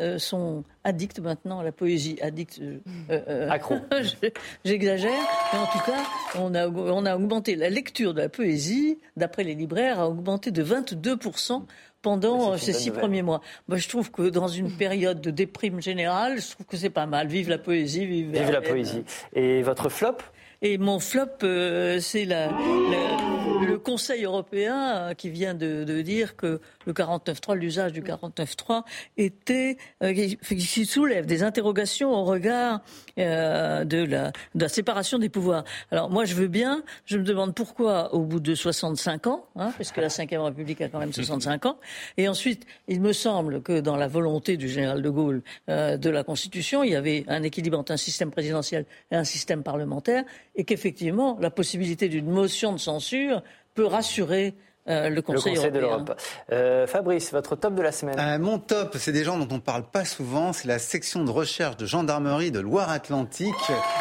euh, 0.00 0.18
sont 0.18 0.64
addicts 0.84 1.18
maintenant 1.20 1.60
à 1.60 1.64
la 1.64 1.72
poésie. 1.72 2.18
Addicts. 2.22 2.60
euh, 2.60 2.78
euh, 3.10 3.48
Accro. 3.50 3.76
je- 4.02 4.28
J'exagère, 4.64 5.10
mais 5.52 5.58
en 5.58 5.66
tout 5.66 5.84
cas, 5.90 6.04
on 6.38 6.54
a, 6.54 6.68
on 6.68 7.04
a 7.06 7.16
augmenté 7.16 7.56
la 7.56 7.70
lecture 7.70 8.14
de 8.14 8.20
la 8.22 8.28
poésie, 8.28 8.98
d'après 9.16 9.44
les 9.44 9.54
libraires, 9.54 10.00
a 10.00 10.08
augmenté 10.08 10.50
de 10.50 10.62
22% 10.64 11.62
pendant 12.02 12.56
ces 12.56 12.72
six 12.72 12.88
nouvelle. 12.88 13.00
premiers 13.02 13.22
mois. 13.22 13.40
Moi, 13.66 13.76
je 13.78 13.88
trouve 13.88 14.10
que 14.12 14.28
dans 14.28 14.46
une 14.48 14.70
période 14.70 15.20
de 15.20 15.30
déprime 15.30 15.82
générale, 15.82 16.40
je 16.40 16.50
trouve 16.52 16.66
que 16.66 16.76
c'est 16.76 16.90
pas 16.90 17.06
mal. 17.06 17.26
Vive 17.26 17.48
la 17.50 17.58
poésie, 17.58 18.06
vive, 18.06 18.30
Vive 18.30 18.50
la 18.52 18.60
poésie. 18.60 19.04
Et 19.34 19.62
votre 19.62 19.88
flop? 19.88 20.18
Et 20.60 20.76
mon 20.76 20.98
flop, 20.98 21.26
euh, 21.44 22.00
c'est 22.00 22.24
la, 22.24 22.48
le 22.48 23.78
Conseil 23.78 24.24
européen 24.24 25.14
qui 25.16 25.30
vient 25.30 25.54
de, 25.54 25.84
de 25.84 26.02
dire 26.02 26.36
que 26.36 26.60
le 26.86 26.92
49.3, 26.92 27.54
l'usage 27.54 27.92
du 27.92 28.02
49.3, 28.02 28.82
était 29.16 29.76
euh, 30.02 30.12
qui, 30.12 30.36
qui 30.36 30.86
soulève 30.86 31.26
des 31.26 31.42
interrogations 31.42 32.12
au 32.12 32.24
regard 32.24 32.80
euh, 33.18 33.84
de, 33.84 33.98
la, 33.98 34.32
de 34.54 34.62
la 34.62 34.68
séparation 34.68 35.18
des 35.18 35.28
pouvoirs. 35.28 35.64
Alors 35.90 36.10
moi, 36.10 36.24
je 36.24 36.34
veux 36.34 36.48
bien. 36.48 36.82
Je 37.04 37.18
me 37.18 37.24
demande 37.24 37.54
pourquoi, 37.54 38.14
au 38.14 38.20
bout 38.20 38.40
de 38.40 38.54
65 38.54 39.26
ans, 39.26 39.46
hein, 39.56 39.72
parce 39.76 39.92
que 39.92 40.00
la 40.00 40.08
Ve 40.08 40.42
République 40.42 40.80
a 40.80 40.88
quand 40.88 40.98
même 40.98 41.12
65 41.12 41.66
ans, 41.66 41.78
et 42.16 42.28
ensuite, 42.28 42.66
il 42.88 43.00
me 43.00 43.12
semble 43.12 43.62
que 43.62 43.80
dans 43.80 43.96
la 43.96 44.08
volonté 44.08 44.56
du 44.56 44.68
général 44.68 45.02
de 45.02 45.10
Gaulle 45.10 45.42
euh, 45.68 45.96
de 45.96 46.10
la 46.10 46.24
Constitution, 46.24 46.82
il 46.82 46.92
y 46.92 46.96
avait 46.96 47.24
un 47.28 47.42
équilibre 47.42 47.78
entre 47.78 47.92
un 47.92 47.96
système 47.96 48.30
présidentiel 48.30 48.86
et 49.10 49.16
un 49.16 49.24
système 49.24 49.62
parlementaire, 49.62 50.24
et 50.54 50.64
qu'effectivement, 50.64 51.36
la 51.40 51.50
possibilité 51.50 52.08
d'une 52.08 52.30
motion 52.30 52.72
de 52.72 52.78
censure 52.78 53.42
peut 53.74 53.86
rassurer 53.86 54.54
euh, 54.88 55.08
le 55.08 55.22
Conseil, 55.22 55.52
Le 55.52 55.58
Conseil 55.58 55.72
de 55.72 55.78
l'Europe. 55.78 56.20
Euh, 56.52 56.86
Fabrice, 56.86 57.32
votre 57.32 57.56
top 57.56 57.74
de 57.74 57.82
la 57.82 57.92
semaine. 57.92 58.18
Euh, 58.18 58.38
mon 58.38 58.58
top, 58.58 58.96
c'est 58.98 59.12
des 59.12 59.24
gens 59.24 59.38
dont 59.38 59.54
on 59.54 59.60
parle 59.60 59.84
pas 59.84 60.04
souvent. 60.04 60.52
C'est 60.52 60.68
la 60.68 60.78
section 60.78 61.24
de 61.24 61.30
recherche 61.30 61.76
de 61.76 61.86
gendarmerie 61.86 62.50
de 62.50 62.60
Loire-Atlantique, 62.60 63.54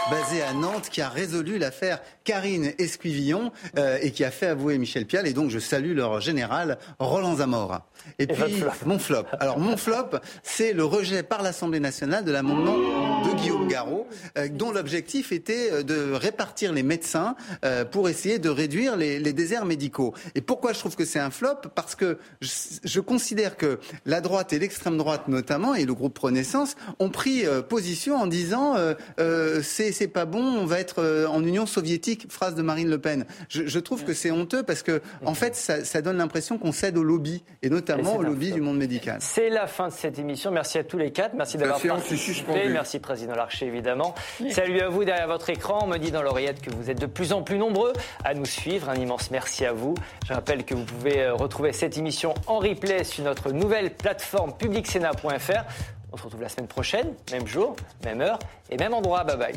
basée 0.10 0.42
à 0.42 0.54
Nantes, 0.54 0.90
qui 0.90 1.02
a 1.02 1.10
résolu 1.10 1.58
l'affaire 1.58 2.00
Karine 2.24 2.74
Esquivillon 2.78 3.52
euh, 3.78 3.98
et 4.02 4.12
qui 4.12 4.24
a 4.24 4.32
fait 4.32 4.48
avouer 4.48 4.78
Michel 4.78 5.06
Pial. 5.06 5.28
Et 5.28 5.34
donc, 5.34 5.50
je 5.50 5.60
salue 5.60 5.96
leur 5.96 6.22
général, 6.22 6.78
Roland 7.00 7.36
Zamora. 7.36 7.88
Et, 8.20 8.28
puis, 8.28 8.52
flop 8.52 8.72
mon 8.86 9.00
flop. 9.00 9.26
Alors, 9.40 9.60
mon 9.60 9.78
flop, 9.78 10.18
c'est 10.44 10.74
le 10.74 10.86
rejet 10.86 11.24
par 11.24 11.42
l'Assemblée 11.42 11.80
nationale 11.80 12.24
de 12.24 12.32
l'amendement 12.32 12.78
de 13.24 13.36
Guillaume 13.36 13.68
Garot, 13.68 14.08
euh, 14.38 14.48
dont 14.50 14.72
l'objectif 14.72 15.32
était 15.32 15.84
de 15.84 16.14
répartir 16.14 16.72
les 16.72 16.84
médecins 16.84 17.36
euh, 17.66 17.86
pour 17.86 18.10
essayer 18.10 18.40
de 18.40 18.50
réduire 18.50 18.96
les, 18.96 19.20
les 19.20 19.34
déserts 19.34 19.66
médicaux. 19.66 20.14
Et 20.36 20.42
pourquoi 20.42 20.74
je 20.78 20.82
trouve 20.82 20.96
que 20.96 21.06
c'est 21.06 21.20
un 21.20 21.32
flop 21.32 21.56
Parce 21.76 21.96
que 21.96 22.18
je, 22.42 22.50
je 22.84 23.00
considère 23.00 23.58
que 23.58 23.80
la 24.06 24.22
droite 24.22 24.54
et 24.54 24.60
l'extrême 24.60 24.98
droite 24.98 25.28
notamment, 25.28 25.76
et 25.76 25.86
le 25.86 25.94
groupe 25.94 26.18
Renaissance, 26.18 26.76
ont 27.00 27.10
pris 27.10 27.46
euh, 27.46 27.62
position 27.62 28.16
en 28.16 28.28
disant 28.28 28.76
euh, 28.78 28.94
euh, 29.20 29.62
c'est 29.64 29.92
c'est 29.92 30.08
pas 30.08 30.26
bon, 30.26 30.42
on 30.44 30.66
va 30.66 30.80
être 30.80 31.02
euh, 31.02 31.28
en 31.28 31.44
Union 31.44 31.66
soviétique, 31.66 32.28
phrase 32.32 32.56
de 32.56 32.62
Marine 32.62 32.90
Le 32.90 33.00
Pen. 33.00 33.26
Je, 33.50 33.68
je 33.68 33.80
trouve 33.80 34.04
que 34.04 34.14
c'est 34.14 34.32
honteux 34.32 34.64
parce 34.64 34.84
que 34.84 35.02
en 35.26 35.34
fait 35.34 35.56
ça, 35.56 35.84
ça 35.84 36.02
donne 36.02 36.18
l'impression 36.18 36.58
qu'on 36.58 36.72
cède 36.72 36.98
au 36.98 37.04
lobby, 37.04 37.44
et 37.62 37.68
Et 37.68 37.70
notamment 37.70 38.12
c'est 38.14 38.18
au 38.20 38.22
lobby 38.24 38.48
flop. 38.48 38.56
du 38.56 38.62
monde 38.62 38.78
médical. 38.78 39.18
C'est 39.22 39.50
la 39.50 39.68
fin 39.68 39.88
de 39.88 39.94
cette 39.94 40.20
émission. 40.20 40.52
Merci 40.52 40.78
à 40.78 40.84
tous 40.84 40.98
les 40.98 41.12
quatre. 41.12 41.34
Merci 41.36 41.58
d'avoir 41.58 41.80
séance 41.80 42.00
est 42.00 42.10
participé. 42.10 42.34
suspendue. 42.34 42.70
Merci, 42.70 43.00
Président 43.00 43.36
Larcher, 43.36 43.66
évidemment. 43.66 44.14
Salut 44.52 44.80
à 44.82 44.90
vous 44.90 45.04
derrière 45.04 45.28
votre 45.28 45.50
écran. 45.50 45.80
On 45.84 45.88
me 45.88 45.98
dit 45.98 46.12
dans 46.12 46.22
l'oreillette 46.22 46.62
que 46.62 46.70
vous 46.70 46.90
êtes 46.90 47.00
de 47.00 47.06
plus 47.06 47.34
en 47.34 47.42
plus 47.42 47.58
nombreux 47.58 47.94
à 48.24 48.34
nous 48.34 48.46
suivre. 48.46 48.90
Un 48.90 48.96
immense 48.96 49.32
merci 49.32 49.66
à 49.66 49.74
vous. 49.74 49.96
Je 50.28 50.34
rappelle 50.34 50.64
que 50.68 50.76
vous 50.76 50.84
pouvez 50.84 51.22
euh, 51.22 51.34
retrouver 51.34 51.74
cette 51.74 51.98
émission 51.98 52.36
en 52.46 52.60
replay 52.60 53.04
sur 53.04 53.24
notre 53.24 53.52
nouvelle 53.52 53.96
plateforme 53.96 54.54
publicsena.fr. 54.56 55.64
On 56.12 56.18
se 56.18 56.24
retrouve 56.24 56.42
la 56.42 56.50
semaine 56.50 56.68
prochaine, 56.68 57.14
même 57.32 57.48
jour, 57.48 57.76
même 58.04 58.22
heure 58.22 58.38
et 58.70 58.78
même 58.78 58.94
endroit. 58.94 59.24
Bye 59.24 59.38
bye. 59.38 59.54